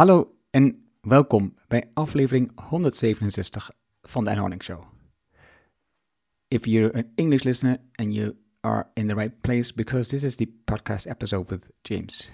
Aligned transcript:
Hallo 0.00 0.34
en 0.50 0.84
welkom 1.00 1.54
bij 1.68 1.90
aflevering 1.94 2.52
167 2.54 3.70
van 4.02 4.24
de 4.24 4.38
Anne 4.38 4.56
Show. 4.62 4.82
If 6.48 6.64
you're 6.64 6.94
an 6.94 7.12
English 7.14 7.42
listener 7.42 7.76
and 7.94 8.14
you 8.14 8.36
are 8.60 8.86
in 8.94 9.08
the 9.08 9.14
right 9.14 9.40
place 9.40 9.74
because 9.74 10.08
this 10.08 10.22
is 10.22 10.34
the 10.34 10.52
podcast 10.64 11.06
episode 11.06 11.48
with 11.48 11.70
James. 11.82 12.30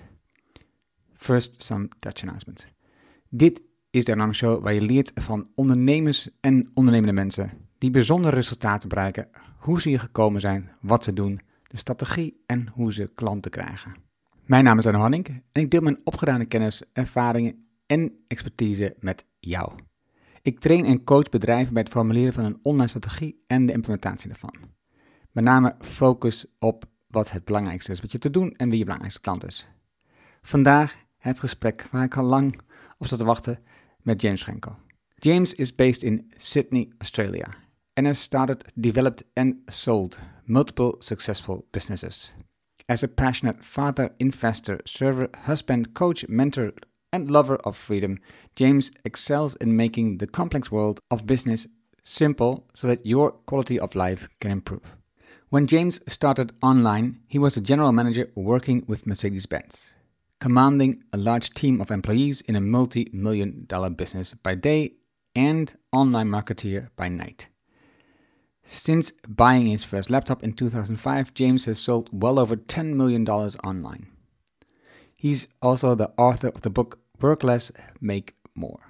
First, 1.15 1.63
some 1.63 1.89
Dutch 1.99 2.23
announcements. 2.23 2.67
Dit 3.29 3.63
is 3.91 4.05
de 4.05 4.17
Anne 4.17 4.33
Show 4.33 4.63
waar 4.63 4.75
je 4.75 4.81
leert 4.81 5.13
van 5.15 5.49
ondernemers 5.55 6.29
en 6.41 6.71
ondernemende 6.75 7.15
mensen 7.15 7.51
die 7.79 7.91
bijzondere 7.91 8.37
resultaten 8.37 8.89
bereiken, 8.89 9.29
hoe 9.59 9.81
ze 9.81 9.89
hier 9.89 10.01
gekomen 10.01 10.41
zijn, 10.41 10.71
wat 10.81 11.05
ze 11.05 11.13
doen, 11.13 11.41
de 11.67 11.77
strategie 11.77 12.43
en 12.47 12.69
hoe 12.69 12.93
ze 12.93 13.11
klanten 13.15 13.51
krijgen. 13.51 14.06
Mijn 14.47 14.65
naam 14.65 14.79
is 14.79 14.87
Anne 14.87 14.99
Hanning 14.99 15.27
en 15.53 15.63
ik 15.63 15.71
deel 15.71 15.81
mijn 15.81 16.01
opgedane 16.05 16.45
kennis, 16.45 16.83
ervaringen 16.93 17.67
en 17.87 18.25
expertise 18.29 18.97
met 18.99 19.25
jou. 19.39 19.73
Ik 20.43 20.61
train 20.61 20.85
en 20.85 21.05
coach 21.05 21.29
bedrijven 21.29 21.73
bij 21.73 21.83
het 21.83 21.93
formuleren 21.93 22.33
van 22.33 22.45
een 22.45 22.59
online 22.63 22.89
strategie 22.89 23.43
en 23.47 23.67
de 23.67 23.73
implementatie 23.73 24.29
daarvan. 24.29 24.55
Met 25.31 25.45
name 25.45 25.75
focus 25.81 26.47
op 26.59 26.85
wat 27.07 27.31
het 27.31 27.45
belangrijkste 27.45 27.93
is 27.93 28.01
wat 28.01 28.13
je 28.13 28.19
te 28.19 28.31
doen 28.31 28.53
en 28.53 28.69
wie 28.69 28.79
je 28.79 28.85
belangrijkste 28.85 29.23
klant 29.23 29.47
is. 29.47 29.69
Vandaag 30.43 30.97
het 31.17 31.41
gesprek 31.41 31.89
waar 31.91 32.05
ik 32.05 32.17
al 32.17 32.25
lang 32.25 32.61
op 32.99 33.07
zat 33.07 33.19
te 33.19 33.25
wachten 33.25 33.59
met 34.03 34.21
James 34.21 34.41
Schenko. 34.41 34.77
James 35.15 35.55
is 35.55 35.75
based 35.75 36.03
in 36.03 36.33
Sydney, 36.37 36.93
Australia 36.99 37.47
and 37.95 38.07
has 38.07 38.21
started, 38.21 38.73
developed 38.75 39.25
and 39.35 39.55
sold 39.67 40.21
multiple 40.45 40.95
successful 40.99 41.67
businesses. 41.71 42.35
As 42.89 43.03
a 43.03 43.09
passionate 43.09 43.65
father, 43.65 44.13
investor, 44.21 44.81
server, 44.87 45.29
husband, 45.45 45.93
coach, 45.93 46.29
mentor, 46.29 46.73
and 47.13 47.29
lover 47.29 47.57
of 47.57 47.77
freedom, 47.77 48.21
James 48.55 48.93
excels 49.05 49.57
in 49.57 49.77
making 49.77 50.19
the 50.19 50.27
complex 50.29 50.71
world 50.71 51.01
of 51.11 51.27
business 51.27 51.67
simple 52.05 52.65
so 52.75 52.87
that 52.87 53.05
your 53.05 53.33
quality 53.33 53.81
of 53.81 53.97
life 53.97 54.29
can 54.41 54.53
improve. 54.53 54.95
When 55.49 55.67
James 55.67 56.01
started 56.07 56.53
online, 56.63 57.19
he 57.27 57.41
was 57.41 57.57
a 57.57 57.61
general 57.61 57.91
manager 57.91 58.31
working 58.37 58.85
with 58.87 59.07
Mercedes 59.07 59.47
Benz, 59.47 59.93
commanding 60.41 61.03
a 61.13 61.17
large 61.17 61.51
team 61.55 61.81
of 61.81 61.91
employees 61.91 62.41
in 62.43 62.55
a 62.55 62.61
multi 62.61 63.09
million 63.13 63.65
dollar 63.67 63.91
business 63.91 64.35
by 64.35 64.55
day 64.55 64.93
and 65.35 65.75
online 65.93 66.29
marketeer 66.29 66.91
by 66.95 67.09
night. 67.09 67.49
Since 68.69 69.13
buying 69.29 69.67
his 69.67 69.85
first 69.85 70.11
laptop 70.11 70.43
in 70.43 70.53
2005, 70.53 71.33
James 71.35 71.67
has 71.67 71.79
sold 71.79 72.11
well 72.13 72.41
over 72.41 72.57
$10 72.57 72.95
million 72.95 73.27
online. 73.29 74.09
He's 75.17 75.47
also 75.63 75.95
the 75.95 76.13
author 76.19 76.49
of 76.49 76.63
the 76.63 76.71
book 76.71 76.99
Work 77.21 77.45
Less, 77.45 77.71
Make 78.01 78.35
More. 78.57 78.81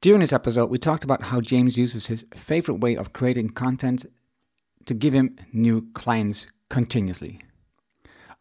During 0.00 0.20
this 0.20 0.32
episode, 0.32 0.70
we 0.70 0.78
talked 0.78 1.04
about 1.04 1.24
how 1.24 1.42
James 1.42 1.76
uses 1.76 2.06
his 2.06 2.24
favorite 2.34 2.80
way 2.80 2.96
of 2.96 3.12
creating 3.12 3.50
content 3.50 4.06
to 4.86 4.94
give 4.94 5.12
him 5.12 5.36
new 5.52 5.92
clients 5.92 6.46
continuously. 6.70 7.42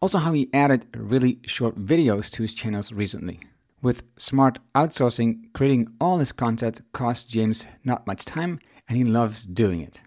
Also, 0.01 0.19
how 0.19 0.31
he 0.31 0.49
added 0.53 0.85
really 0.95 1.39
short 1.45 1.75
videos 1.75 2.31
to 2.31 2.43
his 2.43 2.53
channels 2.53 2.93
recently. 2.93 3.41
With 3.81 4.03
smart 4.17 4.59
outsourcing, 4.73 5.51
creating 5.53 5.89
all 5.99 6.19
his 6.19 6.31
content 6.31 6.79
costs 6.93 7.27
James 7.27 7.65
not 7.83 8.07
much 8.07 8.23
time 8.23 8.59
and 8.89 8.97
he 8.97 9.03
loves 9.05 9.45
doing 9.45 9.79
it. 9.79 10.01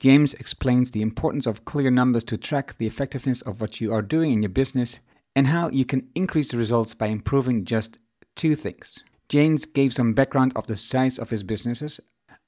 James 0.00 0.34
explains 0.34 0.90
the 0.90 1.02
importance 1.02 1.46
of 1.46 1.64
clear 1.64 1.90
numbers 1.90 2.24
to 2.24 2.36
track 2.36 2.76
the 2.76 2.86
effectiveness 2.86 3.42
of 3.42 3.60
what 3.60 3.80
you 3.80 3.92
are 3.92 4.02
doing 4.02 4.32
in 4.32 4.42
your 4.42 4.50
business 4.50 4.98
and 5.36 5.46
how 5.46 5.68
you 5.70 5.84
can 5.84 6.08
increase 6.14 6.50
the 6.50 6.58
results 6.58 6.94
by 6.94 7.06
improving 7.06 7.64
just 7.64 7.98
two 8.34 8.54
things. 8.54 9.04
James 9.28 9.64
gave 9.64 9.92
some 9.92 10.12
background 10.12 10.52
of 10.56 10.66
the 10.66 10.74
size 10.74 11.18
of 11.18 11.30
his 11.30 11.44
businesses. 11.44 12.00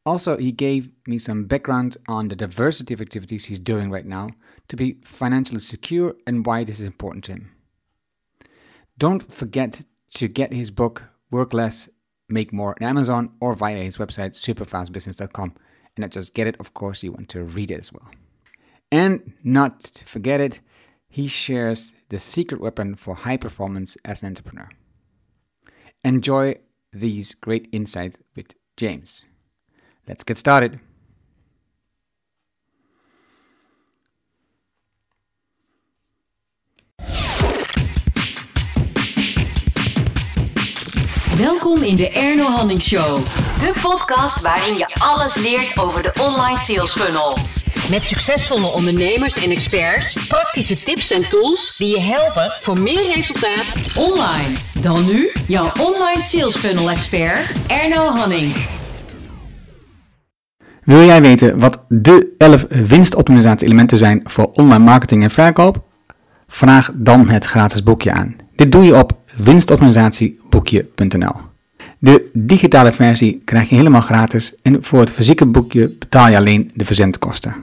Also, 0.05 0.37
he 0.37 0.50
gave 0.50 0.91
me 1.06 1.19
some 1.19 1.44
background 1.44 1.97
on 2.09 2.27
the 2.27 2.34
diversity 2.34 2.93
of 2.93 3.00
activities 3.00 3.44
he's 3.44 3.61
doing 3.61 3.91
right 3.91 4.06
now 4.06 4.31
to 4.66 4.75
be 4.75 4.97
financially 5.05 5.61
secure 5.61 6.16
and 6.27 6.44
why 6.44 6.65
this 6.65 6.81
is 6.81 6.87
important 6.87 7.22
to 7.25 7.32
him. 7.32 7.53
Don't 8.99 9.32
forget 9.32 9.82
to 10.15 10.27
get 10.27 10.53
his 10.53 10.71
book, 10.71 11.05
Work 11.31 11.53
Less, 11.53 11.88
Make 12.32 12.53
More, 12.53 12.75
on 12.81 12.87
Amazon 12.87 13.32
or 13.41 13.54
via 13.54 13.82
his 13.82 13.97
website, 13.98 14.34
superfastbusiness.com. 14.34 15.54
And 15.97 16.03
not 16.03 16.10
just 16.10 16.34
get 16.34 16.47
it, 16.47 16.56
of 16.59 16.75
course, 16.75 17.03
you 17.03 17.12
want 17.12 17.28
to 17.31 17.44
read 17.44 17.70
it 17.70 17.78
as 17.78 17.93
well. 17.93 18.10
And 18.91 19.34
not 19.43 19.81
to 19.81 20.04
forget 20.04 20.41
it, 20.41 20.60
he 21.09 21.28
shares 21.28 21.94
the 22.09 22.19
secret 22.19 22.60
weapon 22.60 22.94
for 22.94 23.15
high 23.15 23.37
performance 23.37 23.97
as 24.04 24.22
an 24.22 24.28
entrepreneur. 24.28 24.69
Enjoy 26.04 26.56
these 26.93 27.34
great 27.34 27.69
insights 27.72 28.19
with 28.34 28.54
James. 28.76 29.25
Let's 30.09 30.25
get 30.25 30.38
started. 30.38 30.81
Welkom 41.42 41.82
in 41.82 41.97
de 41.97 42.10
Erno 42.10 42.44
Hanning 42.44 42.82
Show. 42.82 43.25
De 43.58 43.72
podcast 43.82 44.41
waarin 44.41 44.76
je 44.76 44.86
alles 44.98 45.34
leert 45.34 45.78
over 45.78 46.03
de 46.03 46.12
online 46.20 46.56
sales 46.56 46.92
funnel. 46.92 47.36
Met 47.91 48.03
succesvolle 48.03 48.66
ondernemers 48.66 49.44
en 49.44 49.50
experts, 49.50 50.26
praktische 50.26 50.82
tips 50.82 51.10
en 51.10 51.28
tools 51.28 51.76
die 51.76 51.88
je 51.88 52.00
helpen 52.00 52.50
voor 52.62 52.78
meer 52.78 53.14
resultaat 53.14 53.72
online. 53.97 54.56
Dan 54.81 55.04
nu 55.04 55.31
jouw 55.47 55.70
online 55.81 56.22
sales 56.22 56.56
funnel 56.56 56.91
expert 56.91 57.52
Erno 57.66 58.06
Hanning. 58.06 58.54
Wil 60.84 61.04
jij 61.04 61.22
weten 61.22 61.58
wat 61.58 61.84
de 61.88 62.34
11 62.38 62.66
winstoptimalisatie-elementen 62.69 63.98
zijn 63.98 64.20
voor 64.25 64.50
online 64.52 64.84
marketing 64.84 65.22
en 65.22 65.31
verkoop? 65.31 65.82
Vraag 66.47 66.91
dan 66.94 67.28
het 67.28 67.44
gratis 67.44 67.82
boekje 67.82 68.12
aan. 68.12 68.36
Dit 68.54 68.72
doe 68.72 68.84
je 68.84 68.97
op 68.97 69.22
winstoptimalisatieboekje.nl. 69.37 71.34
De 71.98 72.31
digitale 72.32 72.93
versie 72.93 73.43
krijg 73.44 73.69
je 73.69 73.75
helemaal 73.75 74.00
gratis 74.00 74.54
en 74.62 74.82
voor 74.82 75.00
het 75.00 75.10
fysieke 75.10 75.47
boekje 75.47 75.88
betaal 75.88 76.28
je 76.28 76.37
alleen 76.37 76.70
de 76.75 76.84
verzendkosten. 76.84 77.54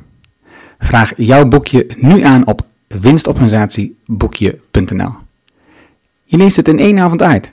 Vraag 0.79 1.11
jouw 1.15 1.47
boekje 1.47 1.87
nu 1.97 2.21
aan 2.21 2.47
op 2.47 2.65
winstoptimalisatieboekje.nl. 2.87 5.11
Je 6.23 6.37
leest 6.37 6.55
het 6.55 6.67
in 6.67 6.79
één 6.79 6.99
avond 6.99 7.21
uit. 7.21 7.51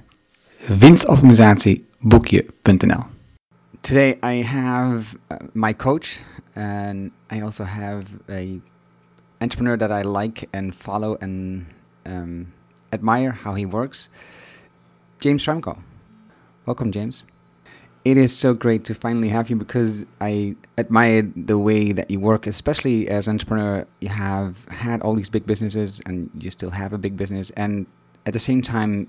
winstoptimalisatieboekje.nl. 0.66 3.04
Today 3.80 4.18
I 4.24 4.42
have 4.42 5.16
uh, 5.30 5.36
my 5.52 5.76
coach 5.76 6.06
and 6.54 7.10
I 7.32 7.42
also 7.42 7.64
have 7.64 8.02
a 8.28 8.44
entrepreneur 9.38 9.78
that 9.78 9.90
I 9.90 10.02
like 10.08 10.48
and 10.50 10.74
follow 10.74 11.16
and 11.20 11.64
um, 12.06 12.46
admire 12.92 13.32
how 13.32 13.54
he 13.54 13.66
works, 13.66 14.08
James 15.20 15.44
Schramko. 15.44 15.78
Welcome, 16.66 16.92
James. 16.92 17.22
It 18.04 18.16
is 18.16 18.36
so 18.36 18.54
great 18.54 18.84
to 18.84 18.94
finally 18.94 19.28
have 19.30 19.50
you 19.50 19.56
because 19.56 20.06
I 20.20 20.54
admire 20.78 21.22
the 21.22 21.58
way 21.58 21.90
that 21.90 22.08
you 22.08 22.20
work, 22.20 22.46
especially 22.46 23.08
as 23.08 23.26
an 23.26 23.32
entrepreneur. 23.32 23.84
You 24.00 24.10
have 24.10 24.64
had 24.68 25.02
all 25.02 25.14
these 25.14 25.28
big 25.28 25.44
businesses 25.44 26.00
and 26.06 26.30
you 26.38 26.50
still 26.50 26.70
have 26.70 26.92
a 26.92 26.98
big 26.98 27.16
business. 27.16 27.50
And 27.56 27.86
at 28.24 28.32
the 28.32 28.38
same 28.38 28.62
time, 28.62 29.08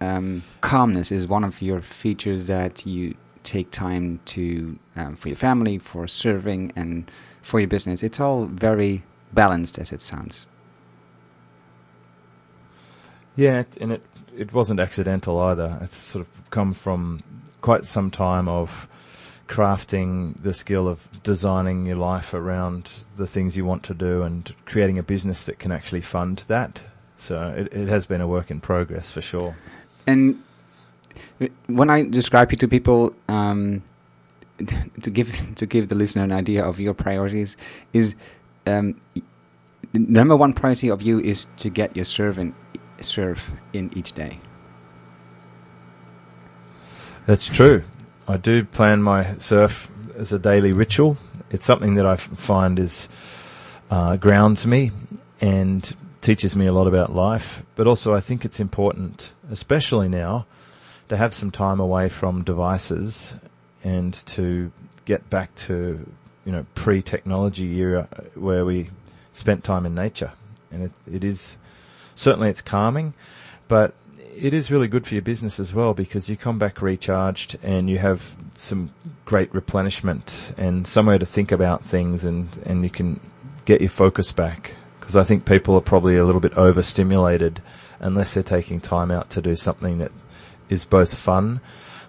um, 0.00 0.44
calmness 0.62 1.12
is 1.12 1.26
one 1.26 1.44
of 1.44 1.60
your 1.60 1.82
features 1.82 2.46
that 2.46 2.86
you 2.86 3.14
take 3.42 3.70
time 3.70 4.20
to 4.26 4.78
um, 4.96 5.16
for 5.16 5.28
your 5.28 5.36
family, 5.36 5.78
for 5.78 6.06
serving, 6.08 6.72
and 6.76 7.10
for 7.42 7.60
your 7.60 7.68
business. 7.68 8.02
It's 8.02 8.20
all 8.20 8.46
very 8.46 9.02
balanced 9.32 9.78
as 9.78 9.92
it 9.92 10.00
sounds. 10.00 10.46
Yeah, 13.38 13.62
and 13.80 13.92
it 13.92 14.02
it 14.36 14.52
wasn't 14.52 14.80
accidental 14.80 15.38
either. 15.38 15.78
It's 15.80 15.96
sort 15.96 16.26
of 16.26 16.50
come 16.50 16.74
from 16.74 17.22
quite 17.60 17.84
some 17.84 18.10
time 18.10 18.48
of 18.48 18.88
crafting 19.46 20.36
the 20.42 20.52
skill 20.52 20.88
of 20.88 21.08
designing 21.22 21.86
your 21.86 21.98
life 21.98 22.34
around 22.34 22.90
the 23.16 23.28
things 23.28 23.56
you 23.56 23.64
want 23.64 23.84
to 23.84 23.94
do 23.94 24.22
and 24.22 24.52
creating 24.66 24.98
a 24.98 25.04
business 25.04 25.44
that 25.44 25.60
can 25.60 25.70
actually 25.70 26.00
fund 26.00 26.42
that. 26.48 26.82
So 27.16 27.54
it, 27.56 27.72
it 27.72 27.86
has 27.86 28.06
been 28.06 28.20
a 28.20 28.26
work 28.26 28.50
in 28.50 28.60
progress 28.60 29.12
for 29.12 29.20
sure. 29.20 29.56
And 30.08 30.42
when 31.68 31.90
I 31.90 32.02
describe 32.02 32.50
you 32.50 32.58
to 32.58 32.66
people, 32.66 33.14
um, 33.28 33.84
to 35.02 35.10
give 35.10 35.54
to 35.54 35.64
give 35.64 35.90
the 35.90 35.94
listener 35.94 36.24
an 36.24 36.32
idea 36.32 36.64
of 36.64 36.80
your 36.80 36.92
priorities, 36.92 37.56
is 37.92 38.16
um, 38.66 39.00
the 39.92 40.00
number 40.00 40.34
one 40.34 40.52
priority 40.54 40.90
of 40.90 41.02
you 41.02 41.20
is 41.20 41.46
to 41.58 41.70
get 41.70 41.94
your 41.94 42.04
servant 42.04 42.56
serve 43.00 43.50
in 43.72 43.90
each 43.96 44.12
day. 44.12 44.38
That's 47.26 47.48
true. 47.48 47.82
I 48.26 48.36
do 48.36 48.64
plan 48.64 49.02
my 49.02 49.36
surf 49.36 49.90
as 50.16 50.32
a 50.32 50.38
daily 50.38 50.72
ritual. 50.72 51.16
It's 51.50 51.64
something 51.64 51.94
that 51.94 52.06
I 52.06 52.16
find 52.16 52.78
is 52.78 53.08
uh, 53.90 54.16
grounds 54.16 54.66
me, 54.66 54.92
and 55.40 55.94
teaches 56.20 56.56
me 56.56 56.66
a 56.66 56.72
lot 56.72 56.86
about 56.86 57.14
life, 57.14 57.62
but 57.76 57.86
also 57.86 58.14
I 58.14 58.20
think 58.20 58.44
it's 58.44 58.60
important, 58.60 59.32
especially 59.50 60.08
now, 60.08 60.46
to 61.08 61.16
have 61.16 61.32
some 61.32 61.50
time 61.50 61.80
away 61.80 62.08
from 62.08 62.42
devices 62.42 63.34
and 63.82 64.12
to 64.26 64.70
get 65.04 65.30
back 65.30 65.54
to 65.54 66.06
you 66.44 66.52
know 66.52 66.66
pre-technology 66.74 67.78
era 67.78 68.08
where 68.34 68.64
we 68.64 68.90
spent 69.32 69.64
time 69.64 69.86
in 69.86 69.94
nature, 69.94 70.32
and 70.70 70.82
it, 70.82 70.92
it 71.10 71.24
is 71.24 71.56
certainly 72.18 72.50
it's 72.50 72.62
calming, 72.62 73.14
but 73.68 73.94
it 74.36 74.52
is 74.52 74.70
really 74.70 74.88
good 74.88 75.06
for 75.06 75.14
your 75.14 75.22
business 75.22 75.58
as 75.58 75.72
well 75.72 75.94
because 75.94 76.28
you 76.28 76.36
come 76.36 76.58
back 76.58 76.82
recharged 76.82 77.58
and 77.62 77.88
you 77.88 77.98
have 77.98 78.36
some 78.54 78.92
great 79.24 79.52
replenishment 79.54 80.52
and 80.56 80.86
somewhere 80.86 81.18
to 81.18 81.26
think 81.26 81.50
about 81.50 81.84
things 81.84 82.24
and, 82.24 82.48
and 82.64 82.84
you 82.84 82.90
can 82.90 83.20
get 83.64 83.80
your 83.80 83.90
focus 83.90 84.32
back 84.32 84.74
because 85.00 85.16
I 85.16 85.24
think 85.24 85.44
people 85.44 85.74
are 85.74 85.80
probably 85.80 86.16
a 86.16 86.24
little 86.24 86.40
bit 86.40 86.56
overstimulated 86.56 87.62
unless 88.00 88.34
they're 88.34 88.42
taking 88.42 88.80
time 88.80 89.10
out 89.10 89.30
to 89.30 89.42
do 89.42 89.56
something 89.56 89.98
that 89.98 90.12
is 90.68 90.84
both 90.84 91.16
fun, 91.16 91.60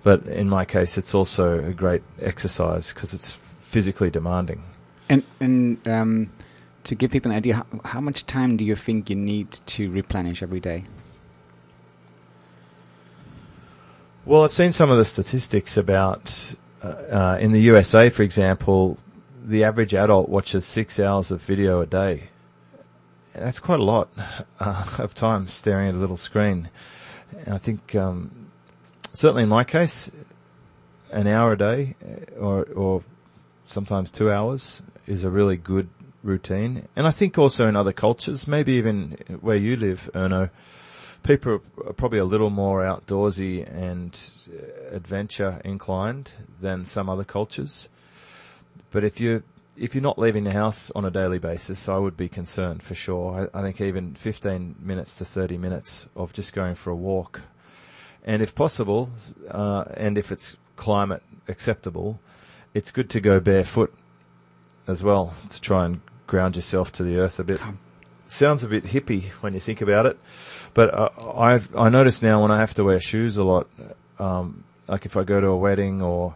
but 0.04 0.26
in 0.28 0.50
my 0.50 0.66
case, 0.66 0.98
it's 0.98 1.16
also 1.16 1.60
a 1.60 1.74
great 1.74 2.04
exercise 2.22 2.94
because 2.94 3.14
it's 3.14 3.38
physically 3.62 4.10
demanding. 4.10 4.64
And 5.08 5.24
and 5.40 5.88
um, 5.88 6.30
to 6.90 6.96
give 6.96 7.12
people 7.12 7.30
an 7.30 7.38
idea, 7.38 7.54
how, 7.54 7.66
how 7.86 8.02
much 8.02 8.26
time 8.26 8.58
do 8.58 8.66
you 8.66 8.76
think 8.76 9.12
you 9.12 9.16
need 9.16 9.52
to 9.52 9.92
replenish 9.92 10.42
every 10.42 10.60
day? 10.60 10.86
Well, 14.26 14.44
I've 14.44 14.52
seen 14.52 14.72
some 14.72 14.90
of 14.90 14.98
the 14.98 15.06
statistics 15.06 15.78
about 15.78 16.56
uh, 16.84 16.88
uh, 16.88 17.38
in 17.40 17.52
the 17.52 17.62
USA, 17.62 18.10
for 18.10 18.24
example, 18.24 18.98
the 19.44 19.64
average 19.64 19.94
adult 19.94 20.30
watches 20.30 20.66
six 20.66 21.00
hours 21.00 21.30
of 21.30 21.44
video 21.44 21.80
a 21.82 21.86
day. 21.86 22.24
That's 23.34 23.60
quite 23.60 23.80
a 23.80 23.84
lot 23.84 24.10
uh, 24.60 24.96
of 24.98 25.14
time 25.14 25.48
staring 25.48 25.90
at 25.90 25.94
a 25.94 25.98
little 25.98 26.18
screen. 26.18 26.70
And 27.46 27.54
I 27.54 27.60
think, 27.60 27.94
um, 27.94 28.50
certainly 29.14 29.44
in 29.44 29.50
my 29.50 29.64
case, 29.64 30.10
an 31.12 31.28
hour 31.28 31.54
a 31.54 31.58
day, 31.58 31.96
uh, 32.04 32.40
or 32.40 32.64
or 32.76 33.04
sometimes 33.68 34.10
two 34.10 34.32
hours, 34.32 34.82
is 35.06 35.24
a 35.24 35.30
really 35.30 35.56
good 35.56 35.88
routine. 36.24 36.88
And 36.96 37.08
I 37.08 37.12
think 37.12 37.38
also 37.38 37.68
in 37.68 37.76
other 37.76 37.94
cultures, 37.94 38.48
maybe 38.48 38.74
even 38.74 39.18
where 39.42 39.56
you 39.56 39.76
live, 39.76 40.10
Erno, 40.14 40.50
people 41.24 41.62
are 41.86 41.94
probably 41.94 42.20
a 42.20 42.26
little 42.26 42.50
more 42.50 42.82
outdoorsy 42.82 43.68
and 43.72 44.20
uh, 44.50 44.96
adventure 44.96 45.62
inclined 45.64 46.32
than 46.62 46.86
some 46.86 47.10
other 47.10 47.24
cultures. 47.24 47.90
But 48.92 49.04
if 49.04 49.20
you 49.20 49.44
if 49.78 49.96
you're 49.96 50.02
not 50.02 50.20
leaving 50.20 50.44
the 50.44 50.52
house 50.52 50.92
on 50.94 51.06
a 51.06 51.12
daily 51.12 51.40
basis, 51.40 51.88
I 51.88 51.98
would 51.98 52.18
be 52.18 52.28
concerned 52.28 52.84
for 52.84 52.96
sure. 52.96 53.50
I, 53.54 53.60
I, 53.60 53.62
think 53.62 53.80
even 53.80 54.14
15 54.14 54.76
minutes 54.78 55.18
to 55.20 55.26
30 55.26 55.58
minutes 55.58 56.06
of 56.18 56.34
just 56.34 56.52
going 56.52 56.76
for 56.76 56.90
a 56.90 56.96
walk, 56.96 57.42
and 58.26 58.42
if 58.42 58.54
possible, 58.54 59.10
uh, 59.50 59.86
and 59.96 60.18
if 60.18 60.34
it's 60.34 60.58
climate 60.76 61.24
acceptable, 61.48 62.20
it's 62.74 62.92
good 62.92 63.10
to 63.12 63.22
go 63.22 63.40
barefoot 63.40 63.94
as 64.86 65.02
well 65.02 65.34
to 65.50 65.62
try 65.62 65.86
and 65.86 66.02
ground 66.30 66.56
yourself 66.56 66.92
to 66.94 67.04
the 67.04 67.18
earth 67.18 67.40
a 67.40 67.44
bit. 67.44 67.60
Sounds 68.28 68.64
a 68.64 68.68
bit 68.68 68.86
hippie 68.86 69.30
when 69.42 69.56
you 69.56 69.60
think 69.60 69.82
about 69.82 70.06
it, 70.06 70.18
but 70.76 70.94
uh, 70.94 71.10
I 71.36 71.60
I 71.76 71.90
notice 71.90 72.22
now 72.22 72.44
when 72.44 72.52
I 72.52 72.60
have 72.60 72.76
to 72.76 72.84
wear 72.84 73.00
shoes 73.00 73.38
a 73.38 73.44
lot, 73.44 73.68
um, 74.20 74.64
like 74.88 75.06
if 75.06 75.18
I 75.18 75.24
go 75.24 75.42
to 75.42 75.48
a 75.48 75.58
wedding 75.58 76.02
or 76.02 76.36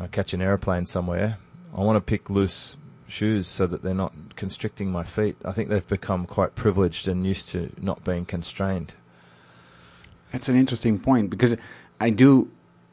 I 0.00 0.06
catch 0.06 0.32
an 0.32 0.40
airplane 0.40 0.86
somewhere, 0.86 1.36
I 1.76 1.82
want 1.82 1.96
to 1.96 2.00
pick 2.00 2.30
loose 2.30 2.78
shoes 3.06 3.46
so 3.46 3.66
that 3.66 3.82
they're 3.82 3.94
not 3.94 4.14
constricting 4.36 4.90
my 4.90 5.04
feet. 5.04 5.36
I 5.44 5.52
think 5.52 5.68
they've 5.68 5.86
become 5.86 6.26
quite 6.26 6.54
privileged 6.54 7.06
and 7.06 7.26
used 7.26 7.50
to 7.50 7.70
not 7.80 8.04
being 8.04 8.24
constrained. 8.24 8.94
That's 10.32 10.48
an 10.48 10.56
interesting 10.56 10.98
point 10.98 11.28
because 11.28 11.56
I 12.00 12.08
do 12.10 12.50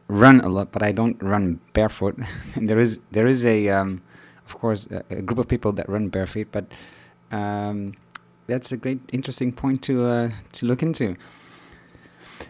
run 0.08 0.42
a 0.42 0.50
lot, 0.50 0.74
but 0.74 0.84
I 0.84 0.92
don't 0.92 1.22
run 1.24 1.62
barefoot. 1.72 2.18
and 2.56 2.70
there 2.70 2.80
is 2.80 3.00
there 3.12 3.28
is 3.28 3.46
a 3.46 3.70
um, 3.70 4.02
of 4.46 4.58
course, 4.58 4.88
a, 4.88 5.04
a, 5.10 5.22
group 5.22 5.40
of 5.40 5.48
people 5.48 5.72
that 5.74 5.88
run 5.90 6.10
barefoot, 6.10 6.48
but 6.52 6.66
um, 7.32 7.94
that's 8.48 8.72
a 8.72 8.78
great, 8.78 9.00
interesting 9.12 9.52
point 9.52 9.82
to 9.84 10.04
uh, 10.06 10.30
to 10.54 10.66
look 10.66 10.84
into. 10.84 11.16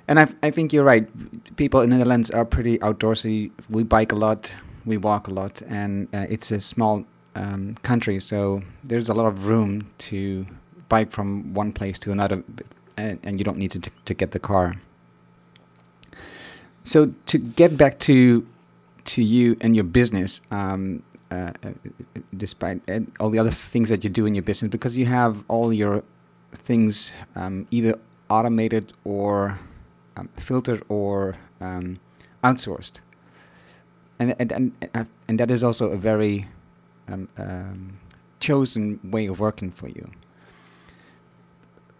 And 0.08 0.20
I, 0.20 0.28
I 0.44 0.52
think 0.52 0.74
you're 0.74 0.84
right. 0.84 1.08
People 1.56 1.82
in 1.82 1.90
the 1.90 1.98
Netherlands 1.98 2.30
are 2.32 2.46
pretty 2.46 2.78
outdoorsy. 2.80 3.52
We 3.70 3.84
bike 3.84 4.12
a 4.12 4.16
lot, 4.16 4.52
we 4.86 4.98
walk 4.98 5.28
a 5.28 5.32
lot, 5.32 5.62
and 5.62 6.08
uh, 6.14 6.26
it's 6.30 6.52
a 6.52 6.60
small 6.60 7.06
um, 7.36 7.76
country, 7.84 8.20
so 8.20 8.62
there's 8.84 9.10
a 9.10 9.14
lot 9.14 9.26
of 9.26 9.48
room 9.48 9.92
to 9.98 10.46
bike 10.90 11.12
from 11.12 11.54
one 11.54 11.72
place 11.72 12.00
to 12.00 12.12
another, 12.12 12.44
and, 12.98 13.20
and 13.24 13.40
you 13.40 13.44
don't 13.44 13.58
need 13.58 13.72
to 13.72 13.80
t- 13.80 13.92
to 14.06 14.14
get 14.14 14.32
the 14.32 14.40
car. 14.40 14.76
So 16.84 17.14
to 17.26 17.38
get 17.38 17.78
back 17.78 18.00
to 18.02 18.46
to 19.06 19.24
you 19.24 19.56
and 19.62 19.76
your 19.76 19.84
business, 19.84 20.42
um, 20.52 21.04
uh, 21.32 21.52
uh, 21.64 21.70
despite 22.38 22.82
all 23.20 23.30
the 23.30 23.40
other 23.40 23.52
things 23.52 23.90
that 23.90 24.04
you 24.04 24.10
do 24.10 24.26
in 24.26 24.36
your 24.36 24.44
business, 24.44 24.70
because 24.70 24.96
you 24.98 25.06
have 25.06 25.44
all 25.48 25.74
your 25.74 26.04
things 26.54 27.14
um, 27.36 27.68
either 27.72 27.96
automated 28.30 28.94
or 29.04 29.60
um, 30.18 30.30
filtered 30.38 30.84
or 30.90 31.36
um, 31.62 32.00
outsourced, 32.44 33.00
and 34.20 34.36
and 34.40 34.52
and, 34.52 34.90
uh, 34.94 35.06
and 35.28 35.40
that 35.40 35.52
is 35.52 35.64
also 35.64 35.90
a 35.90 35.98
very 35.98 36.48
um, 37.08 37.28
um, 37.38 38.00
chosen 38.40 39.00
way 39.04 39.26
of 39.26 39.40
working 39.40 39.72
for 39.72 39.88
you. 39.88 40.12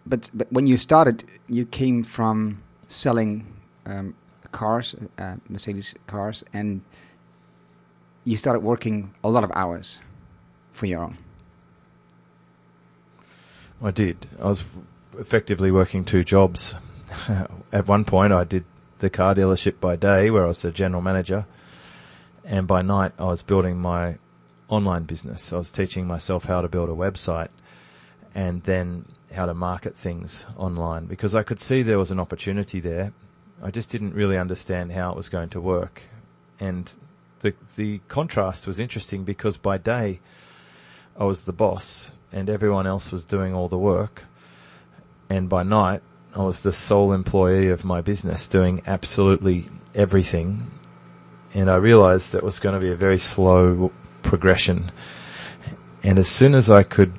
But 0.06 0.30
but 0.32 0.50
when 0.52 0.66
you 0.66 0.76
started, 0.76 1.24
you 1.48 1.66
came 1.66 2.04
from 2.04 2.62
selling 2.88 3.46
um, 3.84 4.14
cars, 4.52 4.94
uh, 5.18 5.36
Mercedes 5.48 5.94
cars, 6.06 6.44
and 6.52 6.80
you 8.26 8.36
started 8.36 8.60
working 8.60 9.14
a 9.22 9.30
lot 9.30 9.44
of 9.44 9.52
hours 9.54 9.98
for 10.72 10.86
your 10.86 11.00
own. 11.00 11.16
I 13.80 13.92
did. 13.92 14.26
I 14.40 14.48
was 14.48 14.64
effectively 15.16 15.70
working 15.70 16.04
two 16.04 16.24
jobs. 16.24 16.74
At 17.72 17.86
one 17.86 18.04
point, 18.04 18.32
I 18.32 18.42
did 18.42 18.64
the 18.98 19.08
car 19.08 19.34
dealership 19.34 19.78
by 19.80 19.94
day, 19.94 20.30
where 20.30 20.44
I 20.44 20.48
was 20.48 20.62
the 20.62 20.72
general 20.72 21.02
manager, 21.02 21.46
and 22.44 22.66
by 22.66 22.80
night, 22.80 23.12
I 23.16 23.26
was 23.26 23.42
building 23.42 23.78
my 23.78 24.18
online 24.68 25.04
business. 25.04 25.52
I 25.52 25.58
was 25.58 25.70
teaching 25.70 26.08
myself 26.08 26.46
how 26.46 26.62
to 26.62 26.68
build 26.68 26.88
a 26.88 26.94
website 26.94 27.50
and 28.34 28.62
then 28.64 29.04
how 29.34 29.46
to 29.46 29.54
market 29.54 29.96
things 29.96 30.46
online 30.56 31.06
because 31.06 31.34
I 31.34 31.42
could 31.42 31.60
see 31.60 31.82
there 31.82 31.98
was 31.98 32.10
an 32.10 32.18
opportunity 32.18 32.80
there. 32.80 33.12
I 33.62 33.70
just 33.70 33.90
didn't 33.90 34.14
really 34.14 34.36
understand 34.36 34.92
how 34.92 35.12
it 35.12 35.16
was 35.16 35.28
going 35.28 35.50
to 35.50 35.60
work. 35.60 36.02
And 36.58 36.92
the 37.46 37.54
the 37.76 38.00
contrast 38.08 38.66
was 38.66 38.78
interesting 38.78 39.24
because 39.24 39.56
by 39.56 39.78
day 39.78 40.20
I 41.18 41.24
was 41.24 41.42
the 41.42 41.52
boss 41.52 42.12
and 42.32 42.50
everyone 42.50 42.86
else 42.86 43.12
was 43.12 43.24
doing 43.24 43.54
all 43.54 43.68
the 43.68 43.78
work, 43.78 44.24
and 45.30 45.48
by 45.48 45.62
night 45.62 46.02
I 46.34 46.42
was 46.42 46.62
the 46.62 46.72
sole 46.72 47.12
employee 47.12 47.68
of 47.68 47.84
my 47.84 48.00
business 48.00 48.48
doing 48.48 48.82
absolutely 48.86 49.68
everything. 49.94 50.70
And 51.54 51.70
I 51.70 51.76
realized 51.76 52.32
that 52.32 52.42
was 52.42 52.58
going 52.58 52.74
to 52.74 52.80
be 52.80 52.92
a 52.92 52.96
very 52.96 53.18
slow 53.18 53.90
progression. 54.22 54.92
And 56.02 56.18
as 56.18 56.28
soon 56.28 56.54
as 56.54 56.68
I 56.70 56.82
could 56.82 57.14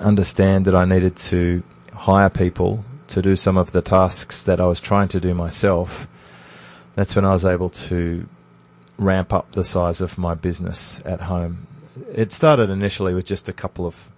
understand 0.00 0.64
that 0.64 0.74
I 0.74 0.84
needed 0.84 1.16
to 1.16 1.62
hire 1.92 2.30
people 2.30 2.84
to 3.08 3.22
do 3.22 3.36
some 3.36 3.56
of 3.56 3.70
the 3.70 3.82
tasks 3.82 4.42
that 4.42 4.58
I 4.60 4.66
was 4.66 4.80
trying 4.80 5.08
to 5.08 5.20
do 5.20 5.34
myself, 5.34 6.08
that's 6.94 7.14
when 7.14 7.24
I 7.24 7.32
was 7.32 7.44
able 7.44 7.68
to 7.68 8.26
ramp 8.98 9.32
up 9.32 9.52
the 9.52 9.64
size 9.64 10.00
of 10.00 10.18
my 10.18 10.34
business 10.34 11.00
at 11.04 11.22
home. 11.22 11.66
It 12.12 12.32
started 12.32 12.70
initially 12.70 13.14
with 13.14 13.26
just 13.26 13.48
a 13.48 13.52
couple 13.52 13.86
of 13.86 14.10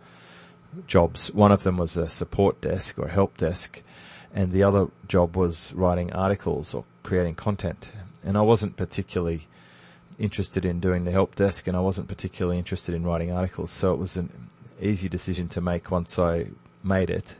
jobs. 0.86 1.32
One 1.32 1.52
of 1.52 1.62
them 1.62 1.76
was 1.76 1.96
a 1.96 2.08
support 2.08 2.60
desk 2.60 2.98
or 2.98 3.08
help 3.08 3.36
desk, 3.36 3.82
and 4.34 4.52
the 4.52 4.62
other 4.62 4.88
job 5.08 5.36
was 5.36 5.72
writing 5.74 6.12
articles 6.12 6.74
or 6.74 6.84
creating 7.02 7.34
content. 7.34 7.92
And 8.24 8.36
I 8.36 8.42
wasn't 8.42 8.76
particularly 8.76 9.46
interested 10.18 10.64
in 10.64 10.80
doing 10.80 11.04
the 11.04 11.12
help 11.12 11.34
desk, 11.34 11.66
and 11.66 11.76
I 11.76 11.80
wasn't 11.80 12.08
particularly 12.08 12.58
interested 12.58 12.94
in 12.94 13.04
writing 13.04 13.32
articles. 13.32 13.70
So 13.70 13.92
it 13.92 13.98
was 13.98 14.16
an 14.16 14.30
easy 14.80 15.08
decision 15.08 15.48
to 15.48 15.60
make 15.60 15.90
once 15.90 16.18
I 16.18 16.46
made 16.82 17.10
it, 17.10 17.36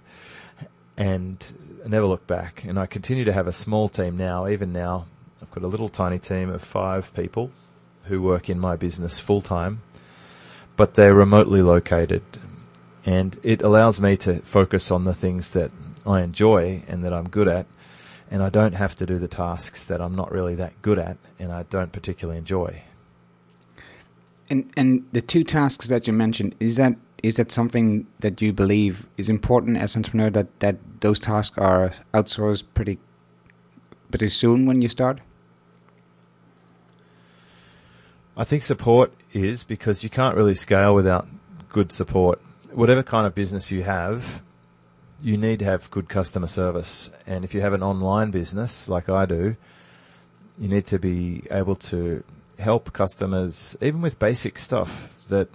and 0.97 1.45
I 1.85 1.89
never 1.89 2.07
looked 2.07 2.27
back. 2.27 2.65
And 2.65 2.79
I 2.79 2.87
continue 2.87 3.25
to 3.25 3.33
have 3.33 3.47
a 3.47 3.53
small 3.53 3.89
team 3.89 4.17
now, 4.17 4.49
even 4.49 4.73
now, 4.73 5.07
I've 5.47 5.63
got 5.63 5.65
a 5.65 5.69
little 5.69 5.89
tiny 5.89 6.19
team 6.19 6.51
of 6.51 6.63
five 6.63 7.15
people 7.15 7.51
who 8.05 8.21
work 8.21 8.51
in 8.51 8.59
my 8.59 8.77
business 8.77 9.19
full 9.19 9.41
time, 9.41 9.83
but 10.77 10.95
they're 10.95 11.15
remotely 11.15 11.63
located. 11.63 12.23
And 13.05 13.39
it 13.43 13.63
allows 13.63 14.01
me 14.01 14.17
to 14.19 14.41
focus 14.41 14.91
on 14.91 15.05
the 15.05 15.15
things 15.15 15.51
that 15.51 15.71
I 16.05 16.23
enjoy 16.23 16.83
and 16.89 17.05
that 17.05 17.13
I'm 17.13 17.29
good 17.29 17.49
at. 17.49 17.67
And 18.29 18.43
I 18.43 18.49
don't 18.49 18.73
have 18.73 18.97
to 18.97 19.07
do 19.07 19.19
the 19.19 19.29
tasks 19.29 19.85
that 19.87 20.01
I'm 20.01 20.17
not 20.17 20.33
really 20.33 20.57
that 20.57 20.83
good 20.83 20.99
at 20.99 21.17
and 21.39 21.53
I 21.53 21.63
don't 21.65 21.93
particularly 21.93 22.39
enjoy. 22.39 22.83
And 24.51 24.71
and 24.77 25.07
the 25.13 25.21
two 25.21 25.45
tasks 25.45 25.89
that 25.89 26.09
you 26.09 26.13
mentioned 26.13 26.57
is 26.59 26.77
that 26.77 26.97
is 27.23 27.37
that 27.37 27.53
something 27.53 28.07
that 28.19 28.43
you 28.43 28.53
believe 28.53 29.07
is 29.17 29.29
important 29.29 29.79
as 29.79 29.95
an 29.95 30.01
entrepreneur 30.01 30.31
that, 30.31 30.61
that 30.61 30.77
those 31.01 31.19
tasks 31.19 31.57
are 31.57 31.93
outsourced 32.13 32.65
pretty 32.75 32.99
pretty 34.11 34.29
soon 34.29 34.67
when 34.67 34.83
you 34.83 34.89
start? 34.89 35.21
I 38.39 38.45
think 38.45 38.63
support 38.63 39.13
is 39.33 39.65
because 39.65 40.05
you 40.05 40.11
can't 40.11 40.37
really 40.37 40.55
scale 40.55 40.95
without 40.95 41.27
good 41.71 41.91
support. 41.91 42.39
Whatever 42.71 43.03
kind 43.03 43.27
of 43.27 43.35
business 43.35 43.71
you 43.71 43.83
have, 43.85 44.43
you 45.23 45.39
need 45.39 45.61
to 45.61 45.65
have 45.65 45.91
good 45.91 46.11
customer 46.11 46.47
service. 46.47 47.11
And 47.27 47.45
if 47.45 47.55
you 47.55 47.63
have 47.63 47.73
an 47.73 47.83
online 47.83 48.31
business 48.31 48.91
like 48.91 49.09
I 49.09 49.25
do, 49.25 49.57
you 50.59 50.69
need 50.69 50.85
to 50.87 50.99
be 50.99 51.45
able 51.51 51.77
to 51.77 52.23
help 52.59 52.93
customers 52.93 53.75
even 53.81 54.03
with 54.03 54.19
basic 54.19 54.59
stuff 54.59 55.27
that 55.29 55.49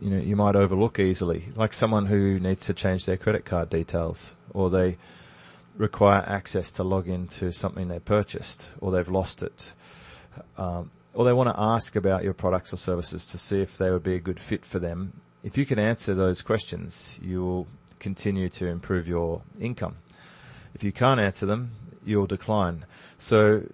you 0.00 0.10
know 0.10 0.18
you 0.18 0.36
might 0.36 0.54
overlook 0.54 1.00
easily, 1.00 1.48
like 1.56 1.72
someone 1.72 2.06
who 2.06 2.38
needs 2.38 2.66
to 2.66 2.74
change 2.74 3.04
their 3.04 3.16
credit 3.16 3.44
card 3.44 3.68
details 3.68 4.36
or 4.54 4.70
they 4.70 4.96
require 5.76 6.24
access 6.26 6.70
to 6.72 6.84
log 6.84 7.08
into 7.08 7.52
something 7.52 7.88
they 7.88 7.98
purchased 7.98 8.70
or 8.80 8.92
they've 8.92 9.08
lost 9.08 9.42
it. 9.42 9.72
Um, 10.56 10.90
or 11.18 11.24
they 11.24 11.32
want 11.32 11.48
to 11.48 11.60
ask 11.60 11.96
about 11.96 12.22
your 12.22 12.32
products 12.32 12.72
or 12.72 12.76
services 12.76 13.24
to 13.24 13.36
see 13.36 13.60
if 13.60 13.76
they 13.76 13.90
would 13.90 14.04
be 14.04 14.14
a 14.14 14.20
good 14.20 14.38
fit 14.38 14.64
for 14.64 14.78
them. 14.78 15.20
If 15.42 15.58
you 15.58 15.66
can 15.66 15.76
answer 15.76 16.14
those 16.14 16.42
questions, 16.42 17.18
you 17.20 17.44
will 17.44 17.66
continue 17.98 18.48
to 18.50 18.68
improve 18.68 19.08
your 19.08 19.42
income. 19.58 19.96
If 20.76 20.84
you 20.84 20.92
can't 20.92 21.18
answer 21.18 21.44
them, 21.44 21.72
you'll 22.04 22.28
decline. 22.28 22.86
So 23.18 23.64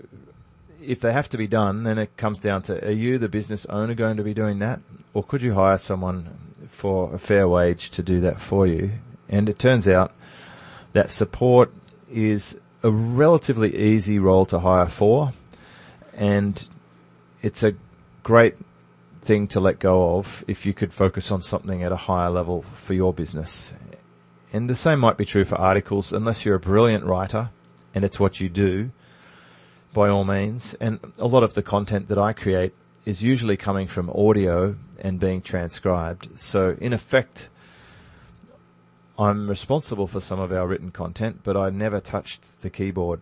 if 0.82 1.00
they 1.00 1.12
have 1.12 1.28
to 1.28 1.36
be 1.36 1.46
done, 1.46 1.82
then 1.84 1.98
it 1.98 2.16
comes 2.16 2.38
down 2.38 2.62
to, 2.62 2.82
are 2.82 2.90
you 2.90 3.18
the 3.18 3.28
business 3.28 3.66
owner 3.66 3.92
going 3.92 4.16
to 4.16 4.24
be 4.24 4.32
doing 4.32 4.58
that? 4.60 4.80
Or 5.12 5.22
could 5.22 5.42
you 5.42 5.52
hire 5.52 5.76
someone 5.76 6.30
for 6.70 7.12
a 7.12 7.18
fair 7.18 7.46
wage 7.46 7.90
to 7.90 8.02
do 8.02 8.20
that 8.20 8.40
for 8.40 8.66
you? 8.66 8.92
And 9.28 9.50
it 9.50 9.58
turns 9.58 9.86
out 9.86 10.12
that 10.94 11.10
support 11.10 11.70
is 12.10 12.58
a 12.82 12.90
relatively 12.90 13.76
easy 13.76 14.18
role 14.18 14.46
to 14.46 14.60
hire 14.60 14.88
for. 14.88 15.34
And 16.14 16.66
it's 17.44 17.62
a 17.62 17.74
great 18.22 18.56
thing 19.20 19.46
to 19.48 19.60
let 19.60 19.78
go 19.78 20.16
of 20.16 20.42
if 20.48 20.64
you 20.64 20.72
could 20.72 20.94
focus 20.94 21.30
on 21.30 21.42
something 21.42 21.82
at 21.82 21.92
a 21.92 21.96
higher 21.96 22.30
level 22.30 22.62
for 22.74 22.94
your 22.94 23.12
business. 23.12 23.74
And 24.50 24.70
the 24.70 24.74
same 24.74 24.98
might 24.98 25.18
be 25.18 25.26
true 25.26 25.44
for 25.44 25.56
articles, 25.56 26.10
unless 26.10 26.46
you're 26.46 26.54
a 26.54 26.60
brilliant 26.60 27.04
writer 27.04 27.50
and 27.94 28.02
it's 28.02 28.18
what 28.18 28.40
you 28.40 28.48
do 28.48 28.92
by 29.92 30.08
all 30.08 30.24
means. 30.24 30.72
And 30.80 31.00
a 31.18 31.26
lot 31.26 31.42
of 31.42 31.52
the 31.52 31.62
content 31.62 32.08
that 32.08 32.16
I 32.16 32.32
create 32.32 32.72
is 33.04 33.22
usually 33.22 33.58
coming 33.58 33.88
from 33.88 34.08
audio 34.08 34.76
and 35.00 35.20
being 35.20 35.42
transcribed. 35.42 36.40
So 36.40 36.78
in 36.80 36.94
effect, 36.94 37.50
I'm 39.18 39.50
responsible 39.50 40.06
for 40.06 40.22
some 40.22 40.40
of 40.40 40.50
our 40.50 40.66
written 40.66 40.92
content, 40.92 41.40
but 41.42 41.58
I 41.58 41.68
never 41.68 42.00
touched 42.00 42.62
the 42.62 42.70
keyboard. 42.70 43.20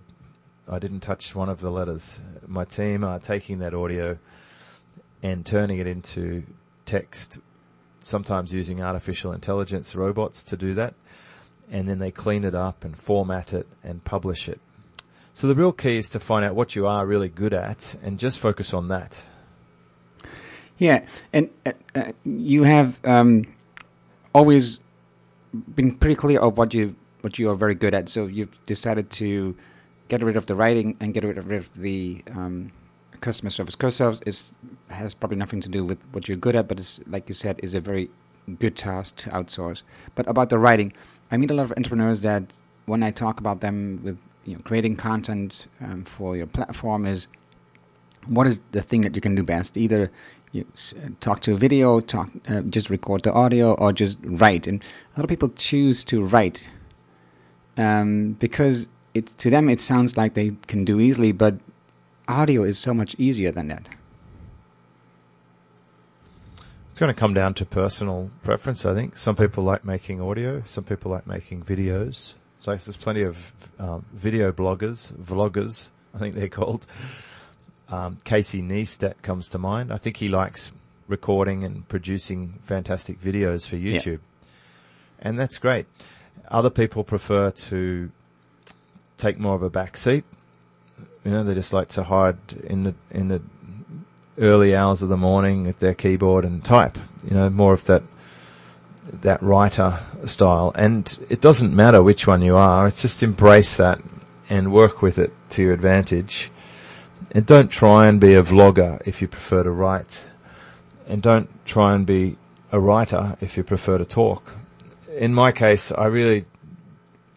I 0.69 0.78
didn't 0.78 1.00
touch 1.00 1.35
one 1.35 1.49
of 1.49 1.61
the 1.61 1.71
letters. 1.71 2.21
My 2.47 2.64
team 2.64 3.04
are 3.04 3.19
taking 3.19 3.59
that 3.59 3.75
audio 3.75 4.19
and 5.23 5.45
turning 5.45 5.78
it 5.78 5.87
into 5.87 6.45
text, 6.85 7.40
sometimes 8.00 8.52
using 8.52 8.83
artificial 8.83 9.33
intelligence 9.33 9.95
robots 9.95 10.42
to 10.45 10.57
do 10.57 10.75
that. 10.75 10.95
And 11.71 11.88
then 11.88 11.99
they 11.99 12.11
clean 12.11 12.45
it 12.45 12.54
up 12.54 12.85
and 12.85 12.97
format 12.97 13.52
it 13.52 13.66
and 13.83 14.04
publish 14.04 14.49
it. 14.49 14.61
So 15.33 15.47
the 15.47 15.54
real 15.54 15.73
key 15.73 15.97
is 15.97 16.09
to 16.11 16.21
find 16.21 16.45
out 16.45 16.54
what 16.54 16.76
you 16.76 16.87
are 16.87 17.07
really 17.07 17.28
good 17.28 17.54
at 17.54 17.97
and 18.02 18.19
just 18.19 18.38
focus 18.38 18.75
on 18.75 18.88
that. 18.88 19.23
Yeah, 20.76 21.07
and 21.33 21.49
uh, 21.64 21.73
uh, 21.95 22.12
you 22.25 22.64
have 22.64 22.99
um, 23.04 23.47
always 24.35 24.81
been 25.75 25.97
pretty 25.97 26.16
clear 26.16 26.40
of 26.40 26.57
what 26.59 26.75
you 26.75 26.97
what 27.21 27.38
you 27.38 27.49
are 27.50 27.54
very 27.54 27.75
good 27.75 27.95
at. 27.95 28.09
So 28.09 28.26
you've 28.26 28.59
decided 28.66 29.09
to 29.11 29.57
get 30.12 30.23
rid 30.23 30.37
of 30.37 30.45
the 30.45 30.54
writing 30.54 30.95
and 31.00 31.14
get 31.14 31.25
rid 31.25 31.38
of 31.38 31.69
the 31.87 32.23
um, 32.37 32.71
customer 33.23 33.50
service. 33.50 33.76
Service 33.97 34.21
is 34.26 34.38
has 34.90 35.14
probably 35.14 35.38
nothing 35.45 35.61
to 35.66 35.71
do 35.76 35.83
with 35.90 36.00
what 36.12 36.28
you're 36.28 36.42
good 36.47 36.57
at, 36.61 36.69
but 36.69 36.78
it's 36.83 37.00
like 37.14 37.25
you 37.31 37.35
said, 37.35 37.54
is 37.62 37.73
a 37.73 37.81
very 37.81 38.11
good 38.62 38.76
task 38.76 39.16
to 39.23 39.31
outsource. 39.31 39.83
But 40.14 40.28
about 40.28 40.49
the 40.50 40.59
writing, 40.59 40.92
I 41.31 41.38
meet 41.38 41.50
a 41.50 41.54
lot 41.54 41.64
of 41.69 41.73
entrepreneurs 41.78 42.21
that 42.23 42.45
when 42.85 43.02
I 43.02 43.11
talk 43.11 43.40
about 43.40 43.59
them 43.61 43.76
with 44.04 44.19
you 44.45 44.54
know, 44.54 44.62
creating 44.69 44.97
content 44.97 45.66
um, 45.81 46.04
for 46.04 46.37
your 46.37 46.49
platform 46.59 47.07
is 47.07 47.26
what 48.26 48.47
is 48.47 48.61
the 48.73 48.83
thing 48.83 49.00
that 49.04 49.14
you 49.16 49.23
can 49.26 49.35
do 49.35 49.42
best? 49.42 49.76
Either 49.76 50.11
you 50.52 50.66
uh, 50.66 51.09
talk 51.21 51.40
to 51.47 51.54
a 51.54 51.57
video, 51.66 52.00
talk, 52.00 52.28
uh, 52.49 52.61
just 52.76 52.90
record 52.90 53.23
the 53.23 53.33
audio, 53.33 53.75
or 53.75 53.92
just 53.92 54.19
write. 54.23 54.66
And 54.66 54.76
a 54.83 55.19
lot 55.19 55.25
of 55.25 55.31
people 55.35 55.50
choose 55.71 56.04
to 56.04 56.23
write 56.23 56.69
um, 57.78 58.33
because 58.45 58.88
it 59.14 59.26
to 59.38 59.50
them 59.50 59.69
it 59.69 59.81
sounds 59.81 60.16
like 60.16 60.35
they 60.35 60.52
can 60.66 60.85
do 60.85 61.00
easily, 61.00 61.33
but 61.33 61.54
audio 62.28 62.62
is 62.62 62.78
so 62.78 62.95
much 62.95 63.14
easier 63.19 63.50
than 63.50 63.69
that. 63.69 63.88
It's 66.90 67.00
going 67.00 67.12
to 67.12 67.19
come 67.19 67.35
down 67.35 67.54
to 67.54 67.64
personal 67.64 68.31
preference, 68.42 68.85
I 68.85 68.95
think. 68.95 69.16
Some 69.16 69.35
people 69.35 69.64
like 69.64 69.85
making 69.85 70.21
audio, 70.21 70.62
some 70.66 70.85
people 70.85 71.11
like 71.11 71.26
making 71.26 71.62
videos. 71.62 72.35
So 72.61 72.71
there's 72.71 72.97
plenty 72.97 73.23
of 73.23 73.73
um, 73.78 74.04
video 74.12 74.52
bloggers, 74.52 75.12
vloggers, 75.14 75.90
I 76.14 76.19
think 76.19 76.35
they're 76.35 76.49
called. 76.49 76.87
Um, 77.88 78.19
Casey 78.25 78.62
Neistat 78.62 79.14
comes 79.23 79.49
to 79.49 79.59
mind. 79.59 79.92
I 79.92 79.97
think 79.97 80.19
he 80.19 80.28
likes 80.28 80.71
recording 81.09 81.64
and 81.64 81.88
producing 81.88 82.54
fantastic 82.62 83.21
videos 83.21 83.69
for 83.69 83.76
YouTube. 83.76 84.07
Yeah. 84.07 84.49
And 85.21 85.38
that's 85.38 85.59
great. 85.59 85.87
Other 86.49 86.71
people 86.71 87.04
prefer 87.04 87.50
to 87.50 88.11
take 89.16 89.38
more 89.38 89.54
of 89.54 89.62
a 89.62 89.71
back 89.71 89.97
seat. 89.97 90.25
You 91.25 91.31
know, 91.31 91.45
they 91.45 91.54
just 91.54 91.73
like 91.73 91.88
to 91.90 92.02
hide 92.02 92.37
in 92.64 92.85
the, 92.85 92.95
in 93.11 93.28
the 93.28 93.40
early 94.38 94.75
hours 94.75 95.02
of 95.02 95.09
the 95.09 95.16
morning 95.16 95.66
at 95.66 95.78
their 95.78 95.95
keyboard 95.95 96.45
and 96.45 96.64
type. 96.64 96.99
You 97.25 97.37
know, 97.37 97.50
more 97.50 97.75
of 97.75 97.85
that 97.85 98.02
that 99.11 99.42
writer 99.42 100.00
style. 100.26 100.73
And 100.75 101.19
it 101.28 101.40
doesn't 101.40 101.75
matter 101.75 102.02
which 102.02 102.26
one 102.26 102.42
you 102.42 102.57
are. 102.57 102.87
It's 102.87 103.02
just 103.02 103.23
embrace 103.23 103.76
that 103.76 104.00
and 104.49 104.73
work 104.73 105.02
with 105.02 105.19
it 105.19 105.33
to 105.50 105.62
your 105.62 105.73
advantage. 105.73 106.50
And 107.33 107.47
don't 107.47 107.71
try 107.71 108.07
and 108.09 108.21
be 108.21 108.35
a 108.35 108.42
vlogger 108.42 109.00
if 109.07 109.23
you 109.23 109.28
prefer 109.28 109.62
to 109.62 109.71
write. 109.71 110.23
And 111.07 111.23
don't 111.23 111.49
try 111.64 111.95
and 111.95 112.07
be 112.07 112.37
a 112.71 112.81
writer 112.81 113.37
if 113.40 113.57
you 113.57 113.64
prefer 113.64 113.99
to 113.99 114.04
talk. 114.04 114.54
In 115.16 115.35
my 115.35 115.52
case, 115.52 115.92
I 115.92 116.07
really 116.07 116.47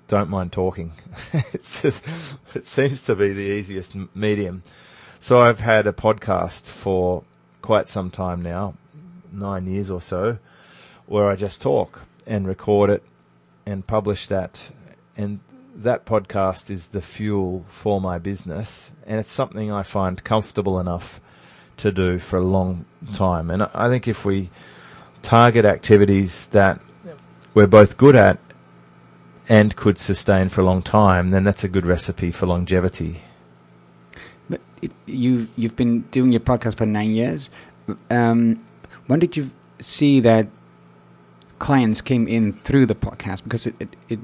don't 0.08 0.30
mind 0.30 0.52
talking. 0.52 0.94
just, 1.54 2.04
it 2.54 2.66
seems 2.66 3.02
to 3.04 3.16
be 3.16 3.34
the 3.34 3.42
easiest 3.42 3.96
medium. 4.16 4.64
So 5.20 5.42
I've 5.42 5.60
had 5.60 5.88
a 5.88 5.94
podcast 5.94 6.70
for 6.70 7.24
quite 7.62 7.88
some 7.88 8.12
time 8.12 8.42
now, 8.42 8.76
nine 9.32 9.66
years 9.66 9.90
or 9.90 10.02
so 10.02 10.38
where 11.08 11.30
I 11.30 11.36
just 11.36 11.62
talk 11.62 12.02
and 12.26 12.48
record 12.48 12.90
it 12.90 13.04
and 13.66 13.86
publish 13.86 14.28
that. 14.28 14.72
And 15.18 15.40
that 15.76 16.06
podcast 16.06 16.70
is 16.70 16.88
the 16.88 17.02
fuel 17.02 17.66
for 17.68 18.00
my 18.00 18.18
business. 18.18 18.92
And 19.06 19.20
it's 19.20 19.32
something 19.32 19.72
I 19.72 19.84
find 19.84 20.24
comfortable 20.24 20.80
enough 20.80 21.20
to 21.78 21.92
do 21.92 22.20
for 22.20 22.38
a 22.38 22.44
long 22.44 22.86
time. 23.14 23.52
And 23.52 23.64
I 23.64 23.90
think 23.90 24.08
if 24.08 24.26
we 24.26 24.50
target 25.22 25.66
activities 25.66 26.48
that 26.50 26.80
we're 27.54 27.68
both 27.68 27.98
good 27.98 28.16
at 28.16 28.40
and 29.48 29.76
could 29.76 29.98
sustain 29.98 30.50
for 30.50 30.62
a 30.62 30.64
long 30.64 30.82
time, 30.82 31.30
then 31.30 31.44
that's 31.44 31.64
a 31.64 31.68
good 31.68 31.86
recipe 31.86 32.32
for 32.32 32.46
longevity. 32.48 33.22
But 34.50 34.62
it, 34.82 34.92
you 35.06 35.48
you've 35.56 35.76
been 35.76 36.02
doing 36.12 36.32
your 36.32 36.42
podcast 36.42 36.78
for 36.78 36.86
nine 36.86 37.12
years. 37.12 37.50
Um, 38.10 38.64
when 39.08 39.20
did 39.20 39.38
you 39.38 39.52
see 39.80 40.20
that 40.22 40.48
clients 41.60 42.02
came 42.02 42.28
in 42.28 42.54
through 42.54 42.86
the 42.86 42.96
podcast 42.96 43.44
because 43.44 43.66
it, 43.66 43.76
it, 43.80 43.96
it 44.10 44.20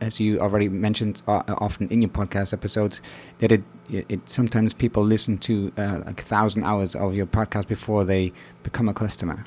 as 0.00 0.20
you 0.20 0.38
already 0.38 0.68
mentioned 0.68 1.20
uh, 1.26 1.42
often 1.58 1.88
in 1.88 2.00
your 2.00 2.10
podcast 2.10 2.52
episodes 2.52 3.02
that 3.38 3.50
it, 3.50 3.64
it 3.90 4.20
sometimes 4.28 4.72
people 4.72 5.04
listen 5.04 5.36
to 5.36 5.72
uh, 5.76 6.00
like 6.06 6.20
a 6.20 6.24
thousand 6.24 6.62
hours 6.62 6.94
of 6.94 7.14
your 7.14 7.26
podcast 7.26 7.66
before 7.66 8.04
they 8.04 8.32
become 8.62 8.88
a 8.88 8.94
customer 8.94 9.44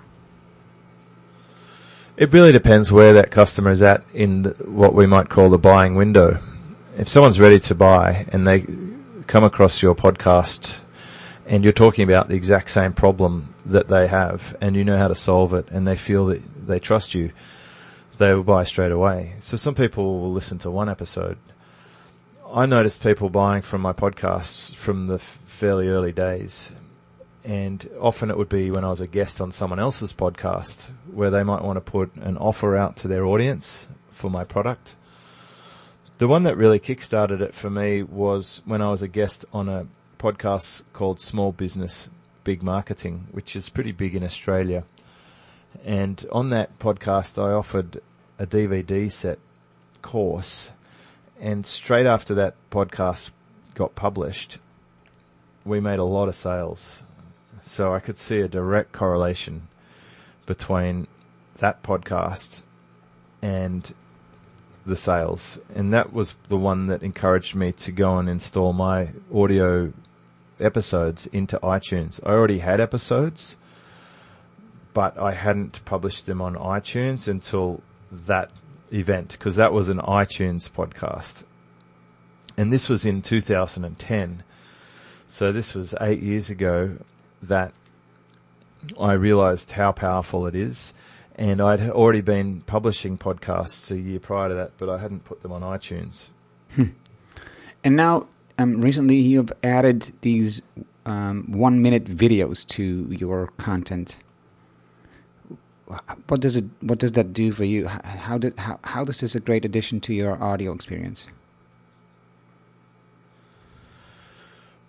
it 2.20 2.34
really 2.34 2.52
depends 2.52 2.92
where 2.92 3.14
that 3.14 3.32
customer 3.32 3.72
is 3.72 3.82
at 3.82 4.04
in 4.14 4.44
what 4.66 4.94
we 4.94 5.08
might 5.08 5.30
call 5.30 5.50
the 5.50 5.58
buying 5.58 5.96
window 5.96 6.38
if 6.98 7.08
someone's 7.08 7.40
ready 7.40 7.62
to 7.62 7.74
buy 7.74 8.26
and 8.34 8.46
they 8.46 8.66
come 9.26 9.46
across 9.46 9.82
your 9.82 9.96
podcast 9.96 10.80
and 11.48 11.64
you're 11.64 11.72
talking 11.72 12.04
about 12.04 12.28
the 12.28 12.36
exact 12.36 12.70
same 12.70 12.92
problem 12.92 13.54
that 13.66 13.88
they 13.88 14.06
have 14.06 14.54
and 14.60 14.76
you 14.76 14.84
know 14.84 14.98
how 14.98 15.08
to 15.08 15.16
solve 15.16 15.54
it 15.54 15.72
and 15.72 15.88
they 15.88 15.96
feel 15.96 16.26
that 16.26 16.42
they 16.68 16.78
trust 16.78 17.14
you, 17.14 17.32
they 18.18 18.34
will 18.34 18.44
buy 18.44 18.66
straight 18.66 18.92
away. 18.92 19.36
So 19.40 19.56
some 19.56 19.74
people 19.74 20.20
will 20.20 20.34
listen 20.34 20.58
to 20.60 20.70
one 20.70 20.90
episode. 20.90 21.38
I 22.52 22.66
noticed 22.66 23.02
people 23.02 23.30
buying 23.30 23.62
from 23.62 23.80
my 23.80 23.94
podcasts 23.94 24.76
from 24.76 25.08
the 25.08 25.20
fairly 25.20 25.88
early 25.88 26.12
days. 26.12 26.74
And 27.44 27.90
often 28.00 28.30
it 28.30 28.38
would 28.38 28.50
be 28.50 28.70
when 28.72 28.84
I 28.84 28.90
was 28.90 29.02
a 29.02 29.08
guest 29.08 29.40
on 29.40 29.52
someone 29.52 29.80
else's 29.80 30.14
podcast 30.14 30.92
where 31.12 31.30
they 31.30 31.44
might 31.44 31.64
want 31.64 31.78
to 31.78 31.92
put 31.92 32.14
an 32.16 32.38
offer 32.38 32.76
out 32.76 32.98
to 32.98 33.08
their 33.08 33.26
audience 33.26 33.88
for 34.12 34.30
my 34.30 34.44
product. 34.44 34.96
The 36.18 36.28
one 36.28 36.44
that 36.44 36.58
really 36.58 36.80
kickstarted 36.80 37.40
it 37.40 37.54
for 37.54 37.70
me 37.70 38.04
was 38.04 38.62
when 38.66 38.82
I 38.82 38.92
was 38.92 39.02
a 39.02 39.08
guest 39.08 39.46
on 39.54 39.70
a 39.70 39.88
podcast 40.18 40.84
called 40.92 41.22
Small 41.22 41.54
Business 41.54 42.10
Big 42.44 42.62
Marketing, 42.62 43.28
which 43.32 43.56
is 43.56 43.70
pretty 43.70 43.94
big 43.94 44.16
in 44.16 44.24
Australia. 44.24 44.84
And 45.86 46.26
on 46.32 46.50
that 46.50 46.78
podcast, 46.78 47.42
I 47.42 47.54
offered 47.54 48.02
a 48.38 48.46
DVD 48.46 49.10
set 49.10 49.40
course. 50.02 50.72
And 51.40 51.66
straight 51.66 52.06
after 52.06 52.34
that 52.34 52.56
podcast 52.70 53.32
got 53.76 53.96
published, 53.96 54.60
we 55.64 55.80
made 55.80 56.00
a 56.00 56.04
lot 56.04 56.28
of 56.28 56.36
sales. 56.36 57.04
So 57.70 57.94
I 57.94 58.00
could 58.00 58.18
see 58.18 58.40
a 58.40 58.48
direct 58.48 58.94
correlation 58.94 59.68
between 60.48 61.06
that 61.60 61.84
podcast 61.84 62.64
and 63.44 63.94
the 64.88 64.96
sales. 64.96 65.60
And 65.76 65.94
that 65.94 66.12
was 66.12 66.34
the 66.48 66.58
one 66.58 66.88
that 66.88 67.04
encouraged 67.04 67.54
me 67.54 67.72
to 67.74 67.92
go 67.92 68.18
and 68.18 68.28
install 68.28 68.74
my 68.74 69.10
audio 69.32 69.94
episodes 70.60 71.28
into 71.28 71.60
iTunes. 71.60 72.20
I 72.26 72.32
already 72.32 72.58
had 72.58 72.82
episodes, 72.82 73.56
but 74.96 75.16
I 75.20 75.34
hadn't 75.34 75.86
published 75.86 76.26
them 76.26 76.42
on 76.42 76.56
iTunes 76.56 77.28
until 77.28 77.84
that 78.12 78.50
event 78.92 79.34
because 79.34 79.58
that 79.58 79.74
was 79.74 79.90
an 79.90 80.00
iTunes 80.00 80.68
podcast. 80.68 81.44
And 82.58 82.74
this 82.74 82.90
was 82.90 83.06
in 83.06 83.22
2010. 83.22 84.44
So 85.28 85.52
this 85.52 85.76
was 85.76 85.94
eight 86.02 86.24
years 86.24 86.50
ago 86.50 86.98
that 87.44 87.74
I 89.00 89.14
realized 89.14 89.72
how 89.72 89.92
powerful 89.92 90.48
it 90.48 90.56
is. 90.56 90.94
And 91.36 91.62
I'd 91.62 91.82
already 91.82 92.22
been 92.22 92.62
publishing 92.62 93.18
podcasts 93.18 93.92
a 93.92 93.98
year 93.98 94.20
prior 94.20 94.50
to 94.50 94.56
that, 94.56 94.72
but 94.78 94.90
I 94.90 94.98
hadn't 94.98 95.24
put 95.24 95.42
them 95.42 95.52
on 95.52 95.62
iTunes. 95.62 96.30
And 97.84 97.96
now, 97.96 98.28
um, 98.58 98.82
recently, 98.82 99.16
you've 99.16 99.54
added 99.64 100.12
these 100.22 100.62
um, 101.06 101.46
one 101.52 101.82
minute 101.82 102.06
videos 102.06 102.68
to 102.68 103.08
your 103.10 103.48
content. 103.58 104.18
What 106.28 106.42
does 106.42 106.56
it? 106.56 106.66
What 106.82 107.00
does 107.00 107.14
that 107.14 107.34
do 107.34 107.52
for 107.52 107.64
you? 107.64 107.88
How, 107.88 108.02
how 108.04 108.38
did 108.38 108.60
how, 108.60 108.80
how 108.84 109.06
does 109.06 109.22
this 109.22 109.34
a 109.34 109.40
great 109.40 109.66
addition 109.66 110.02
to 110.02 110.14
your 110.14 110.42
audio 110.44 110.74
experience? 110.74 111.26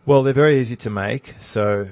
Well, 0.04 0.23
they're 0.23 0.35
very 0.35 0.59
easy 0.59 0.76
to 0.76 0.90
make. 0.90 1.37
So, 1.40 1.88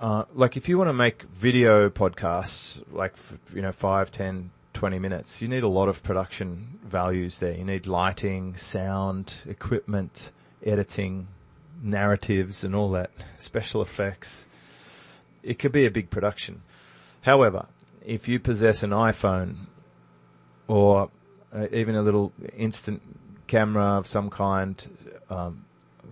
uh, 0.00 0.24
like 0.32 0.56
if 0.56 0.66
you 0.68 0.78
want 0.78 0.88
to 0.88 0.94
make 0.94 1.24
video 1.24 1.90
podcasts, 1.90 2.82
like, 2.90 3.14
you 3.54 3.60
know, 3.60 3.70
5, 3.70 4.10
10, 4.10 4.50
20 4.72 4.98
minutes, 4.98 5.42
you 5.42 5.48
need 5.48 5.62
a 5.62 5.68
lot 5.68 5.90
of 5.90 6.02
production 6.02 6.78
values 6.82 7.38
there. 7.38 7.52
You 7.52 7.64
need 7.64 7.86
lighting, 7.86 8.56
sound, 8.56 9.34
equipment, 9.46 10.32
editing, 10.64 11.28
narratives 11.82 12.64
and 12.64 12.74
all 12.74 12.90
that, 12.92 13.10
special 13.36 13.82
effects. 13.82 14.46
It 15.42 15.58
could 15.58 15.72
be 15.72 15.84
a 15.84 15.90
big 15.90 16.08
production. 16.08 16.62
However, 17.22 17.66
if 18.04 18.26
you 18.26 18.40
possess 18.40 18.82
an 18.82 18.90
iPhone 18.90 19.56
or 20.66 21.10
uh, 21.52 21.66
even 21.72 21.94
a 21.94 22.02
little 22.02 22.32
instant 22.56 23.02
camera 23.46 23.98
of 23.98 24.06
some 24.06 24.30
kind, 24.30 24.98
um, 25.28 25.66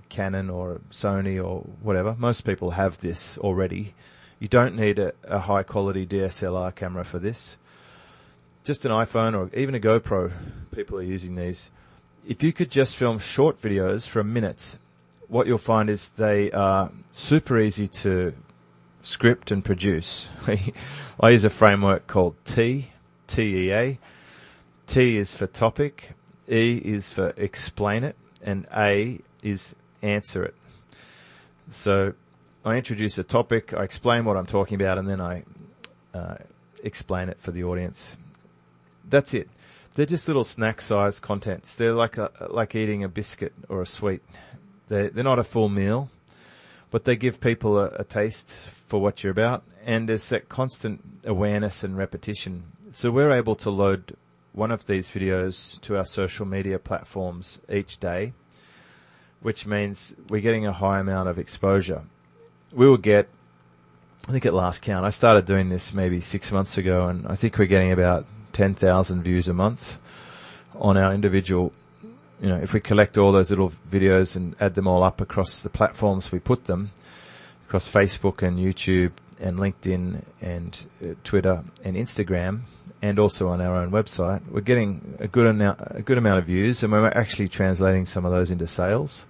Canon 0.08 0.50
or 0.50 0.80
Sony 0.90 1.42
or 1.42 1.60
whatever. 1.82 2.14
Most 2.18 2.42
people 2.42 2.72
have 2.72 2.98
this 2.98 3.38
already. 3.38 3.94
You 4.38 4.48
don't 4.48 4.76
need 4.76 4.98
a, 4.98 5.12
a 5.24 5.40
high 5.40 5.62
quality 5.62 6.06
DSLR 6.06 6.74
camera 6.74 7.04
for 7.04 7.18
this. 7.18 7.56
Just 8.64 8.84
an 8.84 8.92
iPhone 8.92 9.36
or 9.36 9.54
even 9.56 9.74
a 9.74 9.80
GoPro, 9.80 10.32
people 10.70 10.98
are 10.98 11.02
using 11.02 11.34
these. 11.34 11.70
If 12.26 12.42
you 12.42 12.52
could 12.52 12.70
just 12.70 12.96
film 12.96 13.18
short 13.18 13.60
videos 13.60 14.06
for 14.06 14.20
a 14.20 14.24
minute, 14.24 14.78
what 15.28 15.46
you'll 15.46 15.59
find 15.59 15.88
is 15.88 16.09
they 16.11 16.50
are 16.52 16.90
super 17.11 17.59
easy 17.59 17.88
to 17.88 18.35
script 19.02 19.50
and 19.50 19.64
produce. 19.64 20.28
I 21.20 21.30
use 21.30 21.44
a 21.44 21.50
framework 21.50 22.06
called 22.06 22.37
T, 22.44 22.90
T-E-A. 23.26 23.98
T 24.87 25.16
is 25.16 25.35
for 25.35 25.46
topic, 25.46 26.14
E 26.50 26.80
is 26.85 27.11
for 27.11 27.35
explain 27.37 28.04
it, 28.04 28.16
and 28.42 28.66
A 28.74 29.20
is 29.42 29.74
answer 30.02 30.44
it. 30.44 30.54
So 31.70 32.14
I 32.64 32.76
introduce 32.76 33.18
a 33.18 33.24
topic, 33.24 33.72
I 33.74 33.82
explain 33.82 34.24
what 34.24 34.37
I'm 34.37 34.46
talking 34.46 34.80
about, 34.80 34.98
and 34.98 35.08
then 35.08 35.20
I 35.20 35.44
uh, 36.14 36.37
explain 36.82 37.28
it 37.28 37.38
for 37.38 37.50
the 37.50 37.64
audience. 37.64 38.16
That's 39.08 39.34
it. 39.34 39.48
They're 39.94 40.06
just 40.06 40.28
little 40.28 40.44
snack-sized 40.44 41.22
contents. 41.22 41.74
They're 41.74 41.92
like 41.92 42.16
a, 42.18 42.30
like 42.50 42.74
eating 42.74 43.02
a 43.02 43.08
biscuit 43.08 43.52
or 43.68 43.82
a 43.82 43.87
sweet. 43.87 44.22
They're, 44.88 45.11
they're 45.11 45.24
not 45.24 45.38
a 45.38 45.44
full 45.44 45.68
meal, 45.68 46.11
but 46.90 47.04
they 47.04 47.16
give 47.16 47.40
people 47.40 47.78
a, 47.78 47.88
a 47.96 48.04
taste 48.04 48.56
for 48.87 49.00
what 49.00 49.22
you're 49.22 49.32
about, 49.32 49.64
and 49.84 50.08
there's 50.08 50.28
that 50.30 50.48
constant 50.48 51.02
awareness 51.24 51.84
and 51.84 51.96
repetition. 51.96 52.64
So 52.92 53.11
we're 53.11 53.32
able 53.32 53.54
to 53.56 53.70
load 53.70 54.16
one 54.52 54.70
of 54.70 54.87
these 54.87 55.08
videos 55.08 55.80
to 55.82 55.96
our 55.96 56.06
social 56.06 56.46
media 56.46 56.78
platforms 56.78 57.61
each 57.70 57.98
day 57.98 58.32
which 59.40 59.66
means 59.66 60.14
we're 60.29 60.40
getting 60.40 60.66
a 60.66 60.72
high 60.72 61.01
amount 61.01 61.29
of 61.29 61.38
exposure. 61.38 62.03
We 62.72 62.88
will 62.88 62.96
get, 62.96 63.29
I 64.29 64.33
think 64.33 64.46
at 64.46 64.55
last 64.55 64.83
count, 64.83 65.07
I 65.07 65.11
started 65.11 65.46
doing 65.46 65.68
this 65.68 65.92
maybe 65.92 66.20
six 66.20 66.51
months 66.53 66.77
ago, 66.77 67.09
and 67.09 67.27
I 67.27 67.35
think 67.35 67.59
we're 67.59 67.66
getting 67.66 67.92
about 67.92 68.27
10,000 68.53 69.22
views 69.22 69.48
a 69.48 69.55
month 69.55 69.98
on 70.74 70.96
our 70.96 71.12
individual. 71.12 71.72
You 72.40 72.48
know, 72.48 72.57
if 72.57 72.72
we 72.72 72.81
collect 72.81 73.18
all 73.18 73.33
those 73.33 73.51
little 73.51 73.72
videos 73.90 74.37
and 74.37 74.55
add 74.61 74.74
them 74.74 74.87
all 74.87 75.03
up 75.03 75.20
across 75.20 75.62
the 75.62 75.70
platforms 75.70 76.31
we 76.31 76.38
put 76.38 76.64
them, 76.64 76.90
across 77.66 77.87
Facebook 77.87 78.42
and 78.42 78.59
YouTube 78.59 79.12
and 79.40 79.59
LinkedIn 79.59 80.24
and 80.40 80.87
uh, 81.03 81.14
Twitter 81.22 81.62
and 81.85 81.96
Instagram, 81.96 82.62
and 83.01 83.18
also 83.18 83.48
on 83.48 83.61
our 83.61 83.77
own 83.77 83.90
website, 83.90 84.42
we're 84.51 84.61
getting 84.61 85.16
a 85.20 85.29
good 85.29 85.46
amount, 85.46 85.81
a 85.90 86.03
good 86.03 86.18
amount 86.18 86.38
of 86.38 86.46
views, 86.46 86.83
and 86.83 86.92
we're 86.92 87.07
actually 87.09 87.48
translating 87.48 88.07
some 88.07 88.24
of 88.24 88.33
those 88.33 88.51
into 88.51 88.66
sales. 88.66 89.27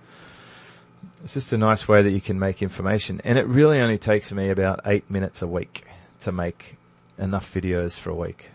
It's 1.23 1.35
just 1.35 1.53
a 1.53 1.59
nice 1.59 1.89
way 1.89 2.03
that 2.03 2.11
you 2.11 2.21
can 2.21 2.39
make 2.39 2.63
information, 2.63 3.21
and 3.25 3.39
it 3.39 3.47
really 3.47 3.81
only 3.81 3.99
takes 3.99 4.31
me 4.33 4.51
about 4.51 4.81
eight 4.87 5.11
minutes 5.11 5.43
a 5.43 5.49
week 5.49 5.85
to 6.21 6.31
make 6.31 6.77
enough 7.19 7.53
videos 7.53 7.99
for 7.99 8.11
a 8.11 8.15
week. 8.15 8.51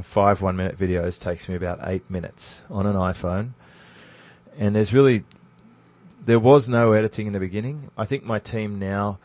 Five 0.00 0.40
one-minute 0.40 0.78
videos 0.78 1.20
takes 1.20 1.48
me 1.48 1.56
about 1.56 1.80
eight 1.82 2.08
minutes 2.08 2.62
on 2.70 2.86
an 2.86 2.94
iPhone, 2.94 3.50
and 4.56 4.74
there's 4.74 4.94
really 4.94 5.24
there 6.24 6.38
was 6.38 6.68
no 6.68 6.92
editing 6.92 7.26
in 7.26 7.32
the 7.32 7.40
beginning. 7.40 7.90
I 7.98 8.04
think 8.04 8.24
my 8.24 8.38
team 8.38 8.78
now 8.78 9.18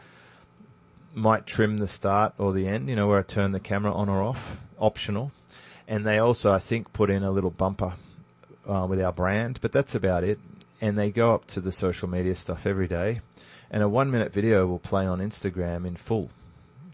might 1.13 1.45
trim 1.45 1.78
the 1.78 1.88
start 1.88 2.34
or 2.38 2.51
the 2.51 2.67
end, 2.67 2.89
you 2.89 2.95
know, 2.95 3.08
where 3.08 3.19
I 3.19 3.23
turn 3.23 3.51
the 3.51 3.60
camera 3.60 3.93
on 3.93 4.10
or 4.10 4.21
off, 4.21 4.58
optional. 4.80 5.32
And 5.88 6.06
they 6.06 6.17
also, 6.17 6.51
I 6.51 6.60
think, 6.60 6.93
put 6.93 7.10
in 7.10 7.23
a 7.23 7.32
little 7.32 7.51
bumper 7.51 7.93
uh, 8.67 8.88
with 8.89 8.99
our 9.01 9.13
brand, 9.13 9.60
but 9.62 9.71
that's 9.71 9.93
about 9.93 10.23
it. 10.23 10.39
And 10.86 10.98
they 11.00 11.10
go 11.10 11.34
up 11.34 11.48
to 11.48 11.60
the 11.62 11.71
social 11.71 12.08
media 12.08 12.36
stuff 12.36 12.65
every 12.67 12.88
day. 12.88 13.21
And 13.71 13.82
a 13.82 13.89
one 13.89 14.12
minute 14.12 14.32
video 14.32 14.67
will 14.67 14.78
play 14.80 15.06
on 15.08 15.19
Instagram 15.19 15.86
in 15.88 15.95
full. 15.95 16.30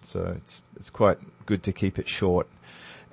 So 0.04 0.36
it's, 0.38 0.62
it's 0.80 0.89
quite 0.89 1.17
good 1.45 1.62
to 1.63 1.73
keep 1.73 1.99
it 1.99 2.08
short. 2.08 2.47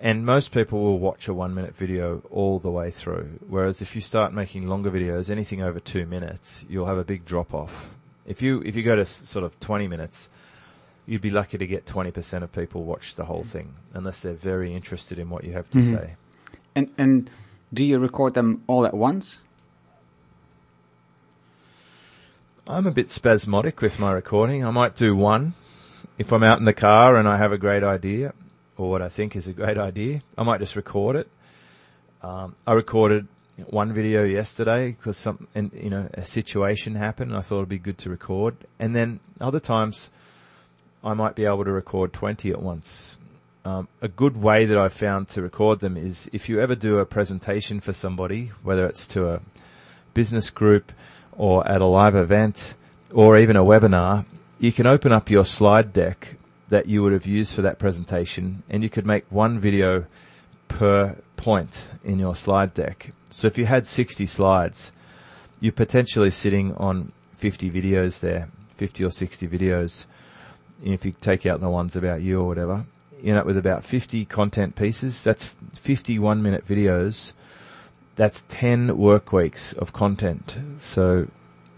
And 0.01 0.25
most 0.25 0.53
people 0.53 0.81
will 0.81 1.01
watch 1.01 1.27
a 1.27 1.35
one 1.35 1.53
minute 1.55 1.75
video 1.77 2.23
all 2.31 2.61
the 2.61 2.71
way 2.71 2.93
through. 2.93 3.41
Whereas 3.49 3.83
if 3.83 3.97
you 3.97 4.01
start 4.01 4.33
making 4.33 4.69
longer 4.69 4.91
videos, 4.91 5.29
anything 5.29 5.61
over 5.61 5.81
two 5.81 6.07
minutes, 6.07 6.65
you'll 6.69 6.87
have 6.87 6.99
a 6.99 7.05
big 7.05 7.25
drop 7.25 7.53
off. 7.53 7.91
If 8.25 8.41
you, 8.41 8.63
if 8.65 8.77
you 8.77 8.85
go 8.85 8.95
to 8.95 9.05
sort 9.05 9.45
of 9.45 9.59
20 9.59 9.89
minutes, 9.89 10.29
you'd 11.07 11.23
be 11.23 11.31
lucky 11.31 11.59
to 11.59 11.67
get 11.67 11.87
20% 11.87 12.43
of 12.45 12.53
people 12.53 12.85
watch 12.85 13.17
the 13.17 13.25
whole 13.25 13.43
thing 13.43 13.75
unless 13.95 14.23
they're 14.23 14.35
very 14.35 14.73
interested 14.75 15.19
in 15.19 15.29
what 15.31 15.43
you 15.43 15.53
have 15.55 15.69
to 15.71 15.79
Mhm. 15.81 15.91
say. 15.91 16.15
And 16.77 16.91
and 16.97 17.29
do 17.75 17.83
you 17.85 17.99
record 17.99 18.35
them 18.35 18.63
all 18.69 18.87
at 18.87 18.95
once? 18.95 19.39
I'm 22.71 22.87
a 22.87 22.91
bit 22.91 23.09
spasmodic 23.09 23.81
with 23.81 23.99
my 23.99 24.13
recording. 24.13 24.63
I 24.63 24.71
might 24.71 24.95
do 24.95 25.17
one 25.17 25.55
if 26.19 26.35
I'm 26.35 26.43
out 26.43 26.59
in 26.59 26.67
the 26.67 26.75
car 26.75 27.17
and 27.17 27.27
I 27.27 27.39
have 27.39 27.51
a 27.51 27.57
great 27.57 27.83
idea 27.83 28.35
or 28.77 28.91
what 28.91 29.01
I 29.01 29.09
think 29.09 29.35
is 29.37 29.49
a 29.49 29.55
great 29.55 29.79
idea. 29.79 30.23
I 30.37 30.43
might 30.43 30.61
just 30.61 30.77
record 30.77 31.17
it. 31.17 31.29
Um, 32.23 32.57
I 32.67 32.75
recorded 32.75 33.27
one 33.69 33.95
video 33.95 34.23
yesterday 34.23 34.91
because 34.91 35.17
some, 35.17 35.49
and 35.55 35.73
you 35.73 35.89
know, 35.89 36.11
a 36.13 36.27
situation 36.27 36.95
happened 36.95 37.31
and 37.31 37.39
I 37.39 37.41
thought 37.41 37.61
it'd 37.61 37.71
be 37.71 37.79
good 37.79 37.97
to 37.99 38.11
record. 38.11 38.55
And 38.79 38.95
then 38.95 39.21
other 39.41 39.61
times 39.61 40.11
I 41.03 41.15
might 41.15 41.35
be 41.35 41.47
able 41.47 41.65
to 41.65 41.73
record 41.73 42.13
20 42.13 42.51
at 42.51 42.61
once. 42.61 43.17
Um, 43.65 43.89
a 44.03 44.09
good 44.09 44.37
way 44.37 44.67
that 44.67 44.77
I've 44.77 44.93
found 44.93 45.29
to 45.29 45.41
record 45.41 45.81
them 45.81 45.97
is 45.97 46.29
if 46.35 46.51
you 46.51 46.61
ever 46.61 46.75
do 46.75 46.99
a 46.99 47.07
presentation 47.07 47.81
for 47.81 47.95
somebody, 47.95 48.53
whether 48.63 48.85
it's 48.85 49.07
to 49.07 49.31
a 49.31 49.41
business 50.13 50.51
group 50.51 50.93
or 51.39 51.67
at 51.67 51.81
a 51.81 51.87
live 51.87 52.15
event 52.15 52.75
or 53.15 53.39
even 53.39 53.57
a 53.57 53.65
webinar, 53.65 54.27
you 54.59 54.73
can 54.73 54.87
open 54.87 55.13
up 55.13 55.31
your 55.31 55.45
slide 55.45 55.93
deck 55.95 56.35
that 56.69 56.87
you 56.87 57.03
would 57.03 57.13
have 57.15 57.27
used 57.27 57.55
for 57.55 57.63
that 57.63 57.79
presentation 57.79 58.63
and 58.69 58.83
you 58.83 58.91
could 58.91 59.07
make 59.07 59.25
one 59.31 59.59
video 59.59 60.05
per 60.67 61.17
point 61.37 61.89
in 62.05 62.19
your 62.19 62.35
slide 62.35 62.75
deck. 62.75 63.13
So 63.31 63.47
if 63.47 63.57
you 63.57 63.65
had 63.65 63.87
60 63.87 64.27
slides, 64.27 64.93
you're 65.61 65.73
potentially 65.73 66.31
sitting 66.31 66.75
on 66.75 67.13
50 67.35 67.71
videos 67.71 68.21
there, 68.21 68.49
50 68.77 69.05
or 69.05 69.11
60 69.11 69.49
videos. 69.49 70.05
If 70.85 71.05
you 71.05 71.13
take 71.13 71.47
out 71.47 71.61
the 71.61 71.71
ones 71.71 71.97
about 71.97 72.21
you 72.21 72.41
or 72.41 72.47
whatever, 72.47 72.85
you 73.23 73.31
end 73.31 73.39
up 73.39 73.47
with 73.47 73.57
about 73.57 73.85
50 73.85 74.25
content 74.27 74.77
pieces. 74.77 75.23
That's 75.23 75.55
51 75.75 76.43
minute 76.43 76.67
videos. 76.67 77.33
That's 78.19 78.45
10 78.49 78.99
work 78.99 79.33
weeks 79.33 79.73
of 79.73 79.95
content. 79.95 80.59
So 80.77 81.29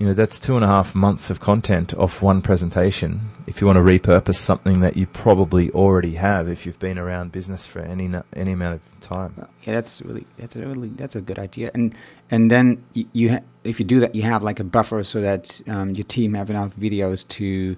you 0.01 0.07
know, 0.07 0.15
that's 0.15 0.41
two 0.41 0.57
and 0.57 0.65
a 0.65 0.67
half 0.67 0.95
months 0.95 1.29
of 1.29 1.41
content 1.41 1.93
off 1.93 2.23
one 2.23 2.41
presentation. 2.41 3.21
If 3.47 3.61
you 3.61 3.67
want 3.67 3.77
to 3.77 3.83
repurpose 3.83 4.37
something 4.37 4.81
that 4.81 4.97
you 4.97 5.07
probably 5.07 5.71
already 5.73 6.15
have, 6.15 6.49
if 6.49 6.65
you've 6.65 6.79
been 6.79 6.99
around 6.99 7.33
business 7.33 7.67
for 7.67 7.81
any 7.81 8.11
any 8.35 8.53
amount 8.53 8.77
of 8.77 9.01
time. 9.03 9.35
Yeah, 9.65 9.75
that's 9.75 10.01
really 10.01 10.27
that's 10.39 10.57
a 10.57 10.67
really 10.67 10.89
that's 10.89 11.17
a 11.17 11.21
good 11.21 11.39
idea. 11.39 11.71
And 11.75 11.95
and 12.31 12.51
then 12.51 12.83
you, 12.95 13.05
you 13.13 13.31
ha- 13.33 13.45
if 13.63 13.79
you 13.79 13.85
do 13.85 14.01
that, 14.01 14.15
you 14.15 14.23
have 14.23 14.43
like 14.43 14.59
a 14.59 14.65
buffer 14.65 15.05
so 15.05 15.21
that 15.21 15.61
um, 15.69 15.91
your 15.91 16.05
team 16.05 16.33
have 16.33 16.49
enough 16.49 16.75
videos 16.77 17.29
to 17.29 17.77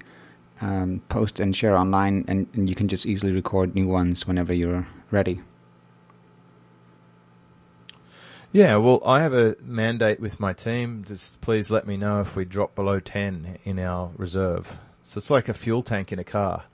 um, 0.60 1.02
post 1.08 1.40
and 1.40 1.56
share 1.56 1.76
online, 1.76 2.24
and, 2.28 2.46
and 2.54 2.68
you 2.68 2.76
can 2.76 2.86
just 2.86 3.04
easily 3.04 3.32
record 3.32 3.74
new 3.74 3.88
ones 3.88 4.28
whenever 4.28 4.54
you're 4.54 4.86
ready. 5.10 5.40
Yeah, 8.54 8.76
well, 8.76 9.00
I 9.06 9.22
have 9.22 9.32
a 9.32 9.56
mandate 9.62 10.20
with 10.20 10.38
my 10.38 10.52
team. 10.52 11.04
Just 11.06 11.40
please 11.40 11.70
let 11.70 11.86
me 11.86 11.96
know 11.96 12.20
if 12.20 12.36
we 12.36 12.44
drop 12.44 12.74
below 12.74 13.00
10 13.00 13.56
in 13.64 13.78
our 13.78 14.10
reserve. 14.18 14.78
So 15.04 15.16
it's 15.16 15.30
like 15.30 15.48
a 15.48 15.54
fuel 15.54 15.82
tank 15.82 16.12
in 16.12 16.18
a 16.18 16.24
car. 16.24 16.64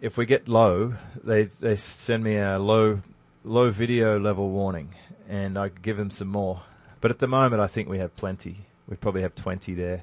If 0.00 0.16
we 0.16 0.26
get 0.26 0.48
low, 0.48 0.94
they 1.22 1.44
they 1.44 1.76
send 1.76 2.24
me 2.24 2.36
a 2.36 2.58
low 2.58 3.00
low 3.44 3.70
video 3.70 4.18
level 4.18 4.50
warning, 4.50 4.88
and 5.28 5.56
I 5.56 5.68
give 5.68 5.98
them 5.98 6.10
some 6.10 6.26
more. 6.26 6.62
But 7.00 7.12
at 7.12 7.20
the 7.20 7.28
moment, 7.28 7.62
I 7.62 7.68
think 7.68 7.88
we 7.88 7.98
have 7.98 8.16
plenty. 8.16 8.66
We 8.88 8.96
probably 8.96 9.22
have 9.22 9.36
20 9.36 9.74
there. 9.74 10.02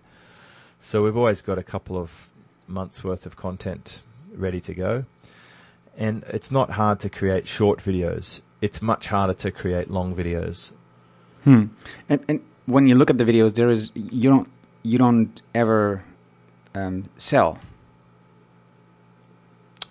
So 0.79 1.03
we've 1.03 1.17
always 1.17 1.41
got 1.41 1.57
a 1.57 1.63
couple 1.63 1.97
of 1.97 2.29
months 2.67 3.03
worth 3.03 3.25
of 3.25 3.35
content 3.35 4.01
ready 4.33 4.61
to 4.61 4.73
go. 4.73 5.03
And 5.97 6.23
it's 6.29 6.51
not 6.51 6.71
hard 6.71 7.01
to 7.01 7.09
create 7.09 7.49
short 7.49 7.79
videos 7.79 8.39
it's 8.61 8.81
much 8.81 9.07
harder 9.07 9.33
to 9.33 9.51
create 9.51 9.89
long 9.89 10.15
videos. 10.15 10.71
Hmm. 11.43 11.67
And, 12.07 12.23
and 12.27 12.41
when 12.65 12.87
you 12.87 12.95
look 12.95 13.09
at 13.09 13.17
the 13.17 13.25
videos, 13.25 13.55
there 13.55 13.69
is 13.69 13.91
you 13.95 14.29
don't 14.29 14.49
you 14.83 14.97
don't 14.97 15.41
ever 15.53 16.03
um, 16.75 17.05
sell. 17.17 17.59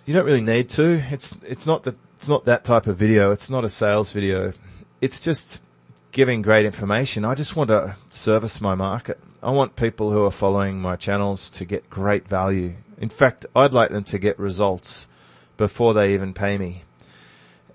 You 0.05 0.13
don't 0.13 0.25
really 0.25 0.41
need 0.41 0.69
to. 0.69 1.03
It's 1.11 1.35
it's 1.43 1.65
not 1.65 1.83
that 1.83 1.95
it's 2.17 2.27
not 2.27 2.45
that 2.45 2.63
type 2.63 2.87
of 2.87 2.97
video. 2.97 3.31
It's 3.31 3.49
not 3.49 3.63
a 3.63 3.69
sales 3.69 4.11
video. 4.11 4.53
It's 5.01 5.19
just 5.19 5.61
giving 6.11 6.41
great 6.41 6.65
information. 6.65 7.23
I 7.23 7.35
just 7.35 7.55
want 7.55 7.69
to 7.69 7.95
service 8.09 8.59
my 8.59 8.75
market. 8.75 9.19
I 9.41 9.51
want 9.51 9.75
people 9.75 10.11
who 10.11 10.25
are 10.25 10.31
following 10.31 10.81
my 10.81 10.95
channels 10.95 11.49
to 11.51 11.65
get 11.65 11.89
great 11.89 12.27
value. 12.27 12.73
In 12.97 13.09
fact, 13.09 13.45
I'd 13.55 13.73
like 13.73 13.91
them 13.91 14.03
to 14.05 14.19
get 14.19 14.37
results 14.37 15.07
before 15.55 15.93
they 15.93 16.13
even 16.13 16.33
pay 16.33 16.57
me. 16.57 16.83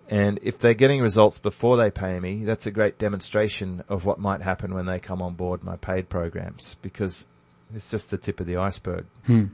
And 0.09 0.39
if 0.43 0.59
they're 0.59 0.75
getting 0.75 1.01
results 1.01 1.39
before 1.39 1.77
they 1.77 1.91
pay 1.91 2.21
me, 2.21 2.45
that's 2.45 2.67
a 2.67 2.71
great 2.71 2.99
demonstration 2.99 3.83
of 3.89 4.05
what 4.05 4.19
might 4.19 4.43
happen 4.43 4.75
when 4.75 4.87
they 4.87 4.99
come 4.99 5.23
on 5.23 5.35
board 5.35 5.65
my 5.65 5.77
paid 5.77 6.09
programs 6.09 6.77
because 6.83 7.27
it's 7.75 7.91
just 7.91 8.11
the 8.11 8.19
tip 8.19 8.41
of 8.41 8.47
the 8.47 8.57
iceberg. 8.57 9.07
Hmm. 9.27 9.47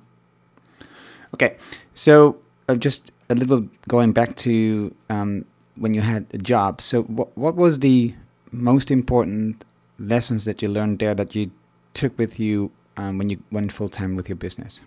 Okay, 1.35 1.57
so 1.95 2.41
uh, 2.69 2.75
just 2.75 3.13
a 3.29 3.35
little 3.35 3.69
going 3.89 4.13
back 4.13 4.35
to 4.37 4.95
um, 5.09 5.45
when 5.77 5.95
you 5.95 6.01
had 6.01 6.27
a 6.33 6.39
job. 6.39 6.81
So, 6.81 7.03
what 7.03 7.37
what 7.37 7.55
was 7.55 7.79
the 7.79 8.15
most 8.51 8.91
important 8.91 9.65
lessons 9.99 10.45
that 10.45 10.63
you 10.63 10.69
learned 10.69 10.99
there 10.99 11.15
that 11.15 11.35
you 11.35 11.53
took 11.95 12.19
with 12.19 12.41
you 12.41 12.73
um, 12.97 13.19
when 13.19 13.31
you 13.31 13.43
went 13.53 13.73
full 13.73 13.89
time 13.89 14.17
with 14.17 14.29
your 14.29 14.37
business? 14.37 14.81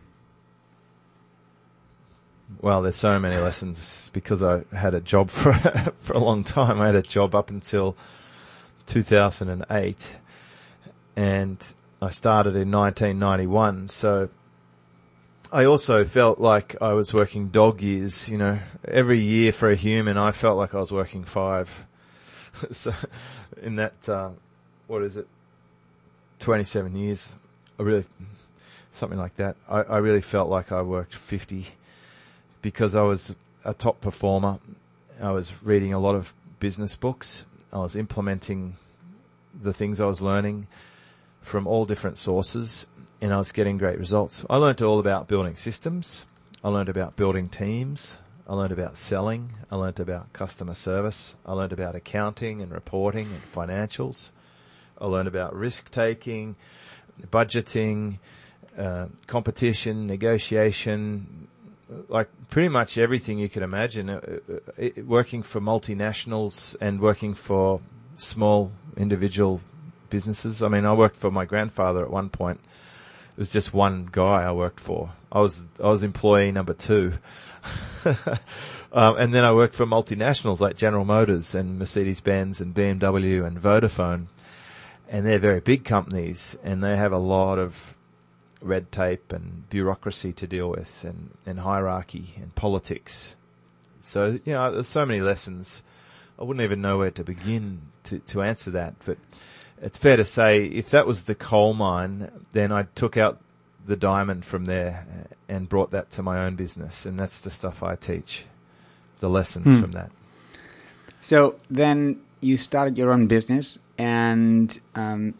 Well, 2.61 2.81
there's 2.81 2.95
so 2.95 3.19
many 3.19 3.37
lessons 3.37 4.09
because 4.13 4.41
I 4.43 4.63
had 4.73 4.93
a 4.93 5.01
job 5.01 5.29
for 5.31 5.53
for 5.53 6.13
a 6.13 6.19
long 6.19 6.43
time. 6.43 6.81
I 6.81 6.87
had 6.87 6.95
a 6.95 7.01
job 7.01 7.35
up 7.35 7.49
until 7.49 7.95
2008, 8.85 10.11
and 11.15 11.73
I 12.01 12.09
started 12.09 12.55
in 12.55 12.71
1991. 12.71 13.87
So 13.89 14.29
I 15.51 15.65
also 15.65 16.03
felt 16.05 16.39
like 16.39 16.75
I 16.81 16.93
was 16.93 17.13
working 17.13 17.49
dog 17.49 17.81
years. 17.81 18.29
You 18.29 18.37
know, 18.37 18.59
every 18.87 19.19
year 19.19 19.51
for 19.51 19.69
a 19.69 19.75
human, 19.75 20.17
I 20.17 20.31
felt 20.31 20.57
like 20.57 20.73
I 20.73 20.79
was 20.79 20.91
working 20.91 21.23
five. 21.23 21.85
so 22.71 22.93
in 23.61 23.75
that, 23.77 24.07
uh, 24.07 24.29
what 24.87 25.01
is 25.01 25.17
it, 25.17 25.27
27 26.39 26.95
years, 26.95 27.35
I 27.79 27.83
really 27.83 28.05
something 28.91 29.17
like 29.17 29.35
that. 29.35 29.55
I, 29.67 29.81
I 29.81 29.97
really 29.97 30.21
felt 30.21 30.49
like 30.49 30.71
I 30.71 30.81
worked 30.81 31.15
50 31.15 31.67
because 32.63 32.95
I 32.95 33.03
was 33.03 33.35
a 33.63 33.75
top 33.75 34.01
performer. 34.01 34.57
I 35.21 35.29
was 35.29 35.53
reading 35.61 35.93
a 35.93 35.99
lot 35.99 36.15
of 36.15 36.33
business 36.59 36.95
books. 36.95 37.45
I 37.71 37.77
was 37.77 37.95
implementing 37.95 38.77
the 39.53 39.73
things 39.73 39.99
I 39.99 40.07
was 40.07 40.21
learning 40.21 40.67
from 41.41 41.67
all 41.67 41.85
different 41.85 42.17
sources 42.17 42.87
and 43.21 43.31
I 43.31 43.37
was 43.37 43.51
getting 43.51 43.77
great 43.77 43.99
results. 43.99 44.43
I 44.49 44.57
learned 44.57 44.81
all 44.81 44.97
about 44.97 45.27
building 45.27 45.55
systems. 45.55 46.25
I 46.63 46.69
learned 46.69 46.89
about 46.89 47.15
building 47.15 47.49
teams. 47.49 48.19
I 48.47 48.53
learned 48.53 48.71
about 48.71 48.97
selling. 48.97 49.51
I 49.69 49.75
learned 49.75 49.99
about 49.99 50.33
customer 50.33 50.73
service. 50.73 51.35
I 51.45 51.53
learned 51.53 51.73
about 51.73 51.95
accounting 51.95 52.61
and 52.61 52.71
reporting 52.71 53.27
and 53.27 53.43
financials. 53.43 54.31
I 54.99 55.05
learned 55.05 55.27
about 55.27 55.55
risk 55.55 55.91
taking, 55.91 56.55
budgeting, 57.29 58.19
uh, 58.77 59.07
competition, 59.27 60.07
negotiation, 60.07 61.47
like 62.07 62.29
pretty 62.49 62.69
much 62.69 62.97
everything 62.97 63.39
you 63.39 63.49
could 63.49 63.63
imagine. 63.63 64.09
Uh, 64.09 64.39
uh, 64.49 64.89
working 65.05 65.43
for 65.43 65.59
multinationals 65.59 66.75
and 66.79 66.99
working 66.99 67.33
for 67.33 67.81
small 68.15 68.71
individual 68.97 69.61
businesses. 70.09 70.61
I 70.61 70.67
mean, 70.67 70.85
I 70.85 70.93
worked 70.93 71.17
for 71.17 71.31
my 71.31 71.45
grandfather 71.45 72.03
at 72.03 72.11
one 72.11 72.29
point. 72.29 72.59
It 73.31 73.39
was 73.39 73.51
just 73.51 73.73
one 73.73 74.07
guy 74.11 74.43
I 74.43 74.51
worked 74.51 74.79
for. 74.79 75.11
I 75.31 75.39
was 75.39 75.65
I 75.83 75.87
was 75.87 76.03
employee 76.03 76.51
number 76.51 76.73
two. 76.73 77.13
um, 78.93 79.17
and 79.17 79.33
then 79.33 79.43
I 79.43 79.53
worked 79.53 79.73
for 79.73 79.85
multinationals 79.85 80.59
like 80.59 80.75
General 80.75 81.05
Motors 81.05 81.55
and 81.55 81.79
Mercedes 81.79 82.21
Benz 82.21 82.61
and 82.61 82.75
BMW 82.75 83.45
and 83.45 83.59
Vodafone. 83.59 84.27
And 85.09 85.25
they're 85.25 85.39
very 85.39 85.59
big 85.59 85.83
companies 85.83 86.57
and 86.63 86.83
they 86.83 86.95
have 86.95 87.11
a 87.11 87.17
lot 87.17 87.57
of 87.59 87.92
red 88.63 88.91
tape 88.91 89.31
and 89.31 89.69
bureaucracy 89.69 90.33
to 90.33 90.47
deal 90.47 90.69
with 90.69 91.03
and, 91.03 91.31
and 91.45 91.59
hierarchy 91.59 92.35
and 92.37 92.55
politics. 92.55 93.35
So, 94.01 94.39
you 94.43 94.53
know, 94.53 94.71
there's 94.71 94.87
so 94.87 95.05
many 95.05 95.21
lessons. 95.21 95.83
I 96.39 96.43
wouldn't 96.43 96.63
even 96.63 96.81
know 96.81 96.97
where 96.97 97.11
to 97.11 97.23
begin 97.23 97.81
to, 98.05 98.19
to 98.19 98.41
answer 98.41 98.71
that, 98.71 98.95
but 99.05 99.17
it's 99.81 99.97
fair 99.97 100.17
to 100.17 100.25
say 100.25 100.65
if 100.65 100.89
that 100.91 101.05
was 101.05 101.25
the 101.25 101.35
coal 101.35 101.73
mine, 101.73 102.31
then 102.51 102.71
I 102.71 102.83
took 102.95 103.17
out 103.17 103.39
the 103.85 103.95
diamond 103.95 104.45
from 104.45 104.65
there 104.65 105.05
and 105.49 105.67
brought 105.67 105.91
that 105.91 106.09
to 106.11 106.23
my 106.23 106.45
own 106.45 106.55
business. 106.55 107.05
And 107.05 107.19
that's 107.19 107.41
the 107.41 107.51
stuff 107.51 107.83
I 107.83 107.95
teach, 107.95 108.45
the 109.19 109.29
lessons 109.29 109.65
hmm. 109.65 109.81
from 109.81 109.91
that. 109.91 110.11
So 111.19 111.59
then 111.69 112.21
you 112.41 112.57
started 112.57 112.97
your 112.97 113.11
own 113.11 113.27
business 113.27 113.79
and 113.97 114.77
um, 114.95 115.33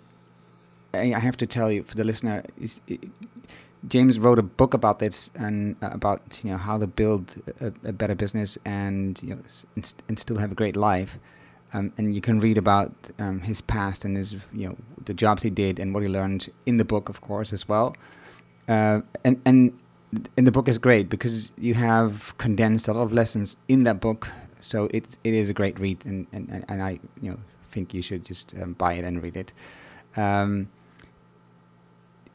I 0.93 1.19
have 1.19 1.37
to 1.37 1.47
tell 1.47 1.71
you 1.71 1.83
for 1.83 1.95
the 1.95 2.03
listener, 2.03 2.43
it, 2.59 3.09
James 3.87 4.17
wrote 4.19 4.39
a 4.39 4.43
book 4.43 4.73
about 4.73 4.99
this 4.99 5.29
and 5.35 5.75
uh, 5.81 5.89
about 5.91 6.39
you 6.43 6.51
know 6.51 6.57
how 6.57 6.77
to 6.77 6.87
build 6.87 7.35
a, 7.59 7.67
a, 7.89 7.91
better 7.91 8.15
business 8.15 8.57
and 8.63 9.21
you 9.21 9.35
know 9.35 9.41
and, 9.75 9.93
and 10.07 10.19
still 10.19 10.37
have 10.37 10.51
a 10.51 10.55
great 10.55 10.75
life. 10.75 11.19
Um, 11.73 11.91
and 11.97 12.13
you 12.13 12.21
can 12.21 12.39
read 12.39 12.57
about 12.57 12.93
um, 13.17 13.41
his 13.41 13.59
past 13.61 14.05
and 14.05 14.15
his 14.15 14.33
you 14.53 14.69
know 14.69 14.77
the 15.03 15.13
jobs 15.13 15.43
he 15.43 15.49
did 15.49 15.79
and 15.79 15.93
what 15.93 16.03
he 16.03 16.09
learned 16.09 16.49
in 16.65 16.77
the 16.77 16.85
book, 16.85 17.09
of 17.09 17.21
course, 17.21 17.51
as 17.51 17.67
well. 17.67 17.95
Uh, 18.67 19.01
and 19.25 19.41
and 19.45 19.77
and 20.37 20.47
the 20.47 20.51
book 20.51 20.67
is 20.67 20.77
great 20.77 21.09
because 21.09 21.51
you 21.57 21.73
have 21.73 22.37
condensed 22.37 22.87
a 22.87 22.93
lot 22.93 23.01
of 23.01 23.11
lessons 23.11 23.57
in 23.67 23.83
that 23.83 23.99
book. 23.99 24.29
So 24.61 24.89
it 24.93 25.17
it 25.23 25.33
is 25.33 25.49
a 25.49 25.53
great 25.53 25.79
read, 25.79 26.05
and 26.05 26.27
and, 26.31 26.63
and 26.69 26.81
I 26.81 26.99
you 27.21 27.31
know 27.31 27.39
think 27.71 27.93
you 27.93 28.01
should 28.01 28.23
just 28.23 28.53
um, 28.61 28.73
buy 28.73 28.93
it 28.93 29.03
and 29.03 29.21
read 29.21 29.35
it. 29.35 29.51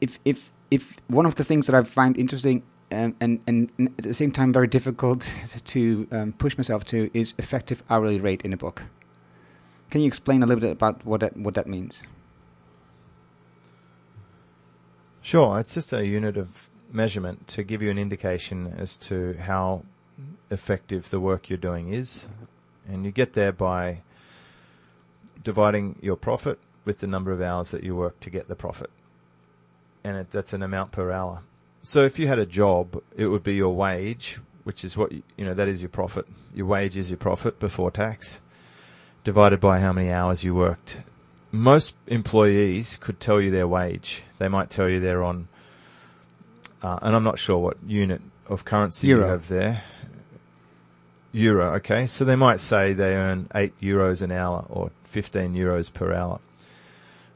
If 0.01 0.19
if 0.25 0.51
if 0.71 0.97
one 1.07 1.25
of 1.25 1.35
the 1.35 1.43
things 1.43 1.67
that 1.67 1.75
I 1.75 1.83
find 1.83 2.17
interesting 2.17 2.63
um, 2.91 3.15
and 3.19 3.39
and 3.47 3.69
at 3.97 4.03
the 4.03 4.13
same 4.13 4.31
time 4.31 4.53
very 4.53 4.67
difficult 4.67 5.27
to 5.65 6.07
um, 6.11 6.33
push 6.33 6.57
myself 6.57 6.83
to 6.85 7.09
is 7.13 7.33
effective 7.37 7.83
hourly 7.89 8.19
rate 8.19 8.41
in 8.43 8.53
a 8.53 8.57
book. 8.57 8.83
Can 9.89 10.01
you 10.01 10.07
explain 10.07 10.43
a 10.43 10.45
little 10.45 10.61
bit 10.61 10.71
about 10.71 11.05
what 11.05 11.21
that 11.21 11.37
what 11.37 11.55
that 11.55 11.67
means? 11.67 12.03
Sure, 15.21 15.59
it's 15.59 15.73
just 15.73 15.93
a 15.93 16.05
unit 16.05 16.37
of 16.37 16.69
measurement 16.91 17.47
to 17.47 17.63
give 17.63 17.81
you 17.81 17.91
an 17.91 17.99
indication 17.99 18.73
as 18.77 18.97
to 18.97 19.33
how 19.33 19.83
effective 20.49 21.09
the 21.09 21.19
work 21.19 21.49
you're 21.49 21.57
doing 21.57 21.93
is. 21.93 22.27
And 22.87 23.05
you 23.05 23.11
get 23.11 23.33
there 23.33 23.51
by 23.51 23.99
dividing 25.43 25.99
your 26.01 26.15
profit 26.15 26.59
with 26.85 26.99
the 26.99 27.07
number 27.07 27.31
of 27.31 27.41
hours 27.41 27.71
that 27.71 27.83
you 27.83 27.95
work 27.95 28.19
to 28.21 28.29
get 28.29 28.47
the 28.47 28.55
profit. 28.55 28.89
And 30.03 30.17
it, 30.17 30.31
that's 30.31 30.53
an 30.53 30.63
amount 30.63 30.91
per 30.91 31.11
hour. 31.11 31.41
So 31.81 32.03
if 32.03 32.19
you 32.19 32.27
had 32.27 32.39
a 32.39 32.45
job, 32.45 33.01
it 33.15 33.27
would 33.27 33.43
be 33.43 33.55
your 33.55 33.73
wage, 33.73 34.39
which 34.63 34.83
is 34.83 34.97
what, 34.97 35.11
you, 35.11 35.23
you 35.37 35.45
know, 35.45 35.53
that 35.53 35.67
is 35.67 35.81
your 35.81 35.89
profit. 35.89 36.27
Your 36.53 36.65
wage 36.65 36.97
is 36.97 37.09
your 37.09 37.17
profit 37.17 37.59
before 37.59 37.91
tax, 37.91 38.41
divided 39.23 39.59
by 39.59 39.79
how 39.79 39.93
many 39.93 40.11
hours 40.11 40.43
you 40.43 40.55
worked. 40.55 41.01
Most 41.51 41.95
employees 42.07 42.97
could 42.97 43.19
tell 43.19 43.41
you 43.41 43.49
their 43.49 43.67
wage. 43.67 44.23
They 44.37 44.47
might 44.47 44.69
tell 44.69 44.87
you 44.87 44.99
they're 44.99 45.23
on, 45.23 45.47
uh, 46.83 46.99
and 47.01 47.15
I'm 47.15 47.23
not 47.23 47.39
sure 47.39 47.57
what 47.57 47.77
unit 47.85 48.21
of 48.47 48.65
currency 48.65 49.07
Euro. 49.07 49.25
you 49.25 49.31
have 49.31 49.47
there. 49.47 49.83
Euro, 51.31 51.75
okay. 51.75 52.07
So 52.07 52.25
they 52.25 52.35
might 52.35 52.59
say 52.59 52.93
they 52.93 53.15
earn 53.15 53.47
8 53.53 53.79
euros 53.81 54.21
an 54.21 54.31
hour 54.31 54.65
or 54.69 54.91
15 55.05 55.53
euros 55.53 55.91
per 55.93 56.13
hour. 56.13 56.39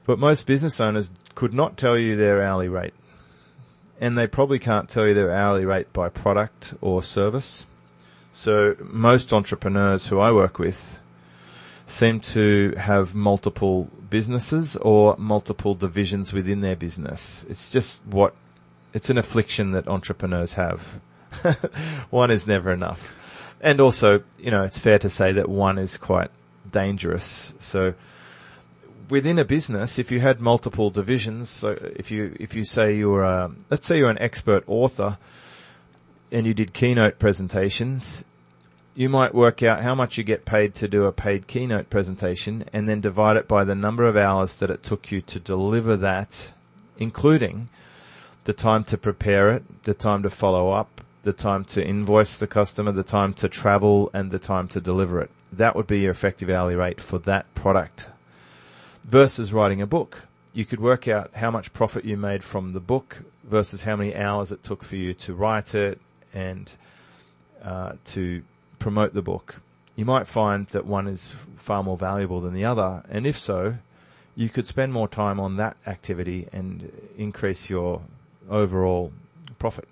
But 0.05 0.19
most 0.19 0.45
business 0.45 0.79
owners 0.81 1.11
could 1.35 1.53
not 1.53 1.77
tell 1.77 1.97
you 1.97 2.15
their 2.15 2.43
hourly 2.43 2.69
rate. 2.69 2.93
And 3.99 4.17
they 4.17 4.27
probably 4.27 4.59
can't 4.59 4.89
tell 4.89 5.07
you 5.07 5.13
their 5.13 5.31
hourly 5.31 5.65
rate 5.65 5.91
by 5.93 6.09
product 6.09 6.73
or 6.81 7.01
service. 7.01 7.65
So 8.31 8.75
most 8.81 9.31
entrepreneurs 9.31 10.07
who 10.07 10.19
I 10.19 10.31
work 10.31 10.59
with 10.59 10.99
seem 11.85 12.19
to 12.19 12.73
have 12.77 13.13
multiple 13.13 13.89
businesses 14.09 14.75
or 14.77 15.15
multiple 15.17 15.75
divisions 15.75 16.33
within 16.33 16.61
their 16.61 16.75
business. 16.75 17.45
It's 17.49 17.71
just 17.71 18.01
what, 18.05 18.33
it's 18.93 19.09
an 19.09 19.17
affliction 19.17 19.71
that 19.71 19.87
entrepreneurs 19.87 20.53
have. 20.53 20.99
one 22.09 22.31
is 22.31 22.47
never 22.47 22.71
enough. 22.71 23.15
And 23.61 23.79
also, 23.79 24.23
you 24.39 24.51
know, 24.51 24.63
it's 24.63 24.77
fair 24.77 24.99
to 24.99 25.09
say 25.09 25.31
that 25.33 25.49
one 25.49 25.77
is 25.77 25.97
quite 25.97 26.31
dangerous. 26.69 27.53
So 27.59 27.93
within 29.13 29.37
a 29.37 29.45
business, 29.45 29.99
if 29.99 30.11
you 30.11 30.19
had 30.19 30.41
multiple 30.41 30.89
divisions, 30.89 31.47
so 31.47 31.77
if 31.95 32.09
you, 32.09 32.35
if 32.39 32.55
you 32.55 32.63
say 32.63 32.97
you're, 32.97 33.21
a, 33.21 33.51
let's 33.69 33.85
say 33.85 33.99
you're 33.99 34.09
an 34.09 34.17
expert 34.17 34.63
author 34.65 35.19
and 36.31 36.47
you 36.47 36.53
did 36.55 36.73
keynote 36.73 37.19
presentations, 37.19 38.25
you 38.95 39.07
might 39.07 39.35
work 39.35 39.61
out 39.61 39.83
how 39.83 39.93
much 39.93 40.17
you 40.17 40.23
get 40.23 40.45
paid 40.45 40.73
to 40.73 40.87
do 40.87 41.03
a 41.03 41.11
paid 41.11 41.45
keynote 41.45 41.91
presentation 41.91 42.65
and 42.73 42.89
then 42.89 43.01
divide 43.01 43.37
it 43.37 43.47
by 43.47 43.63
the 43.63 43.75
number 43.75 44.07
of 44.07 44.17
hours 44.17 44.57
that 44.57 44.71
it 44.71 44.81
took 44.81 45.11
you 45.11 45.21
to 45.21 45.39
deliver 45.39 45.95
that, 45.95 46.49
including 46.97 47.69
the 48.45 48.53
time 48.53 48.83
to 48.83 48.97
prepare 48.97 49.51
it, 49.51 49.83
the 49.83 49.93
time 49.93 50.23
to 50.23 50.29
follow 50.31 50.71
up, 50.71 51.01
the 51.21 51.33
time 51.33 51.63
to 51.65 51.85
invoice 51.85 52.39
the 52.39 52.47
customer, 52.47 52.91
the 52.91 53.03
time 53.03 53.31
to 53.35 53.47
travel, 53.47 54.09
and 54.11 54.31
the 54.31 54.39
time 54.39 54.67
to 54.67 54.81
deliver 54.81 55.21
it. 55.21 55.29
That 55.51 55.75
would 55.75 55.85
be 55.85 55.99
your 55.99 56.11
effective 56.11 56.49
hourly 56.49 56.75
rate 56.75 56.99
for 56.99 57.19
that 57.19 57.53
product. 57.53 58.09
Versus 59.03 59.53
writing 59.53 59.81
a 59.81 59.87
book. 59.87 60.23
You 60.53 60.65
could 60.65 60.79
work 60.79 61.07
out 61.07 61.31
how 61.35 61.51
much 61.51 61.73
profit 61.73 62.05
you 62.05 62.15
made 62.15 62.43
from 62.43 62.73
the 62.73 62.79
book 62.79 63.23
versus 63.43 63.81
how 63.83 63.95
many 63.95 64.15
hours 64.15 64.51
it 64.51 64.63
took 64.63 64.83
for 64.83 64.95
you 64.95 65.13
to 65.15 65.33
write 65.33 65.75
it 65.75 65.99
and 66.33 66.73
uh, 67.63 67.93
to 68.05 68.43
promote 68.79 69.13
the 69.13 69.21
book. 69.21 69.55
You 69.95 70.05
might 70.05 70.27
find 70.27 70.67
that 70.67 70.85
one 70.85 71.07
is 71.07 71.33
far 71.57 71.83
more 71.83 71.97
valuable 71.97 72.39
than 72.39 72.53
the 72.53 72.65
other, 72.65 73.03
and 73.09 73.27
if 73.27 73.37
so, 73.37 73.75
you 74.35 74.49
could 74.49 74.67
spend 74.67 74.91
more 74.91 75.07
time 75.07 75.39
on 75.39 75.57
that 75.57 75.77
activity 75.85 76.47
and 76.51 76.91
increase 77.17 77.69
your 77.69 78.01
overall 78.49 79.11
profit. 79.59 79.87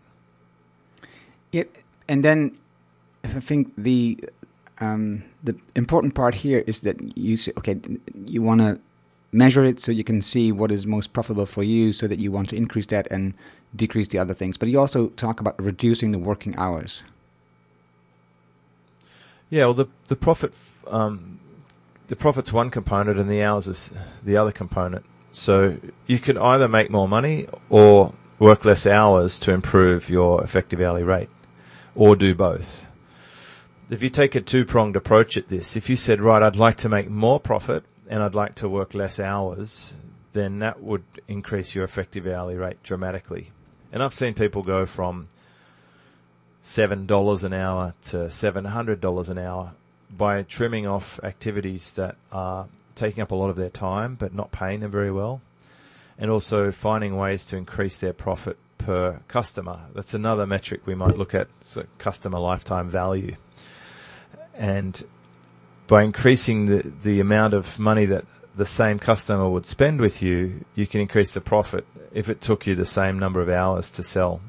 Yeah, 1.52 1.66
and 2.08 2.26
then 2.26 2.58
I 3.24 3.40
think 3.40 3.74
the 3.78 4.20
um, 4.80 5.24
the 5.44 5.56
important 5.76 6.16
part 6.16 6.36
here 6.36 6.64
is 6.66 6.80
that 6.82 7.18
you 7.18 7.38
say, 7.38 7.52
okay, 7.58 7.80
you 8.26 8.42
want 8.42 8.62
to 8.62 8.80
measure 9.32 9.64
it 9.64 9.80
so 9.80 9.92
you 9.92 10.04
can 10.04 10.22
see 10.22 10.52
what 10.52 10.72
is 10.72 10.86
most 10.86 11.14
profitable 11.14 11.46
for 11.46 11.64
you, 11.64 11.94
so 11.94 12.08
that 12.08 12.20
you 12.20 12.32
want 12.32 12.50
to 12.50 12.56
increase 12.56 12.86
that 12.88 13.08
and 13.12 13.34
decrease 13.76 14.10
the 14.10 14.18
other 14.18 14.34
things. 14.34 14.58
But 14.58 14.70
you 14.70 14.80
also 14.80 15.08
talk 15.10 15.40
about 15.40 15.62
reducing 15.62 16.12
the 16.12 16.20
working 16.20 16.56
hours. 16.58 17.04
Yeah, 19.50 19.66
well, 19.66 19.74
the 19.74 19.88
the 20.08 20.16
profit 20.16 20.54
um, 20.88 21.40
the 22.08 22.16
profit's 22.16 22.54
one 22.54 22.70
component, 22.70 23.20
and 23.20 23.30
the 23.30 23.44
hours 23.44 23.68
is 23.68 23.92
the 24.24 24.38
other 24.38 24.52
component. 24.52 25.06
So 25.34 25.78
you 26.08 26.20
can 26.20 26.38
either 26.38 26.68
make 26.68 26.90
more 26.90 27.08
money 27.08 27.48
or 27.70 28.14
work 28.38 28.66
less 28.66 28.86
hours 28.86 29.40
to 29.40 29.54
improve 29.54 30.10
your 30.10 30.44
effective 30.44 30.82
hourly 30.82 31.04
rate, 31.04 31.30
or 31.96 32.16
do 32.16 32.36
both. 32.36 32.86
If 33.90 34.02
you 34.02 34.10
take 34.10 34.36
a 34.36 34.42
two 34.42 34.66
pronged 34.66 34.96
approach 34.96 35.36
at 35.38 35.50
this, 35.50 35.76
if 35.76 35.90
you 35.90 35.98
said, 35.98 36.22
right, 36.22 36.42
I'd 36.42 36.56
like 36.56 36.78
to 36.78 36.90
make 36.90 37.10
more 37.10 37.40
profit 37.40 37.84
and 38.12 38.22
I'd 38.22 38.36
like 38.36 38.56
to 38.56 38.68
work 38.68 38.94
less 38.94 39.20
hours, 39.22 39.94
then 40.34 40.60
that 40.60 40.84
would 40.84 41.06
increase 41.30 41.74
your 41.74 41.86
effective 41.86 42.28
hourly 42.28 42.56
rate 42.56 42.84
dramatically. 42.84 43.52
And 43.92 44.04
I've 44.04 44.14
seen 44.14 44.34
people 44.34 44.64
go 44.64 44.86
from 44.86 45.30
seven 46.62 47.06
dollars 47.06 47.44
an 47.46 47.54
hour 47.54 47.94
to 48.04 48.30
seven 48.30 48.66
hundred 48.66 49.00
dollars 49.00 49.30
an 49.30 49.38
hour 49.38 49.72
by 50.16 50.44
trimming 50.44 50.86
off 50.86 51.22
activities 51.24 51.94
that 51.94 52.18
are 52.34 52.68
taking 52.96 53.24
up 53.24 53.32
a 53.32 53.36
lot 53.36 53.50
of 53.50 53.56
their 53.56 53.70
time 53.70 54.16
but 54.16 54.34
not 54.34 54.52
paying 54.52 54.82
them 54.82 54.92
very 54.92 55.12
well, 55.12 55.42
and 56.20 56.30
also 56.30 56.70
finding 56.70 57.16
ways 57.16 57.46
to 57.46 57.56
increase 57.56 57.98
their 57.98 58.14
profit 58.14 58.58
per 58.78 59.22
customer. 59.30 59.80
That's 59.96 60.14
another 60.14 60.46
metric 60.46 60.82
we 60.86 60.96
might 60.96 61.18
look 61.18 61.34
at, 61.34 61.48
so 61.64 61.86
customer 61.98 62.40
lifetime 62.40 62.90
value. 62.90 63.38
And 64.54 65.02
by 65.92 66.04
increasing 66.04 66.68
the, 66.68 66.90
the 67.04 67.20
amount 67.20 67.54
of 67.54 67.78
money 67.78 68.06
that 68.06 68.24
the 68.56 68.66
same 68.66 68.98
customer 68.98 69.50
would 69.50 69.66
spend 69.66 70.00
with 70.00 70.22
you, 70.22 70.64
you 70.74 70.88
can 70.88 71.02
increase 71.02 71.34
the 71.34 71.42
profit. 71.42 71.86
If 72.14 72.30
it 72.30 72.40
took 72.40 72.66
you 72.66 72.76
the 72.76 72.86
same 72.86 73.20
number 73.20 73.42
of 73.42 73.50
hours 73.50 73.90
to 73.92 74.02
sell, 74.02 74.40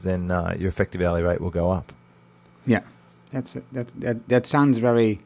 then 0.00 0.30
uh, 0.30 0.56
your 0.58 0.70
effective 0.70 1.02
hourly 1.02 1.22
rate 1.22 1.38
will 1.38 1.50
go 1.50 1.70
up. 1.70 1.92
Yeah, 2.64 2.80
that's 3.30 3.58
that 3.72 3.88
that 4.00 4.26
that 4.28 4.46
sounds 4.46 4.78
very 4.78 5.20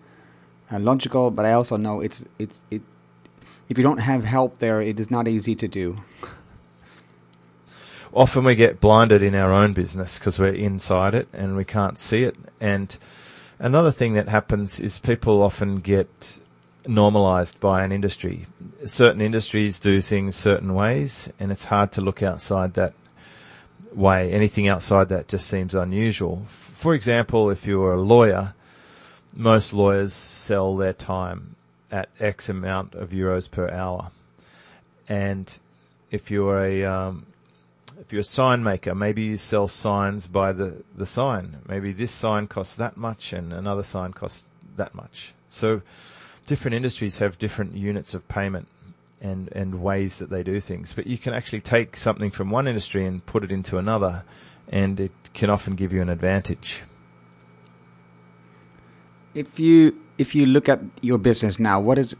uh, 0.73 0.81
logical, 0.81 1.31
but 1.31 1.47
I 1.47 1.53
also 1.53 1.77
know 1.77 2.01
it's 2.01 2.25
it's 2.41 2.65
it. 2.73 2.83
If 3.69 3.79
you 3.79 3.85
don't 3.85 4.01
have 4.01 4.25
help 4.25 4.59
there, 4.59 4.81
it 4.83 4.99
is 4.99 5.09
not 5.09 5.29
easy 5.29 5.55
to 5.55 5.69
do. 5.69 5.99
Often 8.13 8.43
we 8.43 8.57
get 8.57 8.81
blinded 8.81 9.23
in 9.23 9.37
our 9.37 9.53
own 9.53 9.73
business 9.73 10.19
because 10.19 10.37
we're 10.37 10.49
inside 10.49 11.15
it 11.15 11.29
and 11.33 11.57
we 11.57 11.65
can't 11.65 11.97
see 11.97 12.25
it. 12.25 12.35
And 12.61 12.99
another 13.61 13.93
thing 13.93 14.15
that 14.15 14.29
happens 14.29 14.81
is 14.81 14.99
people 14.99 15.43
often 15.43 15.79
get 15.79 16.41
normalized 16.89 17.61
by 17.61 17.85
an 17.85 17.93
industry. 17.93 18.47
Certain 18.85 19.21
industries 19.21 19.79
do 19.79 20.01
things 20.01 20.35
certain 20.35 20.75
ways, 20.75 21.29
and 21.39 21.53
it's 21.53 21.65
hard 21.65 21.93
to 21.93 22.01
look 22.01 22.23
outside 22.23 22.75
that 22.75 22.95
way. 23.95 24.33
Anything 24.33 24.67
outside 24.67 25.09
that 25.11 25.29
just 25.29 25.47
seems 25.47 25.75
unusual. 25.75 26.45
For 26.49 26.95
example, 26.95 27.51
if 27.51 27.67
you're 27.67 27.93
a 27.93 28.01
lawyer, 28.01 28.55
most 29.35 29.73
lawyers 29.73 30.13
sell 30.13 30.77
their 30.77 30.93
time 30.93 31.55
at 31.93 32.09
X 32.19 32.49
amount 32.49 32.95
of 32.95 33.11
euros 33.11 33.51
per 33.51 33.69
hour. 33.69 34.11
And 35.09 35.61
if 36.11 36.31
you're 36.31 36.65
a 36.65 36.85
um, 36.85 37.27
if 38.01 38.13
you're 38.13 38.21
a 38.21 38.25
sign 38.25 38.63
maker, 38.63 38.95
maybe 38.95 39.23
you 39.23 39.37
sell 39.37 39.69
signs 39.69 40.27
by 40.27 40.53
the, 40.53 40.83
the 40.95 41.07
sign. 41.07 41.59
Maybe 41.69 41.93
this 41.93 42.11
sign 42.11 42.47
costs 42.47 42.77
that 42.77 42.97
much 42.97 43.33
and 43.33 43.53
another 43.53 43.83
sign 43.83 44.13
costs 44.13 44.51
that 44.77 44.95
much. 44.95 45.35
So 45.49 45.83
different 46.47 46.75
industries 46.75 47.19
have 47.19 47.39
different 47.39 47.77
units 47.77 48.15
of 48.15 48.27
payment 48.27 48.69
and, 49.21 49.49
and 49.53 49.83
ways 49.83 50.19
that 50.19 50.31
they 50.31 50.43
do 50.43 50.61
things. 50.61 50.95
But 50.95 51.07
you 51.07 51.19
can 51.19 51.35
actually 51.35 51.61
take 51.61 51.97
something 51.97 52.31
from 52.31 52.51
one 52.51 52.67
industry 52.67 53.05
and 53.05 53.25
put 53.27 53.45
it 53.45 53.53
into 53.53 53.77
another 53.77 54.25
and 54.69 54.99
it 54.99 55.13
can 55.35 55.51
often 55.51 55.75
give 55.75 55.93
you 55.93 56.01
an 56.01 56.09
advantage. 56.09 56.83
If 59.35 59.61
you 59.61 59.97
if 60.19 60.35
you 60.35 60.45
look 60.45 60.69
at 60.69 60.81
your 61.01 61.19
business 61.19 61.59
now, 61.59 61.81
what 61.81 61.99
is 61.99 62.17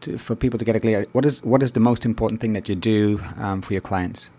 to, 0.00 0.16
for 0.16 0.36
people 0.36 0.58
to 0.58 0.64
get 0.64 0.76
it 0.76 0.80
clear? 0.80 1.06
What 1.12 1.24
is 1.24 1.42
what 1.42 1.62
is 1.62 1.72
the 1.72 1.80
most 1.80 2.04
important 2.04 2.40
thing 2.40 2.52
that 2.52 2.68
you 2.68 2.76
do 2.76 3.20
um, 3.36 3.62
for 3.62 3.72
your 3.72 3.82
clients? 3.82 4.30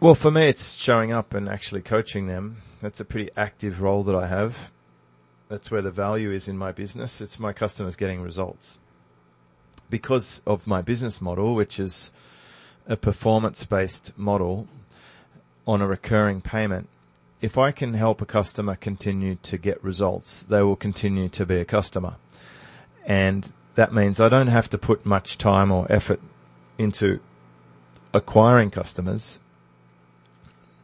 Well, 0.00 0.14
for 0.14 0.30
me, 0.30 0.46
it's 0.46 0.74
showing 0.74 1.10
up 1.10 1.34
and 1.34 1.48
actually 1.48 1.82
coaching 1.82 2.28
them. 2.28 2.58
That's 2.80 3.00
a 3.00 3.04
pretty 3.04 3.30
active 3.36 3.82
role 3.82 4.04
that 4.04 4.14
I 4.14 4.28
have. 4.28 4.70
That's 5.48 5.72
where 5.72 5.82
the 5.82 5.90
value 5.90 6.30
is 6.30 6.46
in 6.46 6.56
my 6.56 6.70
business. 6.70 7.20
It's 7.20 7.40
my 7.40 7.52
customers 7.52 7.96
getting 7.96 8.22
results. 8.22 8.78
Because 9.90 10.40
of 10.46 10.68
my 10.68 10.82
business 10.82 11.20
model, 11.20 11.56
which 11.56 11.80
is 11.80 12.12
a 12.86 12.96
performance 12.96 13.64
based 13.64 14.16
model 14.16 14.68
on 15.66 15.82
a 15.82 15.88
recurring 15.88 16.42
payment, 16.42 16.88
if 17.40 17.58
I 17.58 17.72
can 17.72 17.94
help 17.94 18.22
a 18.22 18.26
customer 18.26 18.76
continue 18.76 19.34
to 19.42 19.58
get 19.58 19.82
results, 19.82 20.44
they 20.44 20.62
will 20.62 20.76
continue 20.76 21.28
to 21.30 21.44
be 21.44 21.56
a 21.56 21.64
customer. 21.64 22.14
And 23.04 23.52
that 23.74 23.92
means 23.92 24.20
I 24.20 24.28
don't 24.28 24.46
have 24.46 24.70
to 24.70 24.78
put 24.78 25.04
much 25.04 25.38
time 25.38 25.72
or 25.72 25.90
effort 25.90 26.20
into 26.78 27.18
acquiring 28.14 28.70
customers, 28.70 29.40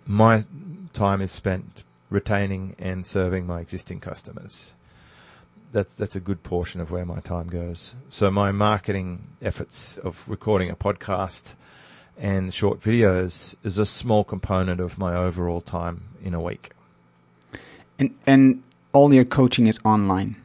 my 0.06 0.44
time 0.92 1.20
is 1.20 1.30
spent 1.30 1.82
retaining 2.10 2.76
and 2.78 3.04
serving 3.04 3.46
my 3.46 3.60
existing 3.60 4.00
customers. 4.00 4.74
That, 5.72 5.96
that's 5.96 6.14
a 6.14 6.20
good 6.20 6.42
portion 6.42 6.80
of 6.80 6.90
where 6.90 7.04
my 7.04 7.20
time 7.20 7.48
goes. 7.48 7.94
So 8.08 8.30
my 8.30 8.52
marketing 8.52 9.26
efforts 9.42 9.98
of 9.98 10.28
recording 10.28 10.70
a 10.70 10.76
podcast 10.76 11.54
and 12.16 12.54
short 12.54 12.80
videos 12.80 13.56
is 13.64 13.76
a 13.76 13.84
small 13.84 14.22
component 14.22 14.80
of 14.80 14.98
my 14.98 15.16
overall 15.16 15.60
time 15.60 16.04
in 16.22 16.32
a 16.32 16.40
week. 16.40 16.70
And 17.98 18.14
and 18.26 18.62
all 18.92 19.12
your 19.12 19.24
coaching 19.24 19.66
is 19.66 19.78
online. 19.84 20.36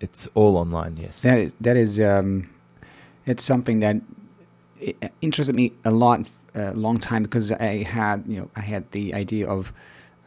It's 0.00 0.28
all 0.34 0.56
online, 0.56 0.96
yes. 0.96 1.20
That 1.20 1.38
is, 1.38 1.52
that 1.60 1.76
is 1.76 2.00
um, 2.00 2.48
it's 3.26 3.44
something 3.44 3.80
that 3.80 3.96
interested 5.20 5.54
me 5.54 5.72
a 5.84 5.90
lot 5.90 6.26
a 6.54 6.72
long 6.74 6.98
time 6.98 7.22
because 7.22 7.52
I 7.52 7.82
had 7.82 8.24
you 8.26 8.40
know 8.40 8.50
I 8.56 8.60
had 8.60 8.90
the 8.92 9.14
idea 9.14 9.48
of 9.48 9.72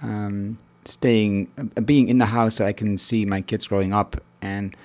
um, 0.01 0.57
staying 0.85 1.51
uh, 1.57 1.81
being 1.81 2.07
in 2.07 2.17
the 2.17 2.25
house 2.25 2.55
so 2.55 2.65
I 2.65 2.73
can 2.73 2.97
see 2.97 3.25
my 3.25 3.41
kids 3.41 3.67
growing 3.67 3.93
up. 3.93 4.17
And 4.41 4.75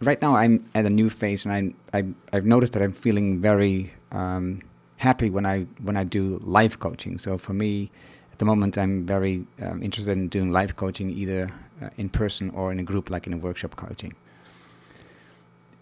right 0.00 0.20
now 0.20 0.36
I'm 0.36 0.68
at 0.74 0.84
a 0.84 0.90
new 0.90 1.10
phase 1.10 1.44
and 1.44 1.74
I, 1.92 1.98
I 1.98 2.04
I've 2.32 2.46
noticed 2.46 2.72
that 2.74 2.82
I'm 2.82 2.92
feeling 2.92 3.40
very 3.40 3.92
um, 4.12 4.62
happy 4.98 5.30
when 5.30 5.46
I 5.46 5.66
when 5.82 5.96
I 5.96 6.04
do 6.04 6.40
live 6.44 6.78
coaching. 6.78 7.18
So 7.18 7.38
for 7.38 7.52
me 7.52 7.90
at 8.32 8.38
the 8.38 8.44
moment 8.44 8.78
I'm 8.78 9.06
very 9.06 9.46
um, 9.62 9.82
interested 9.82 10.12
in 10.12 10.28
doing 10.28 10.50
live 10.52 10.76
coaching 10.76 11.10
either 11.10 11.50
uh, 11.82 11.90
in 11.96 12.08
person 12.08 12.50
or 12.50 12.72
in 12.72 12.78
a 12.78 12.82
group 12.82 13.10
like 13.10 13.26
in 13.26 13.32
a 13.32 13.38
workshop 13.38 13.76
coaching. 13.76 14.14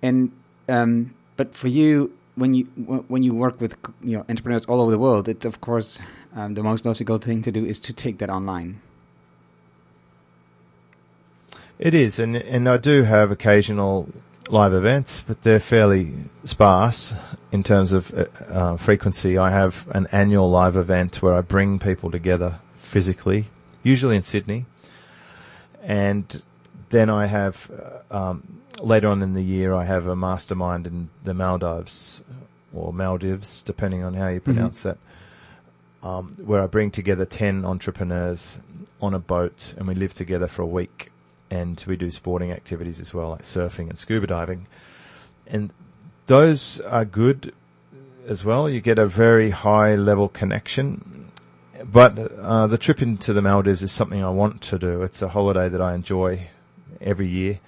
And 0.03 0.33
um, 0.69 1.15
but 1.37 1.55
for 1.55 1.69
you 1.69 2.13
when 2.37 2.55
you 2.55 2.65
when 3.09 3.23
you 3.23 3.35
work 3.35 3.61
with 3.61 3.77
you 4.03 4.19
know 4.19 4.25
entrepreneurs 4.29 4.65
all 4.67 4.81
over 4.81 4.91
the 4.91 4.99
world, 4.99 5.29
it 5.29 5.45
of 5.45 5.61
course 5.61 5.99
um, 6.35 6.55
the 6.55 6.63
most 6.63 6.85
logical 6.85 7.19
thing 7.19 7.43
to 7.43 7.53
do 7.53 7.65
is 7.65 7.79
to 7.81 7.93
take 7.93 8.19
that 8.19 8.31
online. 8.31 8.81
It 11.79 11.95
is, 11.95 12.19
and 12.19 12.37
and 12.37 12.69
I 12.69 12.77
do 12.77 13.03
have 13.03 13.31
occasional 13.31 14.09
live 14.49 14.73
events, 14.73 15.23
but 15.27 15.43
they're 15.43 15.61
fairly 15.61 16.13
sparse 16.45 17.15
in 17.51 17.63
terms 17.63 17.93
of 17.93 18.13
uh, 18.13 18.27
uh 18.49 18.77
frequency. 18.77 19.39
I 19.39 19.51
have 19.51 19.87
an 19.91 20.07
annual 20.13 20.51
live 20.51 20.77
event 20.77 21.23
where 21.23 21.35
I 21.35 21.41
bring 21.41 21.79
people 21.79 22.11
together 22.11 22.61
physically, 22.77 23.47
usually 23.83 24.17
in 24.17 24.23
Sydney, 24.23 24.67
and 25.83 26.43
then 26.91 27.11
I 27.11 27.27
have 27.27 27.71
uh, 28.11 28.31
um, 28.31 28.61
later 28.83 29.09
on 29.09 29.23
in 29.23 29.35
the 29.35 29.43
year, 29.43 29.75
I 29.75 29.85
have 29.85 30.07
a 30.07 30.17
mastermind 30.17 30.87
in 30.87 31.11
the 31.23 31.35
Maldives 31.35 32.23
or 32.73 32.93
Maldives, 32.93 33.63
depending 33.63 34.03
on 34.03 34.15
how 34.15 34.29
you 34.29 34.41
mm-hmm. 34.41 34.53
pronounce 34.53 34.81
mm-hmm. 34.81 34.99
that, 36.03 36.09
um, 36.09 36.37
where 36.45 36.63
I 36.63 36.67
bring 36.67 36.91
together 36.91 37.25
10 37.25 37.65
entrepreneurs 37.65 38.59
on 39.01 39.15
a 39.15 39.19
boat 39.19 39.75
and 39.77 39.87
we 39.87 39.95
live 39.95 40.15
together 40.15 40.49
for 40.49 40.63
a 40.63 40.67
week 40.67 41.11
and 41.51 41.83
we 41.87 41.97
do 41.97 42.11
sporting 42.11 42.51
activities 42.51 43.01
as 43.01 43.15
well, 43.15 43.31
like 43.31 43.43
surfing 43.43 43.89
and 43.89 43.99
scuba 43.99 44.27
diving. 44.27 44.67
And 45.47 45.71
those 46.27 46.81
are 46.81 47.05
good 47.05 47.55
as 48.27 48.45
well. 48.45 48.69
You 48.69 48.81
get 48.81 48.99
a 48.99 49.07
very 49.07 49.51
high 49.51 49.95
level 49.95 50.29
connection. 50.29 51.31
But 51.85 52.19
uh, 52.19 52.67
the 52.67 52.79
trip 52.79 53.03
into 53.03 53.33
the 53.33 53.43
Maldives 53.43 53.83
is 53.83 53.93
something 53.93 54.23
I 54.23 54.31
want 54.31 54.63
to 54.63 54.79
do. 54.79 55.03
It's 55.03 55.21
a 55.21 55.29
holiday 55.29 55.69
that 55.69 55.81
I 55.81 55.95
enjoy 55.95 56.49
every 57.01 57.29
year 57.29 57.61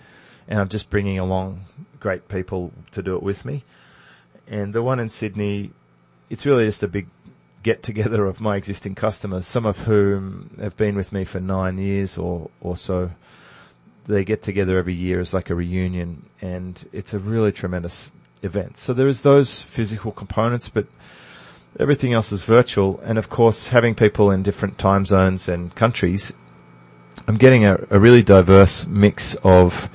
and 0.49 0.61
I'm 0.61 0.69
just 0.69 0.91
bringing 0.91 1.19
along 1.19 1.65
great 2.01 2.29
people 2.29 2.73
to 2.93 3.03
do 3.03 3.17
it 3.17 3.23
with 3.23 3.45
me. 3.45 3.65
And 4.47 4.73
the 4.73 4.83
one 4.83 5.01
in 5.01 5.09
Sydney, 5.09 5.73
it's 6.31 6.47
really 6.47 6.67
just 6.67 6.83
a 6.83 6.89
big 6.89 7.09
get 7.63 7.83
together 7.83 8.27
of 8.27 8.41
my 8.41 8.57
existing 8.57 8.95
customers, 8.95 9.45
some 9.45 9.67
of 9.67 9.79
whom 9.81 10.57
have 10.61 10.77
been 10.77 10.95
with 10.95 11.13
me 11.13 11.25
for 11.25 11.41
nine 11.41 11.79
years 11.79 12.17
or, 12.17 12.49
or 12.61 12.77
so. 12.77 13.11
They 14.05 14.25
get 14.25 14.41
together 14.41 14.79
every 14.79 14.95
year 14.95 15.19
as 15.19 15.35
like 15.35 15.51
a 15.51 15.55
reunion 15.57 16.27
and 16.41 16.89
it's 16.93 17.13
a 17.13 17.19
really 17.19 17.51
tremendous 17.51 18.13
event. 18.43 18.77
So 18.77 18.95
there 18.95 19.09
is 19.09 19.25
those 19.25 19.63
physical 19.63 20.13
components, 20.13 20.69
but 20.69 20.87
everything 21.81 22.13
else 22.13 22.31
is 22.31 22.45
virtual. 22.45 23.01
And 23.03 23.19
of 23.19 23.29
course, 23.29 23.69
having 23.69 23.97
people 23.97 24.31
in 24.31 24.45
different 24.45 24.79
time 24.79 25.05
zones 25.05 25.49
and 25.49 25.75
countries, 25.75 26.33
I'm 27.27 27.37
getting 27.37 27.65
a, 27.65 27.85
a 27.91 27.99
really 27.99 28.23
diverse 28.23 28.87
mix 28.87 29.35
of 29.43 29.91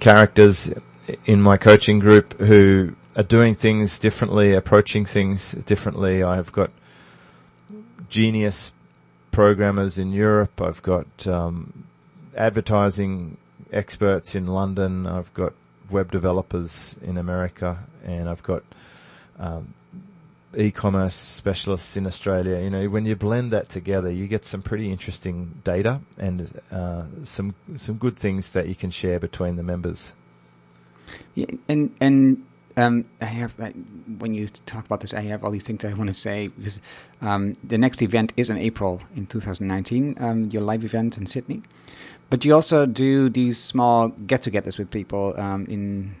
characters 0.00 0.72
in 1.26 1.40
my 1.42 1.56
coaching 1.56 1.98
group 1.98 2.38
who 2.40 2.94
are 3.16 3.22
doing 3.22 3.54
things 3.54 3.98
differently, 3.98 4.54
approaching 4.54 5.04
things 5.04 5.52
differently. 5.52 6.22
I've 6.22 6.52
got 6.52 6.70
genius 8.08 8.72
programmers 9.30 9.98
in 9.98 10.12
Europe. 10.12 10.60
I've 10.60 10.82
got 10.82 11.26
um, 11.26 11.84
advertising 12.36 13.36
experts 13.72 14.34
in 14.34 14.46
London. 14.46 15.06
I've 15.06 15.32
got 15.34 15.52
web 15.90 16.10
developers 16.10 16.96
in 17.02 17.16
America, 17.18 17.78
and 18.04 18.28
I've 18.28 18.42
got 18.42 18.62
um, 19.38 19.74
e-commerce 20.56 21.14
specialists 21.14 21.96
in 21.96 22.06
Australia. 22.06 22.60
You 22.60 22.70
know, 22.70 22.88
when 22.88 23.06
you 23.06 23.16
blend 23.16 23.52
that 23.52 23.68
together, 23.68 24.10
you 24.10 24.26
get 24.26 24.44
some 24.44 24.62
pretty 24.62 24.90
interesting 24.90 25.60
data 25.64 26.00
and 26.18 26.60
uh, 26.70 27.04
some 27.24 27.54
some 27.76 27.96
good 27.96 28.16
things 28.16 28.52
that 28.52 28.68
you 28.68 28.74
can 28.74 28.90
share 28.90 29.20
between 29.20 29.56
the 29.56 29.62
members. 29.62 30.14
Yeah, 31.34 31.46
and 31.68 31.94
and 32.00 32.44
um, 32.76 33.04
I 33.20 33.26
have 33.26 33.52
when 34.18 34.34
you 34.34 34.48
talk 34.48 34.86
about 34.86 35.00
this, 35.00 35.14
I 35.14 35.22
have 35.22 35.44
all 35.44 35.50
these 35.50 35.64
things 35.64 35.84
I 35.84 35.94
want 35.94 36.08
to 36.08 36.14
say 36.14 36.48
because 36.48 36.80
um, 37.20 37.56
the 37.62 37.78
next 37.78 38.02
event 38.02 38.32
is 38.36 38.50
in 38.50 38.58
April 38.58 39.02
in 39.14 39.26
2019, 39.26 40.16
um, 40.18 40.48
your 40.50 40.62
live 40.62 40.84
event 40.84 41.18
in 41.18 41.26
Sydney. 41.26 41.62
But 42.28 42.44
you 42.44 42.54
also 42.54 42.86
do 42.86 43.28
these 43.28 43.58
small 43.58 44.08
get-togethers 44.08 44.78
with 44.78 44.90
people 44.90 45.34
um, 45.36 45.66
in 45.66 46.14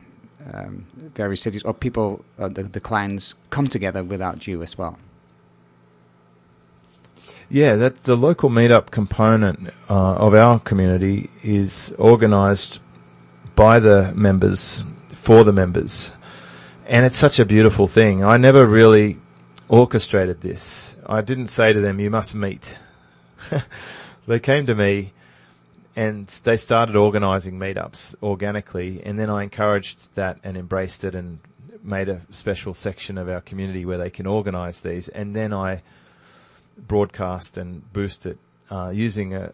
um, 0.52 0.86
various 1.14 1.40
cities, 1.40 1.62
or 1.62 1.74
people, 1.74 2.24
uh, 2.38 2.48
the, 2.48 2.62
the 2.62 2.80
clients 2.80 3.34
come 3.50 3.68
together 3.68 4.02
without 4.02 4.46
you 4.46 4.62
as 4.62 4.76
well. 4.76 4.98
Yeah, 7.48 7.76
that 7.76 8.04
the 8.04 8.16
local 8.16 8.48
meetup 8.48 8.90
component 8.90 9.70
uh, 9.88 10.14
of 10.14 10.34
our 10.34 10.60
community 10.60 11.30
is 11.42 11.92
organised 11.98 12.80
by 13.56 13.80
the 13.80 14.12
members 14.14 14.84
for 15.08 15.42
the 15.42 15.52
members, 15.52 16.12
and 16.86 17.04
it's 17.04 17.16
such 17.16 17.38
a 17.38 17.44
beautiful 17.44 17.86
thing. 17.86 18.22
I 18.22 18.36
never 18.36 18.64
really 18.64 19.18
orchestrated 19.68 20.40
this. 20.40 20.96
I 21.06 21.22
didn't 21.22 21.48
say 21.48 21.72
to 21.72 21.80
them, 21.80 21.98
"You 21.98 22.10
must 22.10 22.34
meet." 22.36 22.76
they 24.28 24.38
came 24.38 24.66
to 24.66 24.74
me 24.74 25.12
and 25.96 26.26
they 26.44 26.56
started 26.56 26.96
organising 26.96 27.58
meetups 27.58 28.14
organically, 28.22 29.02
and 29.04 29.18
then 29.18 29.30
I 29.30 29.42
encouraged 29.42 30.14
that 30.14 30.38
and 30.44 30.56
embraced 30.56 31.04
it 31.04 31.14
and 31.14 31.40
made 31.82 32.08
a 32.08 32.22
special 32.30 32.74
section 32.74 33.18
of 33.18 33.28
our 33.28 33.40
community 33.40 33.84
where 33.84 33.98
they 33.98 34.10
can 34.10 34.26
organise 34.26 34.80
these, 34.80 35.08
and 35.08 35.34
then 35.34 35.52
I 35.52 35.82
broadcast 36.76 37.56
and 37.56 37.92
boost 37.92 38.26
it 38.26 38.38
uh, 38.70 38.90
using 38.94 39.34
a, 39.34 39.52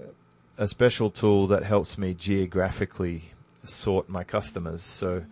a 0.58 0.68
special 0.68 1.10
tool 1.10 1.46
that 1.48 1.64
helps 1.64 1.98
me 1.98 2.14
geographically 2.14 3.32
sort 3.64 4.08
my 4.08 4.24
customers. 4.24 4.82
So 4.82 5.24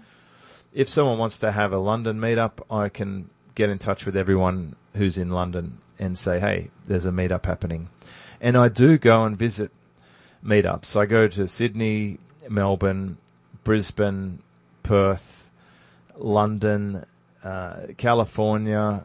if 0.72 0.88
someone 0.88 1.18
wants 1.18 1.38
to 1.40 1.52
have 1.52 1.72
a 1.72 1.78
London 1.78 2.20
meetup, 2.20 2.60
I 2.70 2.88
can 2.88 3.30
get 3.54 3.70
in 3.70 3.78
touch 3.78 4.04
with 4.04 4.16
everyone 4.16 4.74
who's 4.96 5.16
in 5.16 5.30
London 5.30 5.78
and 5.98 6.18
say, 6.18 6.40
hey, 6.40 6.70
there's 6.84 7.06
a 7.06 7.10
meetup 7.12 7.46
happening. 7.46 7.88
And 8.40 8.56
I 8.56 8.68
do 8.68 8.98
go 8.98 9.24
and 9.24 9.38
visit 9.38 9.70
meetups. 10.44 10.96
I 10.96 11.06
go 11.06 11.26
to 11.28 11.48
Sydney, 11.48 12.18
Melbourne, 12.48 13.16
Brisbane, 13.64 14.40
Perth, 14.82 15.48
London, 16.16 17.04
uh, 17.42 17.86
California. 17.96 19.04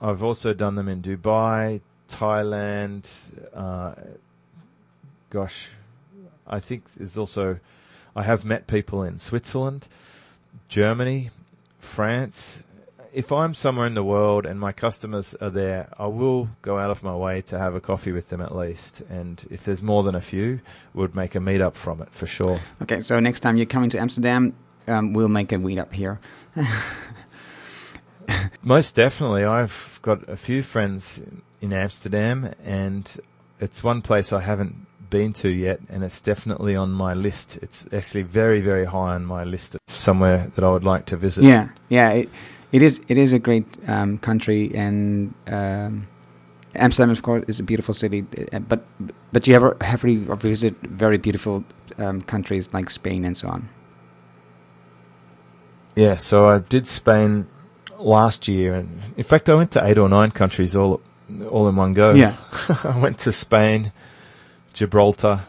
I've 0.00 0.22
also 0.22 0.52
done 0.54 0.74
them 0.74 0.88
in 0.88 1.02
Dubai, 1.02 1.80
Thailand. 2.08 3.08
Uh, 3.54 3.94
gosh, 5.30 5.70
I 6.46 6.58
think 6.58 6.92
there's 6.94 7.16
also, 7.16 7.60
I 8.16 8.22
have 8.24 8.44
met 8.44 8.66
people 8.66 9.02
in 9.04 9.18
Switzerland, 9.18 9.86
Germany, 10.68 11.30
France, 11.78 12.62
if 13.12 13.32
I'm 13.32 13.54
somewhere 13.54 13.86
in 13.86 13.94
the 13.94 14.04
world 14.04 14.46
and 14.46 14.58
my 14.60 14.72
customers 14.72 15.34
are 15.40 15.50
there, 15.50 15.88
I 15.98 16.06
will 16.06 16.48
go 16.62 16.78
out 16.78 16.90
of 16.90 17.02
my 17.02 17.14
way 17.14 17.42
to 17.42 17.58
have 17.58 17.74
a 17.74 17.80
coffee 17.80 18.12
with 18.12 18.28
them 18.28 18.40
at 18.40 18.54
least. 18.54 19.02
And 19.08 19.44
if 19.50 19.64
there's 19.64 19.82
more 19.82 20.02
than 20.02 20.14
a 20.14 20.20
few, 20.20 20.60
we'd 20.94 21.14
make 21.14 21.34
a 21.34 21.38
meetup 21.38 21.74
from 21.74 22.00
it 22.02 22.10
for 22.12 22.26
sure. 22.26 22.60
Okay, 22.82 23.02
so 23.02 23.18
next 23.20 23.40
time 23.40 23.56
you're 23.56 23.66
coming 23.66 23.90
to 23.90 23.98
Amsterdam, 23.98 24.54
um, 24.86 25.12
we'll 25.12 25.28
make 25.28 25.52
a 25.52 25.56
meetup 25.56 25.92
here. 25.92 26.20
Most 28.62 28.94
definitely. 28.94 29.44
I've 29.44 29.98
got 30.02 30.28
a 30.28 30.36
few 30.36 30.62
friends 30.62 31.22
in 31.60 31.72
Amsterdam, 31.72 32.52
and 32.64 33.18
it's 33.58 33.82
one 33.82 34.02
place 34.02 34.32
I 34.32 34.40
haven't 34.40 34.86
been 35.10 35.32
to 35.32 35.48
yet, 35.48 35.80
and 35.88 36.04
it's 36.04 36.20
definitely 36.20 36.76
on 36.76 36.92
my 36.92 37.14
list. 37.14 37.58
It's 37.62 37.86
actually 37.92 38.22
very, 38.22 38.60
very 38.60 38.84
high 38.84 39.14
on 39.14 39.24
my 39.26 39.44
list 39.44 39.74
of 39.74 39.80
somewhere 39.88 40.50
that 40.54 40.64
I 40.64 40.70
would 40.70 40.84
like 40.84 41.06
to 41.06 41.16
visit. 41.16 41.44
Yeah, 41.44 41.68
yeah. 41.88 42.10
It, 42.10 42.28
It 42.72 42.82
is 42.82 43.00
it 43.08 43.18
is 43.18 43.32
a 43.32 43.38
great 43.38 43.66
um, 43.88 44.18
country, 44.18 44.70
and 44.74 45.34
um, 45.48 46.06
Amsterdam, 46.74 47.10
of 47.10 47.22
course, 47.22 47.44
is 47.48 47.58
a 47.58 47.62
beautiful 47.64 47.94
city. 47.94 48.24
uh, 48.52 48.60
But 48.60 48.84
but 49.32 49.46
you 49.46 49.54
ever 49.54 49.76
have 49.80 50.04
you 50.04 50.24
visit 50.36 50.76
very 50.82 51.18
beautiful 51.18 51.64
um, 51.98 52.22
countries 52.22 52.70
like 52.72 52.90
Spain 52.90 53.24
and 53.24 53.36
so 53.36 53.48
on? 53.48 53.68
Yeah, 55.96 56.16
so 56.16 56.48
I 56.48 56.58
did 56.58 56.86
Spain 56.86 57.46
last 57.98 58.46
year, 58.46 58.74
and 58.74 59.00
in 59.16 59.24
fact, 59.24 59.48
I 59.48 59.54
went 59.54 59.72
to 59.72 59.84
eight 59.84 59.98
or 59.98 60.08
nine 60.08 60.30
countries 60.30 60.76
all 60.76 61.00
all 61.50 61.68
in 61.68 61.76
one 61.76 61.94
go. 61.94 62.14
Yeah. 62.14 62.36
I 62.84 62.98
went 63.00 63.18
to 63.20 63.32
Spain, 63.32 63.92
Gibraltar, 64.74 65.42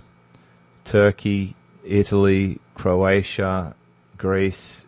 Turkey, 0.84 1.56
Italy, 1.86 2.60
Croatia, 2.74 3.76
Greece, 4.18 4.86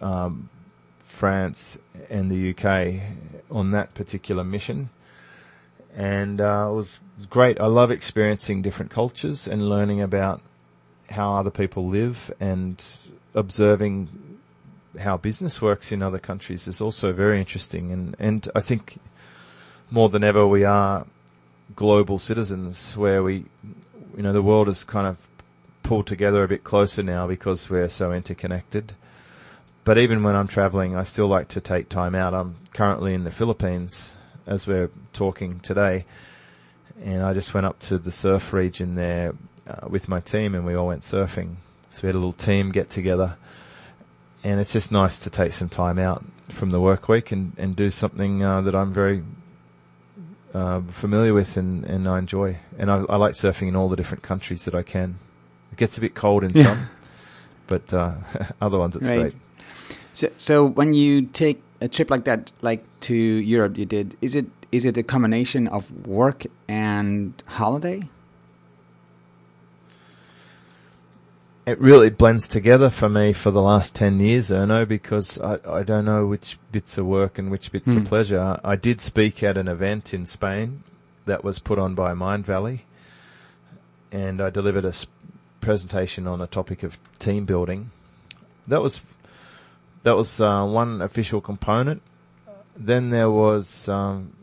um, 0.00 0.48
France, 1.16 1.78
and 2.10 2.30
the 2.30 2.50
UK 2.50 3.00
on 3.50 3.70
that 3.70 3.94
particular 3.94 4.44
mission. 4.44 4.90
And 5.96 6.42
uh, 6.42 6.68
it 6.70 6.74
was 6.74 7.00
great. 7.30 7.58
I 7.58 7.66
love 7.66 7.90
experiencing 7.90 8.60
different 8.60 8.90
cultures 8.90 9.48
and 9.48 9.70
learning 9.70 10.02
about 10.02 10.42
how 11.10 11.34
other 11.34 11.50
people 11.50 11.88
live 11.88 12.30
and 12.38 12.84
observing 13.34 14.08
how 15.00 15.16
business 15.16 15.62
works 15.62 15.90
in 15.90 16.02
other 16.02 16.18
countries 16.18 16.68
is 16.68 16.82
also 16.82 17.12
very 17.12 17.38
interesting. 17.38 17.92
And, 17.92 18.14
and 18.18 18.48
I 18.54 18.60
think 18.60 18.98
more 19.90 20.10
than 20.10 20.22
ever 20.22 20.46
we 20.46 20.64
are 20.64 21.06
global 21.74 22.18
citizens 22.18 22.94
where 22.94 23.22
we, 23.22 23.46
you 24.16 24.22
know, 24.22 24.34
the 24.34 24.42
world 24.42 24.68
is 24.68 24.84
kind 24.84 25.06
of 25.06 25.16
pulled 25.82 26.06
together 26.06 26.44
a 26.44 26.48
bit 26.48 26.62
closer 26.62 27.02
now 27.02 27.26
because 27.26 27.70
we're 27.70 27.88
so 27.88 28.12
interconnected. 28.12 28.94
But 29.86 29.98
even 29.98 30.24
when 30.24 30.34
I'm 30.34 30.48
traveling, 30.48 30.96
I 30.96 31.04
still 31.04 31.28
like 31.28 31.46
to 31.50 31.60
take 31.60 31.88
time 31.88 32.16
out. 32.16 32.34
I'm 32.34 32.56
currently 32.74 33.14
in 33.14 33.22
the 33.22 33.30
Philippines 33.30 34.14
as 34.44 34.66
we're 34.66 34.90
talking 35.12 35.60
today. 35.60 36.06
And 37.00 37.22
I 37.22 37.32
just 37.32 37.54
went 37.54 37.66
up 37.66 37.78
to 37.82 37.96
the 37.96 38.10
surf 38.10 38.52
region 38.52 38.96
there 38.96 39.34
uh, 39.64 39.86
with 39.88 40.08
my 40.08 40.18
team 40.18 40.56
and 40.56 40.66
we 40.66 40.74
all 40.74 40.88
went 40.88 41.02
surfing. 41.02 41.54
So 41.90 42.00
we 42.02 42.08
had 42.08 42.16
a 42.16 42.18
little 42.18 42.32
team 42.32 42.72
get 42.72 42.90
together 42.90 43.36
and 44.42 44.58
it's 44.58 44.72
just 44.72 44.90
nice 44.90 45.20
to 45.20 45.30
take 45.30 45.52
some 45.52 45.68
time 45.68 46.00
out 46.00 46.24
from 46.48 46.70
the 46.70 46.80
work 46.80 47.08
week 47.08 47.30
and, 47.30 47.52
and 47.56 47.76
do 47.76 47.92
something 47.92 48.42
uh, 48.42 48.62
that 48.62 48.74
I'm 48.74 48.92
very 48.92 49.22
uh, 50.52 50.80
familiar 50.90 51.32
with 51.32 51.56
and, 51.56 51.84
and 51.84 52.08
I 52.08 52.18
enjoy. 52.18 52.58
And 52.76 52.90
I, 52.90 53.04
I 53.08 53.14
like 53.14 53.34
surfing 53.34 53.68
in 53.68 53.76
all 53.76 53.88
the 53.88 53.96
different 53.96 54.24
countries 54.24 54.64
that 54.64 54.74
I 54.74 54.82
can. 54.82 55.20
It 55.70 55.78
gets 55.78 55.96
a 55.96 56.00
bit 56.00 56.16
cold 56.16 56.42
in 56.42 56.56
some, 56.56 56.88
but 57.68 57.94
uh, 57.94 58.14
other 58.60 58.78
ones 58.78 58.96
it's 58.96 59.06
Right. 59.06 59.32
great. 59.32 59.34
So, 60.16 60.30
so 60.38 60.64
when 60.64 60.94
you 60.94 61.26
take 61.26 61.62
a 61.82 61.88
trip 61.88 62.10
like 62.10 62.24
that, 62.24 62.50
like 62.62 62.82
to 63.00 63.14
Europe, 63.14 63.76
you 63.76 63.84
did, 63.84 64.16
is 64.22 64.34
it 64.34 64.46
is 64.72 64.86
it 64.86 64.96
a 64.96 65.02
combination 65.02 65.68
of 65.68 66.06
work 66.06 66.44
and 66.66 67.34
holiday? 67.46 68.02
It 71.66 71.78
really 71.78 72.08
blends 72.08 72.48
together 72.48 72.88
for 72.88 73.10
me 73.10 73.34
for 73.34 73.50
the 73.50 73.60
last 73.60 73.94
10 73.94 74.18
years, 74.20 74.48
Erno, 74.50 74.88
because 74.88 75.38
I, 75.38 75.58
I 75.68 75.82
don't 75.82 76.06
know 76.06 76.24
which 76.26 76.58
bits 76.72 76.98
are 76.98 77.04
work 77.04 77.38
and 77.38 77.50
which 77.50 77.70
bits 77.70 77.92
Hmm. 77.92 77.98
are 77.98 78.04
pleasure. 78.04 78.58
I 78.64 78.76
did 78.76 79.02
speak 79.02 79.42
at 79.42 79.58
an 79.58 79.68
event 79.68 80.14
in 80.14 80.24
Spain 80.24 80.82
that 81.26 81.44
was 81.44 81.58
put 81.58 81.78
on 81.78 81.94
by 81.94 82.14
Mindvalley, 82.14 82.80
and 84.10 84.40
I 84.40 84.48
delivered 84.48 84.86
a 84.86 84.94
presentation 85.60 86.26
on 86.26 86.40
a 86.40 86.46
topic 86.46 86.82
of 86.82 86.98
team 87.18 87.44
building. 87.44 87.90
That 88.66 88.82
was 88.82 89.00
that 90.06 90.16
was 90.16 90.40
uh, 90.40 90.64
one 90.64 91.02
official 91.02 91.40
component. 91.40 92.00
Then 92.76 93.10
there 93.10 93.28
was 93.30 93.88
um, 93.88 94.36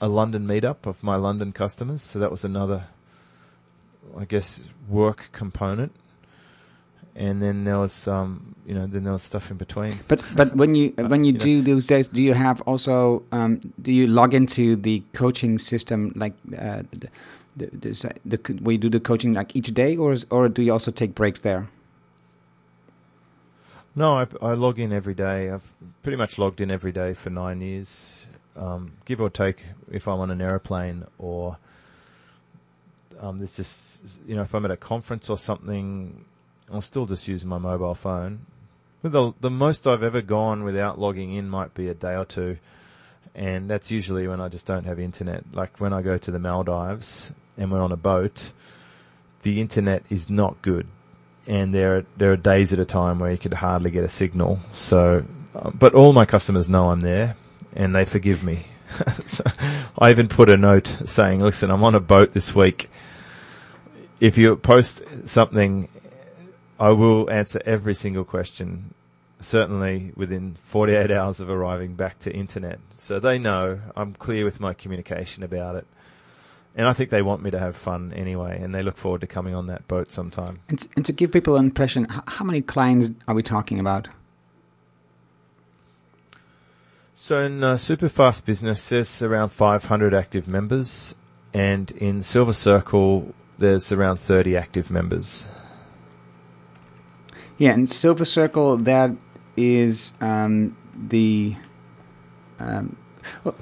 a 0.00 0.08
London 0.08 0.46
meetup 0.46 0.86
of 0.86 1.02
my 1.02 1.16
London 1.16 1.52
customers, 1.52 2.02
so 2.02 2.18
that 2.18 2.30
was 2.30 2.44
another, 2.44 2.84
I 4.18 4.24
guess, 4.24 4.60
work 4.88 5.28
component 5.32 5.92
and 7.16 7.40
then 7.40 7.64
there 7.64 7.78
was 7.78 8.08
um 8.08 8.54
you 8.66 8.74
know 8.74 8.86
then 8.86 9.04
there 9.04 9.12
was 9.12 9.22
stuff 9.22 9.50
in 9.50 9.56
between 9.56 9.92
But 10.08 10.22
but 10.34 10.54
when 10.56 10.74
you 10.74 10.92
Uh, 10.98 11.04
when 11.06 11.24
you 11.24 11.32
you 11.32 11.38
know. 11.38 11.38
do 11.38 11.62
those 11.62 11.86
days, 11.86 12.08
do 12.08 12.20
you 12.20 12.34
have 12.34 12.60
also 12.62 13.22
um, 13.30 13.60
do 13.80 13.92
you 13.92 14.06
log 14.06 14.34
into 14.34 14.74
the 14.76 15.02
coaching 15.12 15.58
system 15.58 16.12
like 16.16 16.34
uh, 16.58 16.82
the, 16.90 17.08
the, 17.56 17.66
the, 17.70 18.14
the 18.26 18.72
you 18.72 18.78
do 18.78 18.90
the 18.90 19.00
coaching 19.00 19.32
like 19.34 19.54
each 19.54 19.72
day, 19.74 19.96
or 19.96 20.12
is, 20.12 20.26
or 20.30 20.48
do 20.48 20.62
you 20.62 20.72
also 20.72 20.90
take 20.90 21.14
breaks 21.14 21.40
there? 21.40 21.68
No 23.94 24.18
I, 24.18 24.26
I 24.42 24.54
log 24.54 24.78
in 24.78 24.92
every 24.92 25.14
day. 25.14 25.50
I've 25.50 25.70
pretty 26.02 26.16
much 26.16 26.38
logged 26.38 26.60
in 26.60 26.70
every 26.70 26.92
day 26.92 27.14
for 27.14 27.30
nine 27.30 27.60
years. 27.60 28.26
Um 28.56 28.92
give 29.04 29.20
or 29.20 29.30
take 29.30 29.64
if 29.90 30.06
i'm 30.06 30.20
on 30.20 30.30
an 30.30 30.40
aeroplane 30.40 31.04
or 31.18 31.58
um 33.20 33.38
there's 33.38 34.20
you 34.26 34.36
know 34.36 34.42
if 34.42 34.54
i'm 34.54 34.64
at 34.64 34.70
a 34.70 34.76
conference 34.76 35.28
or 35.28 35.36
something 35.36 36.24
i'll 36.72 36.80
still 36.80 37.06
just 37.06 37.26
use 37.28 37.44
my 37.44 37.58
mobile 37.58 37.94
phone. 37.94 38.46
But 39.02 39.12
the 39.12 39.32
the 39.40 39.50
most 39.50 39.86
i've 39.86 40.02
ever 40.02 40.22
gone 40.22 40.64
without 40.64 40.98
logging 40.98 41.32
in 41.32 41.48
might 41.48 41.74
be 41.74 41.88
a 41.88 41.94
day 41.94 42.16
or 42.16 42.24
two. 42.24 42.58
And 43.34 43.68
that's 43.68 43.90
usually 43.90 44.28
when 44.28 44.40
i 44.40 44.48
just 44.48 44.66
don't 44.66 44.84
have 44.84 45.00
internet. 45.00 45.44
Like 45.52 45.80
when 45.80 45.92
i 45.92 46.02
go 46.02 46.16
to 46.18 46.30
the 46.30 46.38
maldives 46.38 47.32
and 47.56 47.70
we're 47.70 47.82
on 47.82 47.92
a 47.92 47.96
boat 47.96 48.52
the 49.44 49.60
internet 49.60 50.02
is 50.10 50.30
not 50.30 50.60
good 50.62 50.86
and 51.46 51.74
there 51.74 51.96
are, 51.96 52.06
there 52.16 52.32
are 52.32 52.36
days 52.36 52.72
at 52.72 52.78
a 52.78 52.84
time 52.84 53.18
where 53.18 53.30
you 53.30 53.38
could 53.38 53.54
hardly 53.54 53.90
get 53.90 54.04
a 54.04 54.08
signal. 54.08 54.58
So, 54.72 55.24
uh, 55.54 55.70
but 55.70 55.94
all 55.94 56.12
my 56.12 56.24
customers 56.24 56.68
know 56.68 56.90
I'm 56.90 57.00
there 57.00 57.36
and 57.74 57.94
they 57.94 58.04
forgive 58.04 58.42
me. 58.42 58.66
so 59.26 59.44
I 59.98 60.10
even 60.10 60.28
put 60.28 60.48
a 60.48 60.56
note 60.56 60.96
saying, 61.04 61.40
listen, 61.40 61.70
I'm 61.70 61.82
on 61.82 61.94
a 61.94 62.00
boat 62.00 62.32
this 62.32 62.54
week. 62.54 62.90
If 64.20 64.38
you 64.38 64.56
post 64.56 65.02
something, 65.26 65.88
I 66.78 66.90
will 66.90 67.30
answer 67.30 67.60
every 67.66 67.94
single 67.94 68.24
question, 68.24 68.94
certainly 69.40 70.12
within 70.16 70.56
48 70.64 71.10
hours 71.10 71.40
of 71.40 71.50
arriving 71.50 71.94
back 71.94 72.20
to 72.20 72.32
internet. 72.34 72.78
So 72.96 73.20
they 73.20 73.38
know 73.38 73.80
I'm 73.96 74.14
clear 74.14 74.44
with 74.44 74.60
my 74.60 74.72
communication 74.72 75.42
about 75.42 75.76
it. 75.76 75.86
And 76.76 76.88
I 76.88 76.92
think 76.92 77.10
they 77.10 77.22
want 77.22 77.42
me 77.42 77.50
to 77.52 77.58
have 77.58 77.76
fun 77.76 78.12
anyway, 78.14 78.58
and 78.60 78.74
they 78.74 78.82
look 78.82 78.96
forward 78.96 79.20
to 79.20 79.28
coming 79.28 79.54
on 79.54 79.66
that 79.66 79.86
boat 79.86 80.10
sometime. 80.10 80.60
And, 80.68 80.80
t- 80.80 80.88
and 80.96 81.04
to 81.04 81.12
give 81.12 81.30
people 81.30 81.56
an 81.56 81.66
impression, 81.66 82.06
how 82.08 82.44
many 82.44 82.62
clients 82.62 83.10
are 83.28 83.34
we 83.34 83.44
talking 83.44 83.78
about? 83.78 84.08
So 87.14 87.38
in 87.38 87.62
uh, 87.62 87.74
Superfast 87.74 88.44
Business, 88.44 88.88
there's 88.88 89.22
around 89.22 89.50
500 89.50 90.14
active 90.14 90.48
members, 90.48 91.14
and 91.52 91.92
in 91.92 92.24
Silver 92.24 92.52
Circle, 92.52 93.32
there's 93.56 93.92
around 93.92 94.16
30 94.16 94.56
active 94.56 94.90
members. 94.90 95.46
Yeah, 97.56 97.70
and 97.70 97.88
Silver 97.88 98.24
Circle 98.24 98.78
that 98.78 99.12
is 99.56 100.12
um, 100.20 100.76
the 100.92 101.54
um, 102.58 102.96
well, 103.44 103.54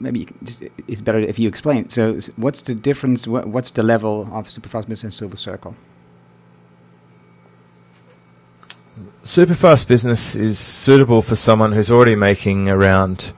maybe 0.00 0.28
just, 0.42 0.62
it's 0.88 1.00
better 1.00 1.18
if 1.18 1.38
you 1.38 1.48
explain. 1.48 1.88
So, 1.88 2.18
what's 2.36 2.62
the 2.62 2.74
difference? 2.74 3.26
What, 3.26 3.48
what's 3.48 3.70
the 3.70 3.82
level 3.82 4.22
of 4.32 4.48
Superfast 4.48 4.88
Business 4.88 5.04
and 5.04 5.12
Silver 5.12 5.36
Circle? 5.36 5.76
Superfast 9.22 9.88
Business 9.88 10.34
is 10.34 10.58
suitable 10.58 11.20
for 11.20 11.36
someone 11.36 11.72
who's 11.72 11.90
already 11.90 12.14
making 12.14 12.68
around, 12.68 13.32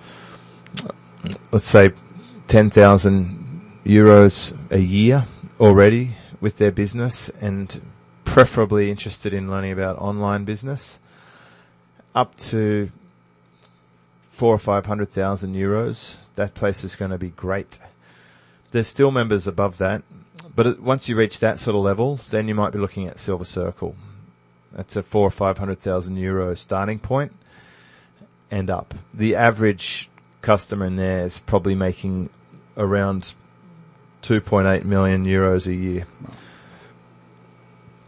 let's 1.50 1.66
say, 1.66 1.92
10,000 2.48 3.80
euros 3.84 4.56
a 4.70 4.78
year 4.78 5.24
already 5.58 6.16
with 6.40 6.58
their 6.58 6.70
business 6.70 7.30
and 7.40 7.80
preferably 8.24 8.90
interested 8.90 9.32
in 9.34 9.50
learning 9.50 9.72
about 9.72 9.96
online 9.98 10.44
business 10.44 10.98
up 12.14 12.36
to 12.36 12.90
four 14.38 14.54
or 14.54 14.58
five 14.58 14.86
hundred 14.86 15.10
thousand 15.10 15.54
euros. 15.54 16.16
That 16.36 16.54
place 16.54 16.84
is 16.84 16.94
going 16.94 17.10
to 17.10 17.18
be 17.18 17.30
great. 17.30 17.80
There's 18.70 18.86
still 18.86 19.10
members 19.10 19.48
above 19.48 19.78
that, 19.78 20.02
but 20.54 20.78
once 20.78 21.08
you 21.08 21.16
reach 21.16 21.40
that 21.40 21.58
sort 21.58 21.74
of 21.74 21.82
level, 21.82 22.20
then 22.30 22.46
you 22.46 22.54
might 22.54 22.72
be 22.72 22.78
looking 22.78 23.08
at 23.08 23.18
Silver 23.18 23.44
Circle. 23.44 23.96
That's 24.70 24.94
a 24.94 25.02
four 25.02 25.26
or 25.26 25.32
five 25.32 25.58
hundred 25.58 25.80
thousand 25.80 26.18
euro 26.18 26.54
starting 26.54 27.00
point 27.00 27.32
and 28.48 28.70
up. 28.70 28.94
The 29.12 29.34
average 29.34 30.08
customer 30.40 30.86
in 30.86 30.94
there 30.94 31.26
is 31.26 31.40
probably 31.40 31.74
making 31.74 32.30
around 32.76 33.34
2.8 34.22 34.84
million 34.84 35.26
euros 35.26 35.66
a 35.66 35.74
year. 35.74 36.06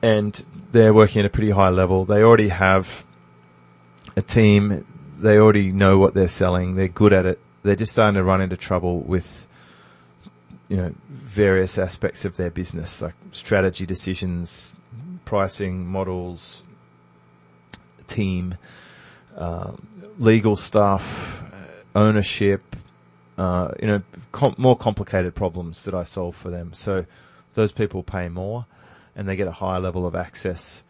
And 0.01 0.45
they're 0.71 0.95
working 0.95 1.21
at 1.21 1.27
a 1.27 1.31
pretty 1.31 1.51
high 1.51 1.71
level. 1.71 2.05
They 2.05 2.23
already 2.23 2.49
have 2.49 3.05
a 4.17 4.23
team. 4.23 4.87
They 5.21 5.39
already 5.39 5.71
know 5.71 5.99
what 5.99 6.15
they're 6.15 6.29
selling. 6.29 6.77
They're 6.77 6.89
good 6.89 7.13
at 7.13 7.27
it. 7.27 7.39
They're 7.63 7.77
just 7.77 7.93
starting 7.93 8.15
to 8.15 8.25
run 8.25 8.41
into 8.41 8.57
trouble 8.57 9.01
with, 9.01 9.47
you 10.69 10.77
know, 10.79 10.95
various 11.09 11.77
aspects 11.79 12.25
of 12.25 12.37
their 12.37 12.51
business, 12.51 13.03
like 13.03 13.15
strategy 13.33 13.85
decisions, 13.87 14.77
pricing 15.25 15.87
models, 15.87 16.65
team. 18.07 18.57
um, 19.37 19.87
legal 20.19 20.57
stuff, 20.57 21.43
uh, 21.53 21.99
ownership, 21.99 22.77
uh, 23.39 23.73
you 23.81 23.87
know, 23.87 24.03
com- 24.33 24.55
more 24.59 24.77
complicated 24.77 25.35
problems 25.35 25.85
that 25.85 25.95
I 25.95 26.05
solve 26.05 26.37
for 26.37 26.51
them. 26.51 26.73
So 26.75 27.07
those 27.55 27.73
people 27.73 28.03
pay 28.03 28.29
more, 28.29 28.67
and 29.17 29.29
they 29.29 29.37
get 29.37 29.49
a 29.49 29.53
higher 29.53 29.81
level 29.81 30.07
of 30.07 30.15
access 30.15 30.85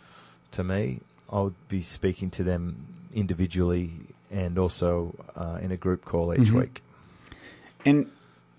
to 0.52 0.64
me. 0.64 1.00
I'll 1.30 1.54
be 1.68 1.80
speaking 1.80 2.30
to 2.30 2.42
them 2.42 2.86
individually 3.14 3.90
and 4.30 4.58
also 4.58 5.14
uh, 5.36 5.58
in 5.60 5.72
a 5.72 5.76
group 5.76 6.04
call 6.04 6.32
each 6.34 6.48
Mhm. 6.50 6.60
week. 6.60 6.82
And 7.84 8.10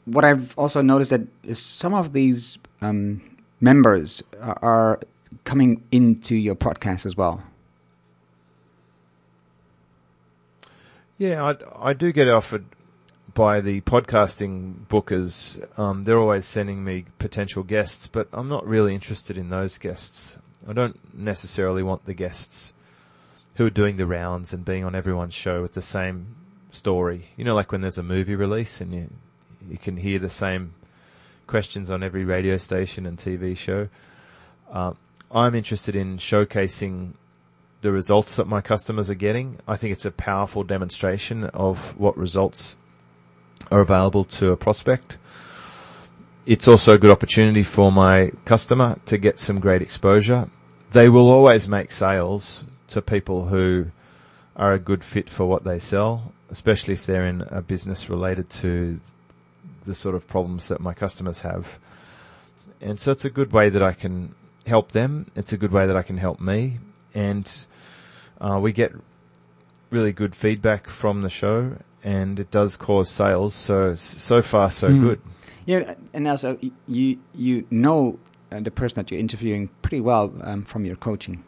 what 0.05 0.26
I've 0.26 0.57
also 0.57 0.82
noticed 0.82 1.11
that 1.11 1.28
some 1.55 1.93
of 1.93 2.13
these 2.13 2.57
um, 2.82 3.22
members 3.59 4.24
are, 4.41 4.57
are 4.61 4.99
coming 5.45 5.84
into 5.91 6.36
your 6.36 6.55
podcast 6.55 7.05
as 7.05 7.15
well. 7.15 7.43
Yeah, 11.17 11.43
I, 11.43 11.89
I 11.89 11.93
do 11.93 12.11
get 12.11 12.28
offered 12.28 12.65
by 13.34 13.61
the 13.61 13.82
podcasting 13.82 14.88
bookers. 14.88 15.63
Um, 15.80 16.03
they're 16.03 16.17
always 16.17 16.45
sending 16.45 16.84
me 16.84 17.05
potential 17.19 17.63
guests, 17.63 18.07
but 18.07 18.28
I'm 18.34 18.49
not 18.49 18.65
really 18.67 18.95
interested 18.95 19.38
in 19.38 19.49
those 19.49 19.78
guests. 19.78 20.38
I 20.67 20.74
don't 20.74 20.99
necessarily 21.13 21.84
want 21.84 22.05
the 22.05 22.13
guests 22.13 22.74
who 23.56 23.66
are 23.66 23.72
doing 23.72 23.97
the 23.97 24.06
rounds 24.06 24.54
and 24.54 24.64
being 24.64 24.84
on 24.84 24.95
everyone's 24.95 25.34
show 25.34 25.62
with 25.62 25.74
the 25.74 25.82
same 25.82 26.36
story. 26.72 27.30
You 27.36 27.43
know, 27.43 27.56
like 27.56 27.72
when 27.72 27.82
there's 27.82 27.97
a 27.97 28.04
movie 28.04 28.36
release 28.36 28.82
and 28.82 28.93
you 28.93 29.10
you 29.70 29.78
can 29.78 29.97
hear 29.97 30.20
the 30.20 30.30
same 30.30 30.74
questions 31.47 31.91
on 31.91 32.02
every 32.02 32.26
radio 32.26 32.58
station 32.58 33.06
and 33.06 33.18
TV 33.18 33.56
show. 33.56 33.89
Uh, 34.72 34.93
I'm 35.32 35.54
interested 35.56 35.95
in 35.95 36.18
showcasing 36.18 37.14
the 37.82 37.91
results 37.91 38.36
that 38.36 38.47
my 38.47 38.62
customers 38.62 39.10
are 39.10 39.16
getting. 39.16 39.60
I 39.68 39.76
think 39.76 39.91
it's 39.91 40.06
a 40.06 40.12
powerful 40.12 40.64
demonstration 40.64 41.45
of 41.45 41.97
what 41.97 42.18
results 42.18 42.78
are 43.72 43.82
available 43.82 44.24
to 44.26 44.52
a 44.52 44.58
prospect. 44.58 45.18
It's 46.45 46.68
also 46.68 46.93
a 46.93 46.97
good 46.97 47.12
opportunity 47.12 47.64
for 47.64 47.91
my 47.91 48.32
customer 48.45 48.97
to 49.06 49.18
get 49.18 49.39
some 49.39 49.60
great 49.60 49.82
exposure. 49.82 50.49
They 50.91 51.10
will 51.10 51.30
always 51.30 51.68
make 51.68 51.91
sales 51.91 52.66
to 52.91 53.01
people 53.01 53.47
who 53.47 53.87
are 54.55 54.73
a 54.73 54.79
good 54.79 55.03
fit 55.03 55.29
for 55.29 55.45
what 55.45 55.63
they 55.63 55.79
sell, 55.79 56.33
especially 56.49 56.93
if 56.93 57.05
they're 57.05 57.25
in 57.25 57.41
a 57.49 57.61
business 57.61 58.09
related 58.09 58.49
to 58.49 58.99
the 59.85 59.95
sort 59.95 60.15
of 60.15 60.27
problems 60.27 60.67
that 60.67 60.79
my 60.79 60.93
customers 60.93 61.41
have. 61.41 61.79
And 62.79 62.99
so 62.99 63.11
it's 63.11 63.25
a 63.25 63.29
good 63.29 63.51
way 63.51 63.69
that 63.69 63.81
I 63.81 63.93
can 63.93 64.35
help 64.65 64.91
them. 64.91 65.31
It's 65.35 65.53
a 65.53 65.57
good 65.57 65.71
way 65.71 65.87
that 65.87 65.95
I 65.95 66.01
can 66.01 66.17
help 66.17 66.39
me. 66.39 66.79
And 67.13 67.65
uh, 68.39 68.59
we 68.61 68.71
get 68.71 68.93
really 69.89 70.11
good 70.11 70.35
feedback 70.35 70.87
from 70.87 71.21
the 71.21 71.29
show 71.29 71.77
and 72.03 72.39
it 72.39 72.51
does 72.51 72.77
cause 72.77 73.09
sales. 73.09 73.53
So, 73.53 73.95
so 73.95 74.41
far, 74.41 74.71
so 74.71 74.89
Hmm. 74.89 75.01
good. 75.01 75.21
Yeah, 75.65 75.93
and 76.13 76.27
also 76.27 76.57
you 76.87 77.19
you 77.35 77.67
know 77.69 78.17
uh, 78.51 78.59
the 78.61 78.71
person 78.71 78.95
that 78.95 79.11
you're 79.11 79.19
interviewing 79.19 79.69
pretty 79.83 80.01
well 80.01 80.33
um, 80.41 80.63
from 80.63 80.85
your 80.85 80.95
coaching. 80.95 81.43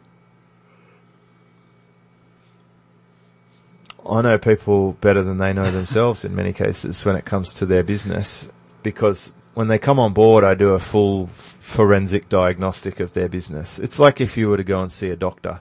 I 4.08 4.20
know 4.20 4.38
people 4.38 4.92
better 4.92 5.22
than 5.22 5.38
they 5.38 5.52
know 5.52 5.70
themselves 5.70 6.24
in 6.24 6.34
many 6.34 6.52
cases 6.52 7.04
when 7.04 7.16
it 7.16 7.24
comes 7.24 7.54
to 7.54 7.66
their 7.66 7.82
business 7.82 8.48
because 8.82 9.32
when 9.54 9.68
they 9.68 9.78
come 9.78 9.98
on 9.98 10.12
board, 10.12 10.44
I 10.44 10.54
do 10.54 10.70
a 10.70 10.80
full 10.80 11.28
forensic 11.28 12.28
diagnostic 12.28 13.00
of 13.00 13.14
their 13.14 13.28
business. 13.28 13.78
It's 13.78 13.98
like 13.98 14.20
if 14.20 14.36
you 14.36 14.48
were 14.48 14.56
to 14.56 14.64
go 14.64 14.80
and 14.80 14.92
see 14.92 15.10
a 15.10 15.16
doctor 15.16 15.60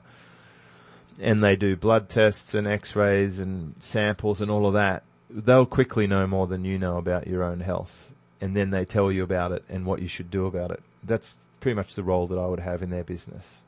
and 1.22 1.44
they 1.44 1.56
do 1.56 1.76
blood 1.76 2.10
tests 2.10 2.54
and 2.54 2.68
x-rays 2.68 3.40
and 3.40 3.76
samples 3.80 4.42
and 4.42 4.52
all 4.52 4.66
of 4.66 4.74
that. 4.74 5.04
They'll 5.30 5.66
quickly 5.66 6.06
know 6.06 6.28
more 6.28 6.48
than 6.48 6.66
you 6.66 6.78
know 6.78 6.98
about 6.98 7.28
your 7.28 7.44
own 7.44 7.62
health 7.62 8.12
and 8.42 8.58
then 8.58 8.72
they 8.72 8.84
tell 8.84 9.10
you 9.10 9.24
about 9.24 9.54
it 9.54 9.64
and 9.70 9.86
what 9.86 10.02
you 10.02 10.08
should 10.08 10.30
do 10.30 10.48
about 10.48 10.72
it. 10.72 10.84
That's 11.02 11.40
pretty 11.62 11.76
much 11.76 11.96
the 11.96 12.04
role 12.04 12.28
that 12.28 12.38
I 12.38 12.46
would 12.46 12.60
have 12.60 12.84
in 12.84 12.90
their 12.90 13.06
business. 13.06 13.62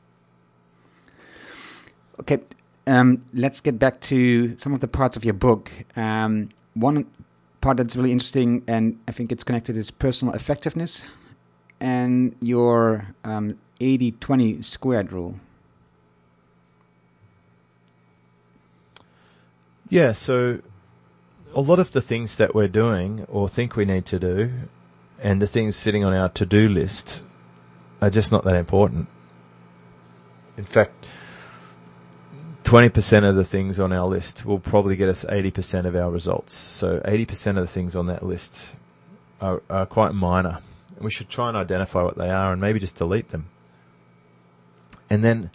Okay, 2.20 2.40
um, 2.86 3.24
let's 3.34 3.60
get 3.60 3.78
back 3.78 4.00
to 4.02 4.56
some 4.58 4.72
of 4.72 4.80
the 4.80 4.88
parts 4.88 5.16
of 5.16 5.24
your 5.24 5.34
book. 5.34 5.70
Um, 5.96 6.50
one 6.74 7.06
part 7.60 7.78
that's 7.78 7.96
really 7.96 8.12
interesting, 8.12 8.62
and 8.66 8.98
I 9.08 9.12
think 9.12 9.32
it's 9.32 9.44
connected, 9.44 9.76
is 9.76 9.90
personal 9.90 10.34
effectiveness 10.34 11.04
and 11.80 12.34
your 12.40 13.08
um, 13.24 13.58
80 13.80 14.12
20 14.12 14.62
squared 14.62 15.12
rule. 15.12 15.40
Yeah, 19.88 20.12
so 20.12 20.60
a 21.54 21.60
lot 21.60 21.78
of 21.78 21.92
the 21.92 22.00
things 22.00 22.36
that 22.38 22.54
we're 22.54 22.68
doing 22.68 23.24
or 23.28 23.48
think 23.48 23.76
we 23.76 23.84
need 23.84 24.04
to 24.06 24.18
do 24.18 24.52
and 25.22 25.40
the 25.40 25.46
things 25.46 25.76
sitting 25.76 26.04
on 26.04 26.12
our 26.12 26.28
to-do 26.28 26.68
list 26.68 27.22
are 28.02 28.10
just 28.10 28.32
not 28.32 28.44
that 28.44 28.56
important. 28.56 29.08
In 30.56 30.64
fact, 30.64 31.06
20% 32.66 33.22
of 33.22 33.36
the 33.36 33.44
things 33.44 33.78
on 33.78 33.92
our 33.92 34.08
list 34.08 34.44
will 34.44 34.58
probably 34.58 34.96
get 34.96 35.08
us 35.08 35.24
80% 35.24 35.84
of 35.84 35.94
our 35.94 36.10
results. 36.10 36.52
So 36.52 36.98
80% 36.98 37.50
of 37.50 37.56
the 37.58 37.68
things 37.68 37.94
on 37.94 38.06
that 38.08 38.24
list 38.24 38.74
are, 39.40 39.62
are 39.70 39.86
quite 39.86 40.14
minor. 40.14 40.58
We 41.00 41.12
should 41.12 41.28
try 41.28 41.46
and 41.46 41.56
identify 41.56 42.02
what 42.02 42.18
they 42.18 42.28
are 42.28 42.50
and 42.50 42.60
maybe 42.60 42.80
just 42.80 42.96
delete 42.96 43.28
them. 43.28 43.50
And 45.08 45.22
then 45.22 45.52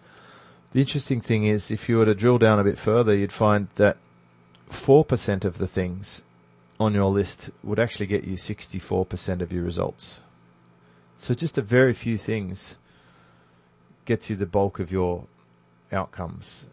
the 0.72 0.80
interesting 0.80 1.20
thing 1.20 1.44
is 1.44 1.70
if 1.70 1.90
you 1.90 1.98
were 1.98 2.06
to 2.06 2.16
drill 2.16 2.38
down 2.38 2.60
a 2.60 2.64
bit 2.64 2.80
further, 2.80 3.14
you'd 3.14 3.34
find 3.34 3.68
that 3.76 3.98
4% 4.70 5.44
of 5.44 5.58
the 5.58 5.68
things 5.68 6.22
on 6.80 6.94
your 6.94 7.10
list 7.12 7.50
would 7.62 7.78
actually 7.78 8.06
get 8.06 8.24
you 8.24 8.38
64% 8.38 9.42
of 9.42 9.52
your 9.52 9.64
results. 9.64 10.22
So 11.18 11.34
just 11.34 11.58
a 11.58 11.62
very 11.62 11.94
few 11.94 12.18
things 12.18 12.78
gets 14.06 14.30
you 14.30 14.38
the 14.38 14.46
bulk 14.46 14.80
of 14.80 14.94
your 14.94 15.26
outcomes. 15.92 16.68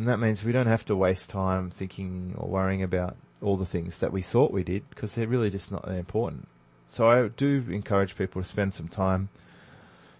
And 0.00 0.08
that 0.08 0.18
means 0.18 0.42
we 0.42 0.52
don't 0.52 0.66
have 0.66 0.86
to 0.86 0.96
waste 0.96 1.28
time 1.28 1.68
thinking 1.68 2.34
or 2.38 2.48
worrying 2.48 2.82
about 2.82 3.16
all 3.42 3.58
the 3.58 3.66
things 3.66 3.98
that 3.98 4.14
we 4.14 4.22
thought 4.22 4.50
we 4.50 4.64
did 4.64 4.88
because 4.88 5.14
they're 5.14 5.28
really 5.28 5.50
just 5.50 5.70
not 5.70 5.84
that 5.84 5.98
important. 5.98 6.48
So 6.88 7.06
I 7.06 7.28
do 7.28 7.66
encourage 7.68 8.16
people 8.16 8.40
to 8.40 8.48
spend 8.48 8.72
some 8.72 8.88
time 8.88 9.28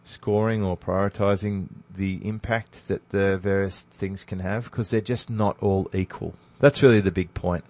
scoring 0.05 0.63
or 0.63 0.77
prioritizing 0.77 1.69
the 1.97 2.21
impact 2.29 2.89
that 2.89 3.09
the 3.09 3.39
various 3.39 3.85
things 3.85 4.23
can 4.23 4.41
have 4.41 4.65
because 4.65 4.91
they're 4.91 5.01
just 5.01 5.31
not 5.31 5.57
all 5.63 5.89
equal. 5.95 6.35
That's 6.59 6.83
really 6.83 7.01
the 7.01 7.11
big 7.11 7.33
point. 7.33 7.65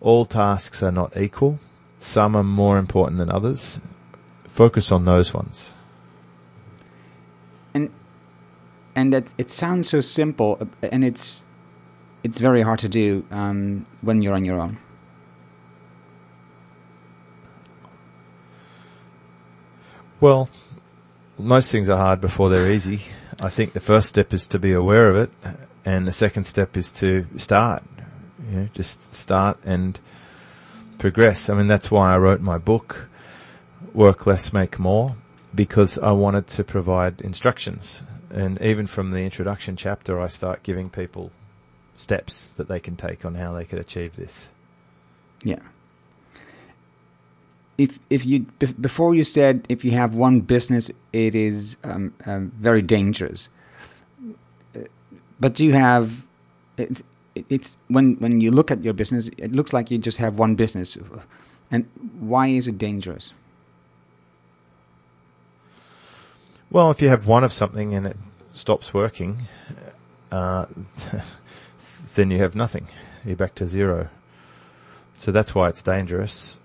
All 0.00 0.26
tasks 0.26 0.82
are 0.82 0.90
not 0.90 1.16
equal. 1.16 1.60
Some 2.00 2.34
are 2.34 2.42
more 2.42 2.76
important 2.76 3.18
than 3.18 3.30
others. 3.30 3.78
Focus 4.48 4.90
on 4.90 5.04
those 5.04 5.32
ones. 5.32 5.70
And 7.72 7.92
and 8.94 9.12
that 9.12 9.32
it 9.38 9.50
sounds 9.50 9.88
so 9.88 10.00
simple, 10.00 10.58
uh, 10.60 10.88
and 10.92 11.04
it's 11.04 11.44
it's 12.22 12.38
very 12.38 12.62
hard 12.62 12.78
to 12.80 12.88
do 12.88 13.24
um, 13.30 13.84
when 14.00 14.22
you're 14.22 14.34
on 14.34 14.44
your 14.44 14.60
own. 14.60 14.78
Well, 20.20 20.50
most 21.38 21.72
things 21.72 21.88
are 21.88 21.96
hard 21.96 22.20
before 22.20 22.50
they're 22.50 22.70
easy. 22.70 23.00
I 23.38 23.48
think 23.48 23.72
the 23.72 23.80
first 23.80 24.08
step 24.08 24.34
is 24.34 24.46
to 24.48 24.58
be 24.58 24.72
aware 24.72 25.08
of 25.08 25.16
it, 25.16 25.30
and 25.84 26.06
the 26.06 26.12
second 26.12 26.44
step 26.44 26.76
is 26.76 26.92
to 26.92 27.26
start. 27.38 27.82
You 28.50 28.56
know, 28.56 28.68
just 28.74 29.14
start 29.14 29.58
and 29.64 29.98
progress. 30.98 31.48
I 31.48 31.54
mean, 31.54 31.68
that's 31.68 31.90
why 31.90 32.12
I 32.12 32.18
wrote 32.18 32.40
my 32.42 32.58
book, 32.58 33.08
Work 33.94 34.26
Less, 34.26 34.52
Make 34.52 34.78
More, 34.78 35.16
because 35.54 35.96
I 35.98 36.12
wanted 36.12 36.46
to 36.48 36.64
provide 36.64 37.22
instructions. 37.22 38.02
And 38.30 38.60
even 38.62 38.86
from 38.86 39.10
the 39.10 39.20
introduction 39.22 39.76
chapter, 39.76 40.20
I 40.20 40.28
start 40.28 40.62
giving 40.62 40.88
people 40.88 41.32
steps 41.96 42.48
that 42.56 42.68
they 42.68 42.80
can 42.80 42.96
take 42.96 43.24
on 43.24 43.34
how 43.34 43.52
they 43.52 43.64
could 43.64 43.78
achieve 43.78 44.16
this. 44.16 44.50
Yeah. 45.44 45.60
If 47.76 47.98
if 48.10 48.26
you 48.26 48.40
before 48.80 49.14
you 49.14 49.24
said 49.24 49.66
if 49.68 49.84
you 49.84 49.92
have 49.92 50.14
one 50.14 50.40
business, 50.40 50.90
it 51.12 51.34
is 51.34 51.76
um, 51.82 52.12
um, 52.26 52.52
very 52.58 52.82
dangerous. 52.82 53.48
But 55.40 55.58
you 55.58 55.72
have 55.72 56.24
it, 56.76 57.02
it's 57.48 57.78
when 57.88 58.16
when 58.16 58.40
you 58.40 58.50
look 58.50 58.70
at 58.70 58.84
your 58.84 58.92
business, 58.92 59.28
it 59.38 59.52
looks 59.52 59.72
like 59.72 59.90
you 59.90 59.98
just 59.98 60.18
have 60.18 60.38
one 60.38 60.54
business. 60.56 60.98
And 61.70 61.86
why 62.18 62.48
is 62.48 62.68
it 62.68 62.76
dangerous? 62.76 63.32
Well, 66.72 66.92
if 66.92 67.02
you 67.02 67.08
have 67.08 67.26
one 67.26 67.42
of 67.42 67.52
something 67.52 67.94
and 67.94 68.06
it 68.06 68.16
stops 68.54 68.94
working, 68.94 69.48
uh, 70.30 70.66
then 72.14 72.30
you 72.30 72.38
have 72.38 72.54
nothing. 72.54 72.86
You're 73.24 73.34
back 73.34 73.56
to 73.56 73.66
zero. 73.66 74.08
So 75.16 75.32
that's 75.32 75.52
why 75.52 75.68
it's 75.68 75.82
dangerous. 75.82 76.58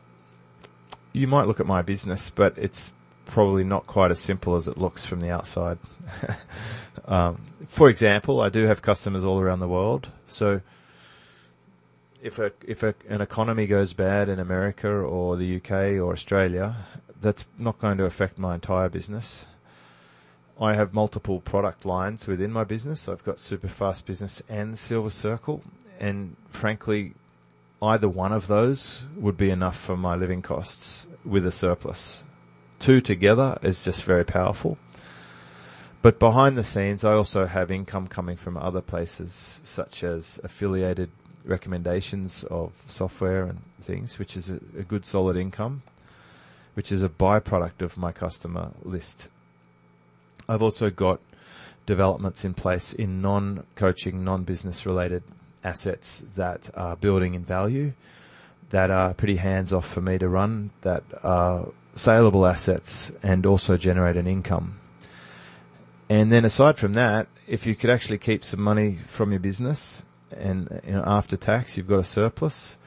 You 1.12 1.26
might 1.26 1.47
look 1.47 1.60
at 1.60 1.66
my 1.66 1.82
business, 1.82 2.30
but 2.30 2.56
it's 2.56 2.93
probably 3.26 3.64
not 3.64 3.88
quite 3.88 4.12
as 4.12 4.20
simple 4.20 4.56
as 4.56 4.68
it 4.68 4.78
looks 4.78 5.06
from 5.06 5.22
the 5.22 5.32
outside. 5.32 5.80
um, 7.06 7.41
for 7.66 7.89
example, 7.89 8.41
I 8.41 8.49
do 8.49 8.66
have 8.66 8.84
customers 8.84 9.24
all 9.24 9.39
around 9.39 9.60
the 9.60 9.68
world, 9.68 10.10
so 10.28 10.62
if 12.22 12.38
a, 12.38 12.51
if 12.68 12.84
a, 12.84 12.93
an 13.10 13.22
economy 13.22 13.66
goes 13.66 13.93
bad 13.93 14.30
in 14.30 14.38
America 14.38 14.88
or 14.88 15.36
the 15.36 15.56
UK 15.56 15.99
or 15.99 16.14
Australia, 16.14 16.76
that's 17.20 17.45
not 17.58 17.80
going 17.80 17.97
to 17.97 18.06
affect 18.06 18.38
my 18.38 18.53
entire 18.53 18.89
business. 18.89 19.47
I 20.60 20.76
have 20.76 20.93
multiple 20.93 21.41
product 21.41 21.86
lines 21.86 22.28
within 22.28 22.51
my 22.51 22.64
business. 22.64 23.10
I've 23.10 23.26
got 23.26 23.38
Superfast 23.38 24.06
Business 24.06 24.41
and 24.47 24.80
Silver 24.80 25.10
Circle, 25.10 25.62
and 25.99 26.38
frankly, 26.49 27.14
either 27.82 28.08
one 28.08 28.32
of 28.32 28.47
those 28.47 29.03
would 29.18 29.36
be 29.36 29.49
enough 29.49 29.78
for 29.78 29.97
my 29.97 30.16
living 30.16 30.41
costs 30.41 31.08
with 31.26 31.45
a 31.45 31.51
surplus. 31.51 32.24
Two 32.80 33.01
together 33.01 33.58
is 33.62 33.84
just 33.84 34.03
very 34.03 34.24
powerful. 34.24 34.78
But 36.01 36.20
behind 36.20 36.58
the 36.58 36.64
scenes, 36.64 37.03
I 37.03 37.14
also 37.14 37.47
have 37.47 37.70
income 37.70 38.08
coming 38.08 38.38
from 38.38 38.56
other 38.56 38.82
places, 38.82 39.60
such 39.66 40.03
as 40.06 40.39
affiliated 40.41 41.10
recommendations 41.43 42.45
of 42.45 42.72
software 42.86 43.43
and 43.43 43.60
things, 43.82 44.18
which 44.18 44.38
is 44.38 44.49
a, 44.49 44.56
a 44.78 44.84
good 44.84 45.06
solid 45.06 45.36
income, 45.36 45.84
which 46.76 46.93
is 46.93 47.03
a 47.03 47.10
byproduct 47.10 47.82
of 47.82 47.97
my 47.97 48.14
customer 48.14 48.72
list. 48.84 49.30
I've 50.48 50.64
also 50.64 50.89
got 50.89 51.22
developments 51.86 52.43
in 52.46 52.54
place 52.54 52.93
in 52.93 53.22
non-coaching, 53.22 54.24
non-business 54.24 54.86
related 54.86 55.24
assets 55.64 56.24
that 56.36 56.70
are 56.76 56.96
building 56.96 57.34
in 57.34 57.43
value, 57.43 57.93
that 58.70 58.91
are 58.91 59.14
pretty 59.14 59.38
hands 59.38 59.72
off 59.72 59.88
for 59.88 60.02
me 60.02 60.18
to 60.18 60.28
run, 60.28 60.72
that 60.82 61.04
are 61.24 61.68
saleable 61.96 62.46
assets 62.46 63.12
and 63.24 63.46
also 63.46 63.78
generate 63.78 64.18
an 64.18 64.28
income. 64.28 64.80
And 66.10 66.32
then 66.32 66.46
aside 66.46 66.78
from 66.78 66.93
that, 66.93 67.28
if 67.48 67.66
you 67.66 67.76
could 67.76 67.89
actually 67.89 68.18
keep 68.18 68.43
some 68.43 68.62
money 68.62 69.00
from 69.08 69.32
your 69.32 69.39
business 69.39 70.04
and 70.36 70.82
you 70.86 70.93
know, 70.93 71.04
after 71.06 71.38
tax 71.38 71.78
you've 71.78 71.88
got 71.88 72.00
a 72.00 72.04
surplus, 72.04 72.78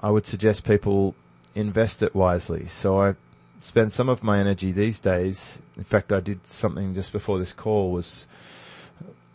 I 0.00 0.10
would 0.10 0.26
suggest 0.26 0.64
people 0.64 1.14
invest 1.54 2.02
it 2.02 2.14
wisely. 2.14 2.68
So 2.68 3.00
I 3.00 3.14
spend 3.60 3.92
some 3.92 4.08
of 4.08 4.22
my 4.22 4.38
energy 4.38 4.72
these 4.72 5.00
days. 5.00 5.58
In 5.76 5.84
fact, 5.84 6.12
I 6.12 6.20
did 6.20 6.46
something 6.46 6.94
just 6.94 7.12
before 7.12 7.38
this 7.38 7.52
call 7.52 7.92
was 7.92 8.26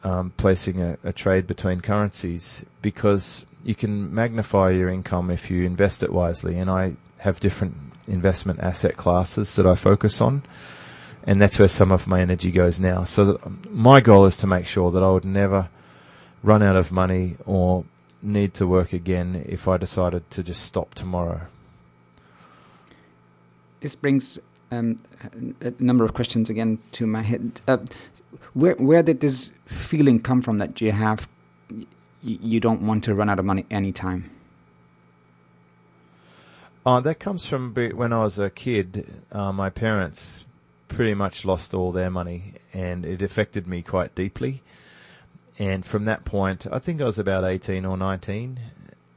um, 0.04 0.34
placing 0.38 0.82
a, 0.82 0.98
a 1.04 1.14
trade 1.14 1.48
between 1.48 1.82
currencies 1.82 2.66
because 2.82 3.46
you 3.64 3.76
can 3.76 4.14
magnify 4.14 4.72
your 4.72 4.90
income 4.90 5.30
if 5.30 5.52
you 5.52 5.66
invest 5.66 6.04
it 6.04 6.12
wisely. 6.12 6.58
And 6.58 6.70
I 6.70 6.94
have 7.20 7.40
different 7.40 7.76
investment 8.08 8.60
asset 8.60 8.98
classes 8.98 9.56
that 9.56 9.66
I 9.66 9.76
focus 9.76 10.22
on. 10.22 10.44
And 11.24 11.40
that's 11.40 11.60
where 11.60 11.68
some 11.68 11.92
of 11.92 12.08
my 12.08 12.22
energy 12.22 12.52
goes 12.52 12.80
now. 12.80 13.04
So 13.04 13.26
that 13.26 13.72
my 13.72 14.02
goal 14.02 14.26
is 14.26 14.38
to 14.38 14.48
make 14.48 14.66
sure 14.66 14.90
that 14.92 15.04
I 15.04 15.12
would 15.12 15.26
never 15.26 15.70
run 16.42 16.64
out 16.64 16.76
of 16.76 16.92
money 16.92 17.36
or 17.46 17.86
need 18.24 18.54
to 18.56 18.68
work 18.68 18.94
again 18.94 19.46
if 19.48 19.68
I 19.68 19.78
decided 19.78 20.30
to 20.32 20.44
just 20.44 20.64
stop 20.64 20.96
tomorrow. 20.96 21.42
This 23.82 23.96
brings 23.96 24.40
um, 24.72 24.98
a 25.62 25.74
number 25.80 26.06
of 26.06 26.14
questions 26.14 26.50
again 26.50 26.80
to 26.94 27.06
my 27.06 27.22
head. 27.22 27.62
Uh, 27.68 27.80
where 28.54 28.76
where 28.76 29.04
did 29.04 29.20
this 29.20 29.52
feeling 29.66 30.20
come 30.20 30.42
from 30.42 30.58
that 30.60 30.80
you 30.82 30.92
have 30.92 31.28
you 32.24 32.60
don't 32.60 32.82
want 32.82 33.04
to 33.06 33.16
run 33.16 33.30
out 33.30 33.40
of 33.40 33.46
money 33.46 33.66
anytime? 33.70 34.30
Oh, 36.86 37.00
that 37.00 37.20
comes 37.20 37.46
from 37.46 37.74
when 37.74 38.14
I 38.14 38.24
was 38.24 38.40
a 38.40 38.50
kid. 38.50 39.06
Uh, 39.32 39.52
my 39.52 39.70
parents 39.70 40.46
pretty 40.88 41.14
much 41.14 41.46
lost 41.46 41.74
all 41.74 41.92
their 41.92 42.10
money, 42.10 42.54
and 42.74 43.06
it 43.06 43.22
affected 43.22 43.68
me 43.68 43.82
quite 43.82 44.16
deeply. 44.16 44.62
And 45.60 45.86
from 45.86 46.06
that 46.06 46.26
point, 46.26 46.66
I 46.72 46.80
think 46.80 47.02
I 47.02 47.06
was 47.06 47.20
about 47.20 47.44
18 47.44 47.86
or 47.86 47.98
19, 47.98 48.60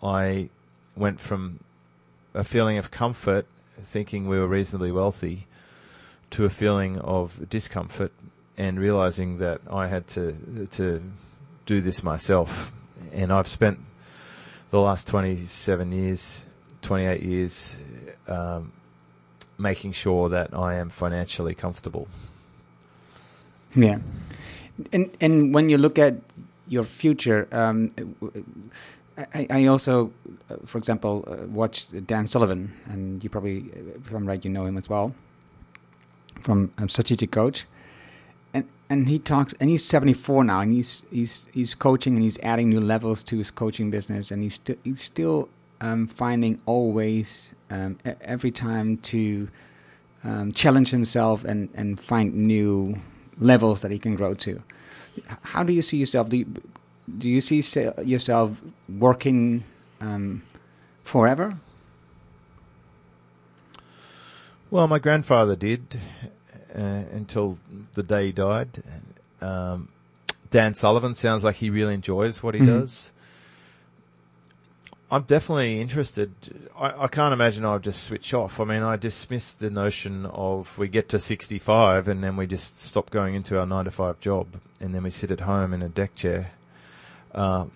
I 0.02 0.50
went 0.94 1.20
from 1.20 1.60
a 2.34 2.44
feeling 2.44 2.76
of 2.76 2.90
comfort, 2.90 3.46
thinking 3.84 4.28
we 4.28 4.38
were 4.38 4.48
reasonably 4.48 4.92
wealthy, 4.92 5.46
to 6.30 6.44
a 6.44 6.50
feeling 6.50 6.98
of 6.98 7.48
discomfort 7.48 8.12
and 8.56 8.78
realizing 8.78 9.38
that 9.38 9.60
I 9.70 9.88
had 9.88 10.06
to, 10.08 10.66
to 10.72 11.02
do 11.66 11.80
this 11.80 12.02
myself. 12.02 12.72
And 13.12 13.32
I've 13.32 13.48
spent 13.48 13.78
the 14.70 14.80
last 14.80 15.06
27 15.06 15.92
years, 15.92 16.44
28 16.82 17.22
years, 17.22 17.76
um, 18.26 18.72
making 19.58 19.92
sure 19.92 20.28
that 20.28 20.52
I 20.52 20.74
am 20.74 20.90
financially 20.90 21.54
comfortable. 21.54 22.08
Yeah. 23.74 23.98
And 24.92 25.16
and 25.20 25.54
when 25.54 25.68
you 25.68 25.78
look 25.78 25.98
at 25.98 26.14
your 26.66 26.84
future, 26.84 27.46
um, 27.52 27.90
I, 29.16 29.46
I, 29.48 29.66
also, 29.66 30.12
uh, 30.50 30.56
for 30.66 30.78
example, 30.78 31.24
uh, 31.28 31.46
watched 31.46 32.06
Dan 32.06 32.26
Sullivan, 32.26 32.72
and 32.86 33.22
you 33.22 33.30
probably, 33.30 33.64
if 34.04 34.12
I'm 34.12 34.26
right, 34.26 34.44
you 34.44 34.50
know 34.50 34.64
him 34.64 34.76
as 34.76 34.88
well, 34.88 35.14
from 36.40 36.72
um, 36.78 36.88
Strategic 36.88 37.30
Coach, 37.30 37.66
and 38.52 38.64
and 38.90 39.08
he 39.08 39.18
talks, 39.20 39.54
and 39.60 39.70
he's 39.70 39.84
74 39.84 40.44
now, 40.44 40.60
and 40.60 40.72
he's 40.72 41.04
he's 41.10 41.46
he's 41.52 41.74
coaching, 41.74 42.14
and 42.14 42.22
he's 42.24 42.38
adding 42.42 42.70
new 42.70 42.80
levels 42.80 43.22
to 43.24 43.38
his 43.38 43.50
coaching 43.50 43.90
business, 43.90 44.30
and 44.32 44.42
he's 44.42 44.54
still 44.54 44.76
he's 44.82 45.02
still 45.02 45.48
um, 45.80 46.08
finding 46.08 46.60
always 46.66 47.54
um, 47.70 47.98
every 48.22 48.50
time 48.50 48.96
to 48.98 49.48
um, 50.24 50.50
challenge 50.50 50.90
himself 50.90 51.44
and 51.44 51.68
and 51.74 52.00
find 52.00 52.34
new 52.34 53.00
levels 53.38 53.80
that 53.82 53.92
he 53.92 53.98
can 53.98 54.16
grow 54.16 54.34
to. 54.34 54.60
How 55.42 55.62
do 55.62 55.72
you 55.72 55.82
see 55.82 55.98
yourself? 55.98 56.28
Do 56.28 56.38
you, 56.38 56.46
do 57.18 57.28
you 57.28 57.40
see 57.40 57.62
yourself 58.02 58.60
working 58.88 59.64
um, 60.00 60.42
forever? 61.02 61.58
Well, 64.70 64.88
my 64.88 64.98
grandfather 64.98 65.54
did 65.54 66.00
uh, 66.74 67.04
until 67.12 67.58
the 67.92 68.02
day 68.02 68.26
he 68.26 68.32
died. 68.32 68.82
Um, 69.40 69.88
Dan 70.50 70.74
Sullivan 70.74 71.14
sounds 71.14 71.44
like 71.44 71.56
he 71.56 71.70
really 71.70 71.94
enjoys 71.94 72.42
what 72.42 72.54
he 72.54 72.60
mm-hmm. 72.60 72.80
does. 72.80 73.12
I'm 75.10 75.22
definitely 75.22 75.80
interested. 75.80 76.32
I, 76.76 77.04
I, 77.04 77.06
can't 77.06 77.32
imagine 77.32 77.64
I'll 77.64 77.78
just 77.78 78.02
switch 78.02 78.34
off. 78.34 78.58
I 78.58 78.64
mean, 78.64 78.82
I 78.82 78.96
dismiss 78.96 79.52
the 79.52 79.70
notion 79.70 80.26
of 80.26 80.76
we 80.76 80.88
get 80.88 81.08
to 81.10 81.20
65 81.20 82.08
and 82.08 82.24
then 82.24 82.36
we 82.36 82.46
just 82.48 82.80
stop 82.80 83.10
going 83.10 83.34
into 83.34 83.58
our 83.58 83.66
nine 83.66 83.84
to 83.84 83.92
five 83.92 84.18
job 84.18 84.60
and 84.80 84.94
then 84.94 85.04
we 85.04 85.10
sit 85.10 85.30
at 85.30 85.40
home 85.40 85.72
in 85.72 85.82
a 85.82 85.88
deck 85.88 86.16
chair, 86.16 86.50
uh, 87.34 87.66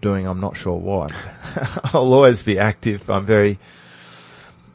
doing 0.00 0.26
I'm 0.26 0.40
not 0.40 0.56
sure 0.56 0.78
what. 0.78 1.12
I'll 1.94 2.12
always 2.12 2.42
be 2.42 2.58
active. 2.58 3.08
I'm 3.08 3.26
very 3.26 3.58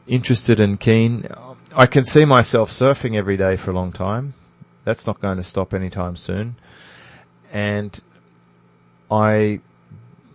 interested 0.06 0.60
and 0.60 0.78
keen. 0.78 1.26
I 1.74 1.86
can 1.86 2.04
see 2.04 2.24
myself 2.24 2.70
surfing 2.70 3.16
every 3.16 3.36
day 3.36 3.56
for 3.56 3.70
a 3.70 3.74
long 3.74 3.92
time. 3.92 4.34
That's 4.84 5.06
not 5.06 5.20
going 5.20 5.38
to 5.38 5.42
stop 5.42 5.72
anytime 5.72 6.16
soon. 6.16 6.56
And 7.52 8.02
I 9.10 9.60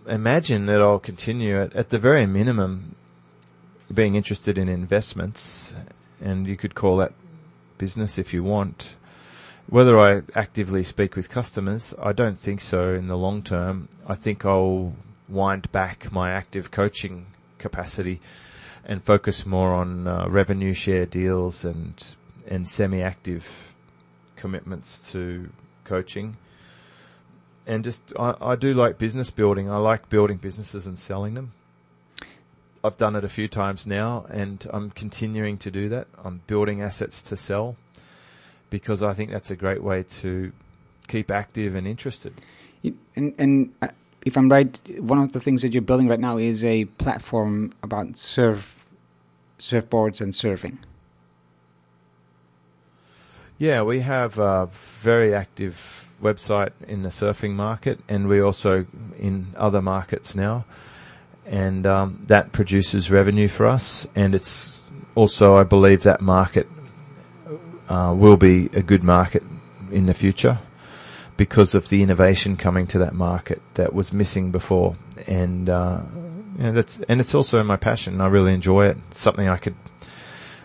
imagine 0.08 0.66
that 0.66 0.80
I'll 0.80 0.98
continue 0.98 1.60
at, 1.60 1.74
at 1.74 1.90
the 1.90 1.98
very 1.98 2.26
minimum 2.26 2.96
being 3.92 4.14
interested 4.14 4.56
in 4.56 4.68
investments, 4.68 5.74
and 6.20 6.46
you 6.46 6.56
could 6.56 6.74
call 6.74 6.96
that 6.98 7.12
business 7.78 8.18
if 8.18 8.32
you 8.32 8.42
want. 8.42 8.94
Whether 9.70 9.96
I 10.00 10.22
actively 10.34 10.82
speak 10.82 11.14
with 11.14 11.30
customers, 11.30 11.94
I 12.02 12.12
don't 12.12 12.36
think 12.36 12.60
so 12.60 12.92
in 12.92 13.06
the 13.06 13.16
long 13.16 13.40
term. 13.40 13.88
I 14.04 14.16
think 14.16 14.44
I'll 14.44 14.94
wind 15.28 15.70
back 15.70 16.10
my 16.10 16.32
active 16.32 16.72
coaching 16.72 17.26
capacity 17.58 18.20
and 18.84 19.00
focus 19.04 19.46
more 19.46 19.72
on 19.72 20.08
uh, 20.08 20.26
revenue 20.28 20.74
share 20.74 21.06
deals 21.06 21.64
and 21.64 22.16
and 22.48 22.68
semi-active 22.68 23.76
commitments 24.34 25.08
to 25.12 25.50
coaching 25.84 26.36
and 27.64 27.84
just 27.84 28.12
I, 28.18 28.34
I 28.40 28.56
do 28.56 28.74
like 28.74 28.98
business 28.98 29.30
building. 29.30 29.70
I 29.70 29.76
like 29.76 30.08
building 30.08 30.38
businesses 30.38 30.84
and 30.84 30.98
selling 30.98 31.34
them. 31.34 31.52
I've 32.82 32.96
done 32.96 33.14
it 33.14 33.22
a 33.22 33.28
few 33.28 33.46
times 33.46 33.86
now, 33.86 34.26
and 34.30 34.66
I'm 34.72 34.90
continuing 34.90 35.58
to 35.58 35.70
do 35.70 35.88
that. 35.90 36.08
I'm 36.24 36.40
building 36.48 36.82
assets 36.82 37.22
to 37.22 37.36
sell 37.36 37.76
because 38.70 39.02
I 39.02 39.12
think 39.12 39.30
that's 39.30 39.50
a 39.50 39.56
great 39.56 39.82
way 39.82 40.02
to 40.02 40.52
keep 41.08 41.30
active 41.30 41.74
and 41.74 41.86
interested. 41.86 42.32
And, 43.16 43.34
and 43.38 43.74
uh, 43.82 43.88
if 44.24 44.36
I'm 44.36 44.48
right, 44.48 44.80
one 44.98 45.18
of 45.18 45.32
the 45.32 45.40
things 45.40 45.62
that 45.62 45.72
you're 45.72 45.82
building 45.82 46.08
right 46.08 46.20
now 46.20 46.38
is 46.38 46.64
a 46.64 46.84
platform 46.84 47.72
about 47.82 48.16
surf 48.16 48.86
surfboards 49.58 50.22
and 50.22 50.32
surfing. 50.32 50.78
Yeah, 53.58 53.82
we 53.82 54.00
have 54.00 54.38
a 54.38 54.70
very 54.72 55.34
active 55.34 56.08
website 56.22 56.72
in 56.88 57.02
the 57.02 57.10
surfing 57.10 57.52
market, 57.52 58.00
and 58.08 58.26
we 58.26 58.40
also 58.40 58.86
in 59.18 59.54
other 59.56 59.82
markets 59.82 60.34
now, 60.34 60.64
and 61.44 61.86
um, 61.86 62.24
that 62.28 62.52
produces 62.52 63.10
revenue 63.10 63.48
for 63.48 63.66
us. 63.66 64.06
And 64.14 64.34
it's 64.34 64.82
also, 65.14 65.56
I 65.56 65.64
believe, 65.64 66.04
that 66.04 66.22
market 66.22 66.66
uh, 67.90 68.14
will 68.16 68.36
be 68.36 68.70
a 68.72 68.82
good 68.82 69.02
market 69.02 69.42
in 69.90 70.06
the 70.06 70.14
future 70.14 70.60
because 71.36 71.74
of 71.74 71.88
the 71.88 72.02
innovation 72.02 72.56
coming 72.56 72.86
to 72.86 72.98
that 72.98 73.14
market 73.14 73.60
that 73.74 73.92
was 73.92 74.12
missing 74.12 74.50
before. 74.50 74.94
And, 75.26 75.68
uh, 75.68 76.02
you 76.56 76.64
know, 76.64 76.72
that's, 76.72 77.00
and 77.08 77.20
it's 77.20 77.34
also 77.34 77.62
my 77.64 77.76
passion. 77.76 78.20
I 78.20 78.28
really 78.28 78.54
enjoy 78.54 78.86
it. 78.86 78.98
It's 79.10 79.20
something 79.20 79.48
I 79.48 79.56
could, 79.56 79.74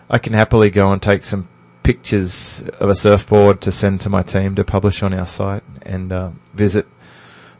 I 0.08 0.18
can 0.18 0.34
happily 0.34 0.70
go 0.70 0.92
and 0.92 1.02
take 1.02 1.24
some 1.24 1.48
pictures 1.82 2.62
of 2.78 2.88
a 2.88 2.94
surfboard 2.94 3.60
to 3.62 3.72
send 3.72 4.00
to 4.02 4.10
my 4.10 4.22
team 4.22 4.54
to 4.54 4.64
publish 4.64 5.02
on 5.02 5.12
our 5.12 5.26
site 5.26 5.64
and, 5.82 6.12
uh, 6.12 6.30
visit 6.54 6.86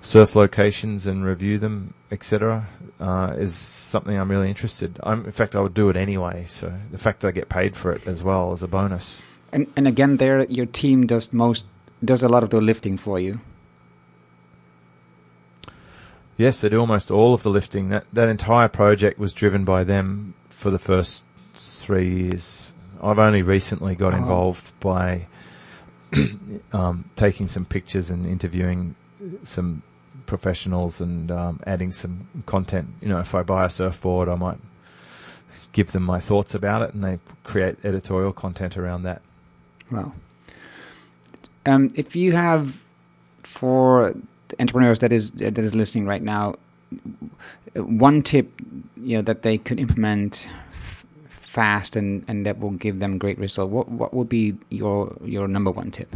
surf 0.01 0.37
locations 0.37 1.07
and 1.07 1.25
review 1.25 1.59
them, 1.59 1.95
etc. 2.13 2.69
Uh, 3.01 3.35
is 3.37 3.57
something 3.57 4.17
I'm 4.17 4.31
really 4.31 4.49
interested. 4.49 5.01
I'm, 5.03 5.25
in 5.25 5.33
fact, 5.33 5.57
I 5.57 5.61
would 5.61 5.75
do 5.75 5.89
it 5.89 5.97
anyway. 5.97 6.45
So 6.47 6.73
the 6.93 6.99
fact 6.99 7.21
that 7.21 7.29
I 7.29 7.31
get 7.33 7.49
paid 7.49 7.75
for 7.75 7.91
it 7.93 8.07
as 8.07 8.23
well 8.23 8.53
is 8.53 8.63
a 8.63 8.69
bonus. 8.69 9.21
And 9.57 9.67
and 9.75 9.89
again, 9.89 10.19
there 10.19 10.45
your 10.45 10.67
team 10.67 11.07
does 11.07 11.33
most 11.33 11.65
does 12.05 12.23
a 12.23 12.29
lot 12.29 12.43
of 12.43 12.51
the 12.51 12.61
lifting 12.61 12.99
for 12.99 13.19
you. 13.19 13.41
Yes, 16.37 16.61
they 16.61 16.69
do 16.69 16.79
almost 16.79 17.11
all 17.11 17.33
of 17.33 17.43
the 17.43 17.49
lifting. 17.49 17.89
That 17.89 18.05
that 18.13 18.29
entire 18.29 18.69
project 18.69 19.19
was 19.19 19.33
driven 19.33 19.65
by 19.65 19.83
them 19.83 20.35
for 20.51 20.69
the 20.71 20.79
first 20.79 21.25
three 21.55 22.25
years. 22.25 22.75
I've 23.03 23.19
only 23.19 23.41
recently 23.41 23.95
got 23.95 24.13
Oh. 24.13 24.19
involved 24.19 24.79
by 24.79 25.27
um, 26.75 27.09
taking 27.17 27.49
some 27.49 27.65
pictures 27.65 28.11
and 28.11 28.27
interviewing 28.27 28.95
some 29.43 29.83
professionals 30.27 31.01
and 31.01 31.31
um, 31.31 31.61
adding 31.67 31.93
some 31.93 32.29
content. 32.45 32.89
You 33.01 33.09
know, 33.09 33.21
if 33.21 33.35
I 33.35 33.43
buy 33.43 33.65
a 33.65 33.71
surfboard, 33.71 34.29
I 34.29 34.35
might 34.35 34.59
give 35.73 35.93
them 35.93 36.03
my 36.03 36.21
thoughts 36.21 36.55
about 36.55 36.83
it, 36.83 36.93
and 36.93 37.03
they 37.03 37.21
create 37.43 37.77
editorial 37.85 38.35
content 38.35 38.77
around 38.77 39.05
that. 39.05 39.23
Wow. 39.91 40.13
Um, 41.65 41.91
if 41.95 42.15
you 42.15 42.33
have 42.33 42.81
for 43.43 44.15
entrepreneurs 44.61 45.01
that 45.01 45.13
is 45.13 45.33
that 45.33 45.59
is 45.59 45.75
listening 45.75 46.07
right 46.07 46.23
now, 46.23 46.57
one 47.75 48.23
tip 48.23 48.61
you 48.97 49.17
know 49.17 49.23
that 49.23 49.43
they 49.43 49.59
could 49.59 49.81
implement 49.81 50.49
fast 51.29 51.97
and, 51.97 52.25
and 52.29 52.45
that 52.45 52.59
will 52.59 52.71
give 52.71 52.99
them 52.99 53.19
great 53.19 53.39
result. 53.39 53.71
What 53.71 53.89
what 53.89 54.15
would 54.15 54.29
be 54.29 54.57
your 54.71 55.17
your 55.25 55.49
number 55.49 55.71
one 55.71 55.91
tip? 55.91 56.15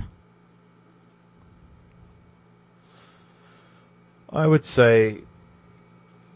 I 4.32 4.46
would 4.46 4.64
say 4.64 5.22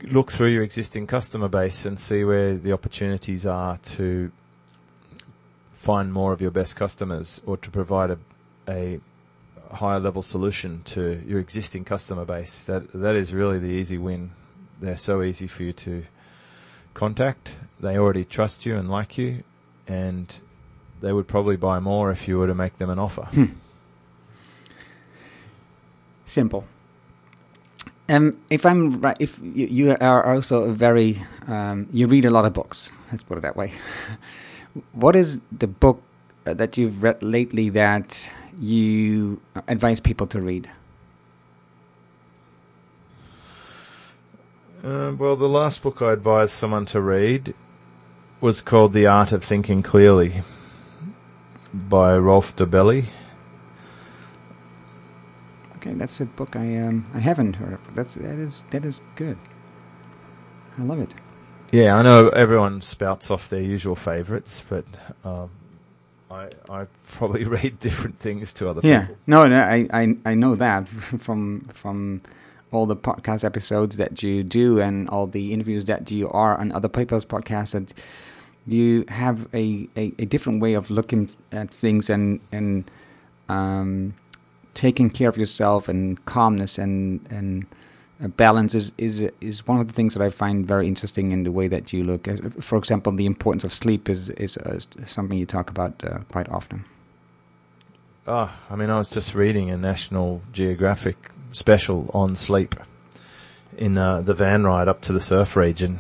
look 0.02 0.32
through 0.32 0.48
your 0.48 0.62
existing 0.62 1.06
customer 1.06 1.48
base 1.48 1.86
and 1.86 1.98
see 1.98 2.24
where 2.24 2.56
the 2.56 2.72
opportunities 2.72 3.46
are 3.46 3.78
to 3.78 4.32
find 5.74 6.12
more 6.12 6.32
of 6.32 6.40
your 6.40 6.50
best 6.50 6.76
customers 6.76 7.42
or 7.44 7.56
to 7.58 7.70
provide 7.70 8.10
a, 8.10 8.18
a 8.68 9.00
higher 9.72 10.00
level 10.00 10.22
solution 10.22 10.82
to 10.84 11.22
your 11.26 11.40
existing 11.40 11.84
customer 11.84 12.24
base. 12.24 12.64
That 12.64 12.92
that 12.92 13.16
is 13.16 13.34
really 13.34 13.58
the 13.58 13.66
easy 13.66 13.98
win. 13.98 14.30
They're 14.80 14.96
so 14.96 15.22
easy 15.22 15.46
for 15.46 15.62
you 15.64 15.72
to 15.72 16.04
contact. 16.94 17.56
They 17.80 17.98
already 17.98 18.24
trust 18.24 18.64
you 18.64 18.76
and 18.76 18.88
like 18.88 19.18
you 19.18 19.42
and 19.86 20.40
they 21.00 21.12
would 21.12 21.28
probably 21.28 21.56
buy 21.56 21.80
more 21.80 22.10
if 22.10 22.26
you 22.28 22.38
were 22.38 22.46
to 22.46 22.54
make 22.54 22.78
them 22.78 22.88
an 22.88 22.98
offer. 22.98 23.28
Simple. 26.24 26.64
Um, 28.08 28.38
if 28.50 28.64
I'm 28.66 29.00
right, 29.00 29.16
if 29.18 29.38
you, 29.42 29.66
you 29.66 29.96
are 30.00 30.34
also 30.34 30.64
a 30.64 30.72
very 30.72 31.22
um, 31.46 31.88
you 31.92 32.06
read 32.06 32.24
a 32.24 32.30
lot 32.30 32.44
of 32.44 32.52
books. 32.52 32.90
Let's 33.10 33.22
put 33.22 33.38
it 33.38 33.42
that 33.42 33.56
way. 33.56 33.72
what 34.92 35.14
is 35.16 35.40
the 35.56 35.66
book 35.66 36.02
uh, 36.46 36.54
that 36.54 36.76
you've 36.76 37.02
read 37.02 37.22
lately 37.22 37.68
that 37.70 38.30
you 38.58 39.40
advise 39.68 40.00
people 40.00 40.26
to 40.28 40.40
read? 40.40 40.70
Uh, 44.82 45.14
well, 45.16 45.36
the 45.36 45.48
last 45.48 45.82
book 45.82 46.02
I 46.02 46.12
advised 46.12 46.52
someone 46.52 46.84
to 46.86 47.00
read 47.00 47.54
was 48.40 48.60
called 48.60 48.92
The 48.92 49.06
Art 49.06 49.32
of 49.32 49.42
Thinking 49.42 49.82
Clearly 49.82 50.42
by 51.72 52.16
Rolf 52.16 52.54
Dobelli. 52.54 53.06
Okay, 55.76 55.94
that's 55.94 56.20
a 56.20 56.26
book 56.26 56.56
I 56.56 56.78
um 56.78 57.06
I 57.14 57.20
haven't 57.20 57.56
heard 57.56 57.74
of. 57.74 57.94
That's 57.94 58.14
that 58.16 58.38
is 58.38 58.64
that 58.70 58.84
is 58.84 59.00
good. 59.16 59.38
I 60.78 60.82
love 60.82 61.00
it. 61.00 61.14
Yeah, 61.74 61.96
I 61.96 62.02
know 62.02 62.28
everyone 62.28 62.82
spouts 62.82 63.32
off 63.32 63.50
their 63.50 63.60
usual 63.60 63.96
favourites, 63.96 64.62
but 64.68 64.84
um, 65.24 65.50
I 66.30 66.48
I 66.70 66.86
probably 67.08 67.42
read 67.58 67.80
different 67.80 68.16
things 68.20 68.52
to 68.54 68.68
other 68.68 68.80
Yeah, 68.84 69.00
people. 69.06 69.16
no, 69.26 69.48
no, 69.48 69.58
I, 69.60 69.88
I 69.92 70.16
I 70.24 70.34
know 70.34 70.54
that 70.54 70.88
from 71.26 71.62
from 71.72 72.22
all 72.70 72.86
the 72.86 72.94
podcast 72.96 73.42
episodes 73.44 73.96
that 73.96 74.22
you 74.22 74.44
do 74.44 74.80
and 74.80 75.08
all 75.10 75.26
the 75.26 75.52
interviews 75.52 75.84
that 75.86 76.10
you 76.12 76.28
are 76.30 76.56
on 76.60 76.70
other 76.70 76.88
people's 76.88 77.24
podcasts 77.24 77.72
that 77.72 77.92
you 78.66 79.04
have 79.08 79.48
a, 79.52 79.88
a, 79.96 80.12
a 80.18 80.24
different 80.26 80.62
way 80.62 80.74
of 80.74 80.90
looking 80.90 81.28
at 81.50 81.70
things 81.74 82.08
and 82.08 82.38
and 82.52 82.88
um, 83.48 84.14
taking 84.74 85.10
care 85.10 85.28
of 85.28 85.36
yourself 85.36 85.88
and 85.88 86.24
calmness 86.24 86.78
and 86.78 87.20
and 87.30 87.66
balance 88.28 88.74
is, 88.74 88.92
is 88.96 89.28
is 89.40 89.66
one 89.66 89.80
of 89.80 89.86
the 89.86 89.92
things 89.92 90.14
that 90.14 90.22
I 90.22 90.30
find 90.30 90.66
very 90.66 90.86
interesting 90.86 91.32
in 91.32 91.44
the 91.44 91.52
way 91.52 91.68
that 91.68 91.92
you 91.92 92.04
look. 92.04 92.28
For 92.62 92.78
example, 92.78 93.12
the 93.12 93.26
importance 93.26 93.64
of 93.64 93.74
sleep 93.74 94.08
is 94.08 94.30
is, 94.30 94.56
uh, 94.56 94.78
something 95.04 95.38
you 95.38 95.46
talk 95.46 95.70
about 95.70 96.02
uh, 96.04 96.18
quite 96.30 96.48
often. 96.48 96.84
Ah, 98.26 98.58
I 98.70 98.76
mean, 98.76 98.88
I 98.88 98.96
was 98.96 99.10
just 99.10 99.34
reading 99.34 99.70
a 99.70 99.76
National 99.76 100.40
Geographic 100.52 101.30
special 101.52 102.10
on 102.14 102.36
sleep 102.36 102.74
in 103.76 103.98
uh, 103.98 104.22
the 104.22 104.34
van 104.34 104.64
ride 104.64 104.88
up 104.88 105.02
to 105.02 105.12
the 105.12 105.20
surf 105.20 105.56
region, 105.56 105.98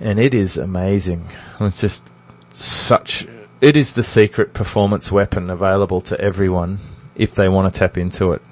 and 0.00 0.18
it 0.18 0.34
is 0.34 0.56
amazing. 0.56 1.28
It's 1.60 1.80
just 1.80 2.04
such. 2.52 3.26
It 3.60 3.76
is 3.76 3.94
the 3.94 4.02
secret 4.02 4.52
performance 4.52 5.10
weapon 5.10 5.48
available 5.48 6.02
to 6.02 6.20
everyone 6.20 6.78
if 7.14 7.34
they 7.34 7.48
want 7.48 7.72
to 7.72 7.78
tap 7.78 7.96
into 7.96 8.32
it. 8.32 8.42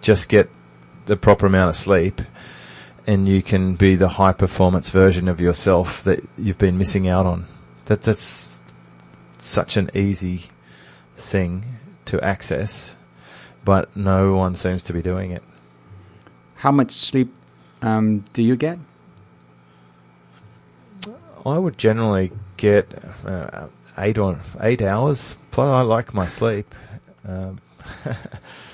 Just 0.00 0.28
get 0.28 0.48
the 1.06 1.16
proper 1.16 1.46
amount 1.46 1.70
of 1.70 1.76
sleep, 1.76 2.22
and 3.06 3.28
you 3.28 3.42
can 3.42 3.74
be 3.74 3.96
the 3.96 4.08
high 4.08 4.32
performance 4.32 4.90
version 4.90 5.28
of 5.28 5.40
yourself 5.40 6.02
that 6.04 6.20
you've 6.38 6.58
been 6.58 6.78
missing 6.78 7.08
out 7.08 7.26
on. 7.26 7.44
That 7.86 8.02
that's 8.02 8.62
such 9.38 9.76
an 9.76 9.90
easy 9.94 10.44
thing 11.16 11.64
to 12.06 12.20
access, 12.20 12.94
but 13.64 13.94
no 13.96 14.34
one 14.34 14.54
seems 14.54 14.82
to 14.84 14.92
be 14.92 15.02
doing 15.02 15.32
it. 15.32 15.42
How 16.56 16.70
much 16.70 16.92
sleep 16.92 17.34
um, 17.80 18.24
do 18.32 18.42
you 18.42 18.56
get? 18.56 18.78
I 21.44 21.58
would 21.58 21.76
generally 21.76 22.30
get 22.56 22.86
uh, 23.26 23.66
eight 23.98 24.18
or 24.18 24.38
eight 24.60 24.80
hours. 24.80 25.36
Plus, 25.50 25.68
I 25.68 25.82
like 25.82 26.14
my 26.14 26.28
sleep. 26.28 26.72
Um, 27.26 27.60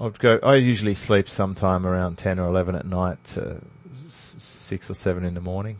I'd 0.00 0.18
go. 0.18 0.38
I 0.42 0.54
usually 0.54 0.94
sleep 0.94 1.28
sometime 1.28 1.86
around 1.86 2.16
ten 2.16 2.38
or 2.38 2.48
eleven 2.48 2.74
at 2.74 2.86
night 2.86 3.22
to 3.34 3.60
six 4.08 4.90
or 4.90 4.94
seven 4.94 5.24
in 5.24 5.34
the 5.34 5.42
morning. 5.42 5.78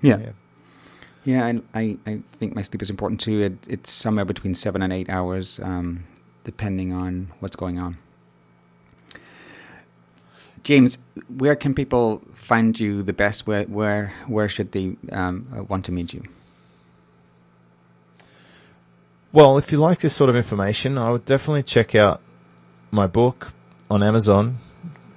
Yeah, 0.00 0.30
yeah. 1.24 1.44
I, 1.46 1.60
I, 1.78 1.98
I 2.06 2.22
think 2.38 2.56
my 2.56 2.62
sleep 2.62 2.80
is 2.80 2.88
important 2.88 3.20
too. 3.20 3.40
It, 3.40 3.68
it's 3.68 3.92
somewhere 3.92 4.24
between 4.24 4.54
seven 4.54 4.80
and 4.80 4.92
eight 4.92 5.10
hours, 5.10 5.60
um, 5.62 6.04
depending 6.44 6.92
on 6.92 7.30
what's 7.40 7.56
going 7.56 7.78
on. 7.78 7.98
James, 10.62 10.98
where 11.36 11.54
can 11.54 11.74
people 11.74 12.22
find 12.34 12.78
you 12.80 13.02
the 13.02 13.12
best? 13.12 13.46
Where 13.46 13.64
where 13.64 14.14
where 14.26 14.48
should 14.48 14.72
they 14.72 14.96
um, 15.12 15.46
uh, 15.54 15.62
want 15.64 15.84
to 15.84 15.92
meet 15.92 16.14
you? 16.14 16.22
Well, 19.30 19.58
if 19.58 19.70
you 19.70 19.78
like 19.78 20.00
this 20.00 20.16
sort 20.16 20.30
of 20.30 20.36
information, 20.36 20.96
I 20.96 21.10
would 21.10 21.26
definitely 21.26 21.64
check 21.64 21.94
out 21.94 22.22
my 22.90 23.06
book 23.06 23.52
on 23.90 24.02
Amazon. 24.02 24.58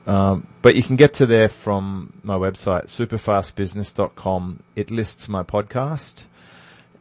Um, 0.08 0.48
but 0.62 0.76
you 0.76 0.84
can 0.84 0.96
get 0.96 1.14
to 1.16 1.26
there 1.26 1.50
from 1.50 2.14
my 2.24 2.36
website, 2.36 2.86
superfastbusiness.com. 2.86 4.64
It 4.76 4.92
lists 4.92 5.30
my 5.30 5.44
podcast. 5.44 6.26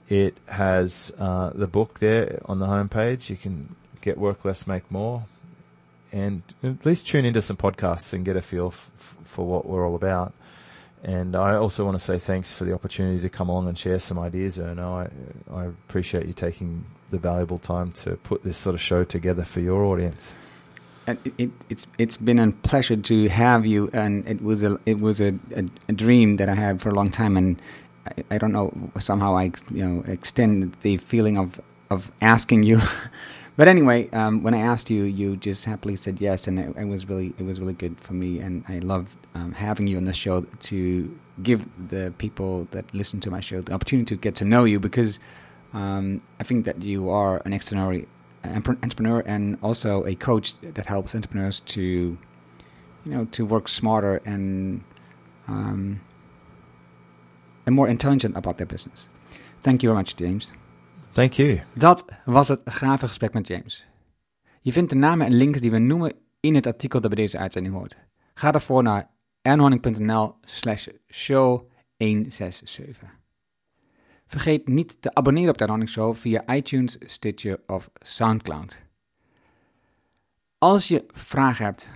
It 0.08 0.36
has 0.48 1.12
uh, 1.18 1.50
the 1.54 1.66
book 1.66 2.00
there 2.00 2.40
on 2.44 2.58
the 2.58 2.66
homepage. 2.66 3.30
You 3.30 3.36
can 3.36 3.74
get 4.00 4.18
Work 4.18 4.44
Less, 4.44 4.66
Make 4.66 4.90
More. 4.90 5.24
And 6.12 6.42
at 6.62 6.84
least 6.84 7.06
tune 7.06 7.24
into 7.24 7.40
some 7.40 7.56
podcasts 7.56 8.12
and 8.12 8.24
get 8.24 8.36
a 8.36 8.42
feel 8.42 8.68
f- 8.68 8.90
for 9.24 9.46
what 9.46 9.66
we're 9.66 9.86
all 9.86 9.94
about. 9.94 10.34
And 11.02 11.34
I 11.36 11.54
also 11.54 11.84
want 11.84 11.98
to 11.98 12.04
say 12.04 12.18
thanks 12.18 12.52
for 12.52 12.64
the 12.64 12.74
opportunity 12.74 13.20
to 13.20 13.28
come 13.28 13.48
along 13.48 13.68
and 13.68 13.78
share 13.78 14.00
some 14.00 14.18
ideas, 14.18 14.58
Erno. 14.58 15.08
I, 15.50 15.54
I 15.54 15.64
appreciate 15.66 16.26
you 16.26 16.32
taking 16.32 16.84
the 17.10 17.18
valuable 17.18 17.58
time 17.58 17.92
to 17.92 18.16
put 18.16 18.42
this 18.42 18.58
sort 18.58 18.74
of 18.74 18.80
show 18.80 19.04
together 19.04 19.44
for 19.44 19.60
your 19.60 19.84
audience. 19.84 20.34
It, 21.38 21.50
it's 21.68 21.86
it's 21.98 22.16
been 22.16 22.38
a 22.38 22.52
pleasure 22.52 22.96
to 22.96 23.28
have 23.28 23.66
you, 23.66 23.90
and 23.92 24.26
it 24.28 24.42
was 24.42 24.62
a 24.62 24.78
it 24.86 25.00
was 25.00 25.20
a, 25.20 25.38
a, 25.54 25.64
a 25.88 25.92
dream 25.92 26.36
that 26.36 26.48
I 26.48 26.54
had 26.54 26.80
for 26.80 26.90
a 26.90 26.94
long 26.94 27.10
time, 27.10 27.36
and 27.36 27.60
I, 28.06 28.34
I 28.34 28.38
don't 28.38 28.52
know 28.52 28.72
somehow 28.98 29.36
I 29.36 29.52
you 29.70 29.86
know 29.86 30.04
extend 30.06 30.74
the 30.82 30.96
feeling 30.96 31.36
of 31.36 31.60
of 31.90 32.12
asking 32.20 32.62
you, 32.62 32.80
But 33.60 33.68
anyway, 33.68 34.08
um, 34.14 34.42
when 34.42 34.54
I 34.54 34.60
asked 34.60 34.88
you, 34.88 35.02
you 35.04 35.36
just 35.36 35.66
happily 35.66 35.94
said 35.94 36.18
yes, 36.18 36.48
and 36.48 36.58
it, 36.58 36.74
it 36.78 36.86
was 36.86 37.06
really 37.10 37.34
it 37.36 37.42
was 37.42 37.60
really 37.60 37.74
good 37.74 38.00
for 38.00 38.14
me, 38.14 38.38
and 38.38 38.64
I 38.70 38.78
love 38.78 39.14
um, 39.34 39.52
having 39.52 39.86
you 39.86 39.98
on 39.98 40.06
the 40.06 40.14
show 40.14 40.40
to 40.40 41.18
give 41.42 41.68
the 41.88 42.14
people 42.16 42.68
that 42.70 42.86
listen 42.94 43.20
to 43.20 43.30
my 43.30 43.40
show 43.40 43.60
the 43.60 43.74
opportunity 43.74 44.14
to 44.14 44.16
get 44.18 44.34
to 44.36 44.46
know 44.46 44.64
you 44.64 44.80
because 44.80 45.20
um, 45.74 46.22
I 46.38 46.44
think 46.44 46.64
that 46.64 46.82
you 46.82 47.10
are 47.10 47.42
an 47.44 47.52
extraordinary 47.52 48.08
entrepreneur 48.44 49.22
and 49.26 49.56
also 49.60 50.04
a 50.04 50.14
coach 50.14 50.54
that 50.74 50.86
helps 50.86 51.14
entrepreneurs 51.14 51.60
to, 51.60 51.80
you 51.80 52.18
know, 53.04 53.26
to 53.30 53.46
work 53.46 53.68
smarter 53.68 54.20
and 54.24 54.82
um, 55.48 56.00
and 57.66 57.74
more 57.74 57.88
intelligent 57.88 58.36
about 58.36 58.56
their 58.56 58.66
business. 58.66 59.08
Thank 59.62 59.82
you 59.82 59.92
very 59.92 59.98
much, 59.98 60.14
James. 60.16 60.52
Thank 61.12 61.32
you. 61.32 61.60
Dat 61.74 62.04
was 62.24 62.48
het 62.48 62.62
gave 62.64 63.06
gesprek 63.06 63.32
met 63.32 63.46
James. 63.46 63.86
Je 64.60 64.72
vindt 64.72 64.90
de 64.90 64.96
namen 64.96 65.26
en 65.26 65.32
links 65.32 65.60
die 65.60 65.70
we 65.70 65.78
noemen 65.78 66.12
in 66.40 66.54
het 66.54 66.66
artikel 66.66 67.00
dat 67.00 67.14
bij 67.14 67.22
deze 67.22 67.38
uitzending 67.38 67.74
hoort. 67.74 67.96
Ga 68.34 68.50
daarvoor 68.50 68.82
naar 68.82 69.10
ernhorning.nl 69.42 70.34
slash 70.40 70.86
show 71.08 71.68
167. 71.96 73.19
Vergeet 74.30 74.68
niet 74.68 75.02
te 75.02 75.14
abonneren 75.14 75.50
op 75.50 75.54
de 75.54 75.60
Ernhorning 75.60 75.90
Show 75.90 76.14
via 76.16 76.54
iTunes, 76.54 76.96
Stitcher 77.00 77.60
of 77.66 77.90
Soundcloud. 77.94 78.82
Als 80.58 80.88
je 80.88 81.04
vragen 81.12 81.64
hebt, 81.64 81.90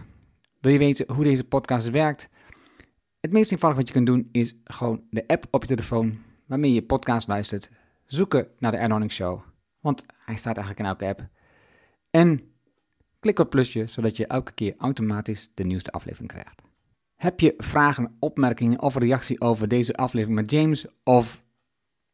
wil 0.60 0.72
je 0.72 0.78
weten 0.78 1.14
hoe 1.14 1.24
deze 1.24 1.44
podcast 1.44 1.90
werkt? 1.90 2.28
Het 3.20 3.32
meest 3.32 3.52
eenvoudige 3.52 3.80
wat 3.80 3.88
je 3.88 3.94
kunt 3.94 4.06
doen 4.06 4.28
is 4.32 4.56
gewoon 4.64 5.02
de 5.10 5.26
app 5.26 5.46
op 5.50 5.62
je 5.62 5.68
telefoon 5.68 6.18
waarmee 6.46 6.72
je 6.72 6.82
podcast 6.82 7.28
luistert 7.28 7.70
zoeken 8.06 8.48
naar 8.58 8.70
de 8.70 8.76
Ernhorning 8.76 9.12
Show, 9.12 9.40
want 9.80 10.04
hij 10.24 10.36
staat 10.36 10.56
eigenlijk 10.56 10.78
in 10.78 10.86
elke 10.86 11.06
app. 11.06 11.28
En 12.10 12.52
klik 13.20 13.38
op 13.38 13.50
plusje, 13.50 13.86
zodat 13.86 14.16
je 14.16 14.26
elke 14.26 14.52
keer 14.52 14.74
automatisch 14.78 15.50
de 15.54 15.64
nieuwste 15.64 15.90
aflevering 15.90 16.30
krijgt. 16.30 16.62
Heb 17.16 17.40
je 17.40 17.54
vragen, 17.56 18.16
opmerkingen 18.18 18.82
of 18.82 18.96
reactie 18.96 19.40
over 19.40 19.68
deze 19.68 19.94
aflevering 19.94 20.38
met 20.38 20.50
James 20.50 20.86
of 21.04 21.42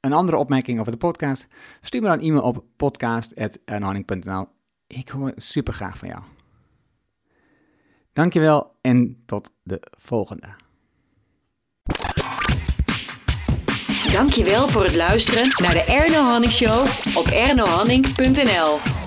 een 0.01 0.13
andere 0.13 0.39
opmerking 0.39 0.81
over 0.81 0.93
de 0.93 0.99
podcast? 0.99 1.47
Stuur 1.81 2.01
me 2.03 2.09
dan 2.09 2.19
een 2.19 2.25
e-mail 2.25 2.43
op 2.43 2.65
podcast.ernhorning.nl. 2.77 4.49
Ik 4.87 5.09
hoor 5.09 5.33
super 5.37 5.73
graag 5.73 5.99
van 5.99 6.09
jou. 6.09 6.21
Dankjewel 8.13 8.75
en 8.81 9.23
tot 9.27 9.53
de 9.63 9.83
volgende. 9.91 10.49
Dankjewel 14.13 14.69
voor 14.69 14.85
het 14.85 14.97
luisteren 14.97 15.49
naar 15.57 15.73
de 15.73 15.85
Erno 15.85 16.23
Hanning 16.23 16.53
Show 16.53 16.87
op 17.17 17.27
ernohanning.nl. 17.27 19.00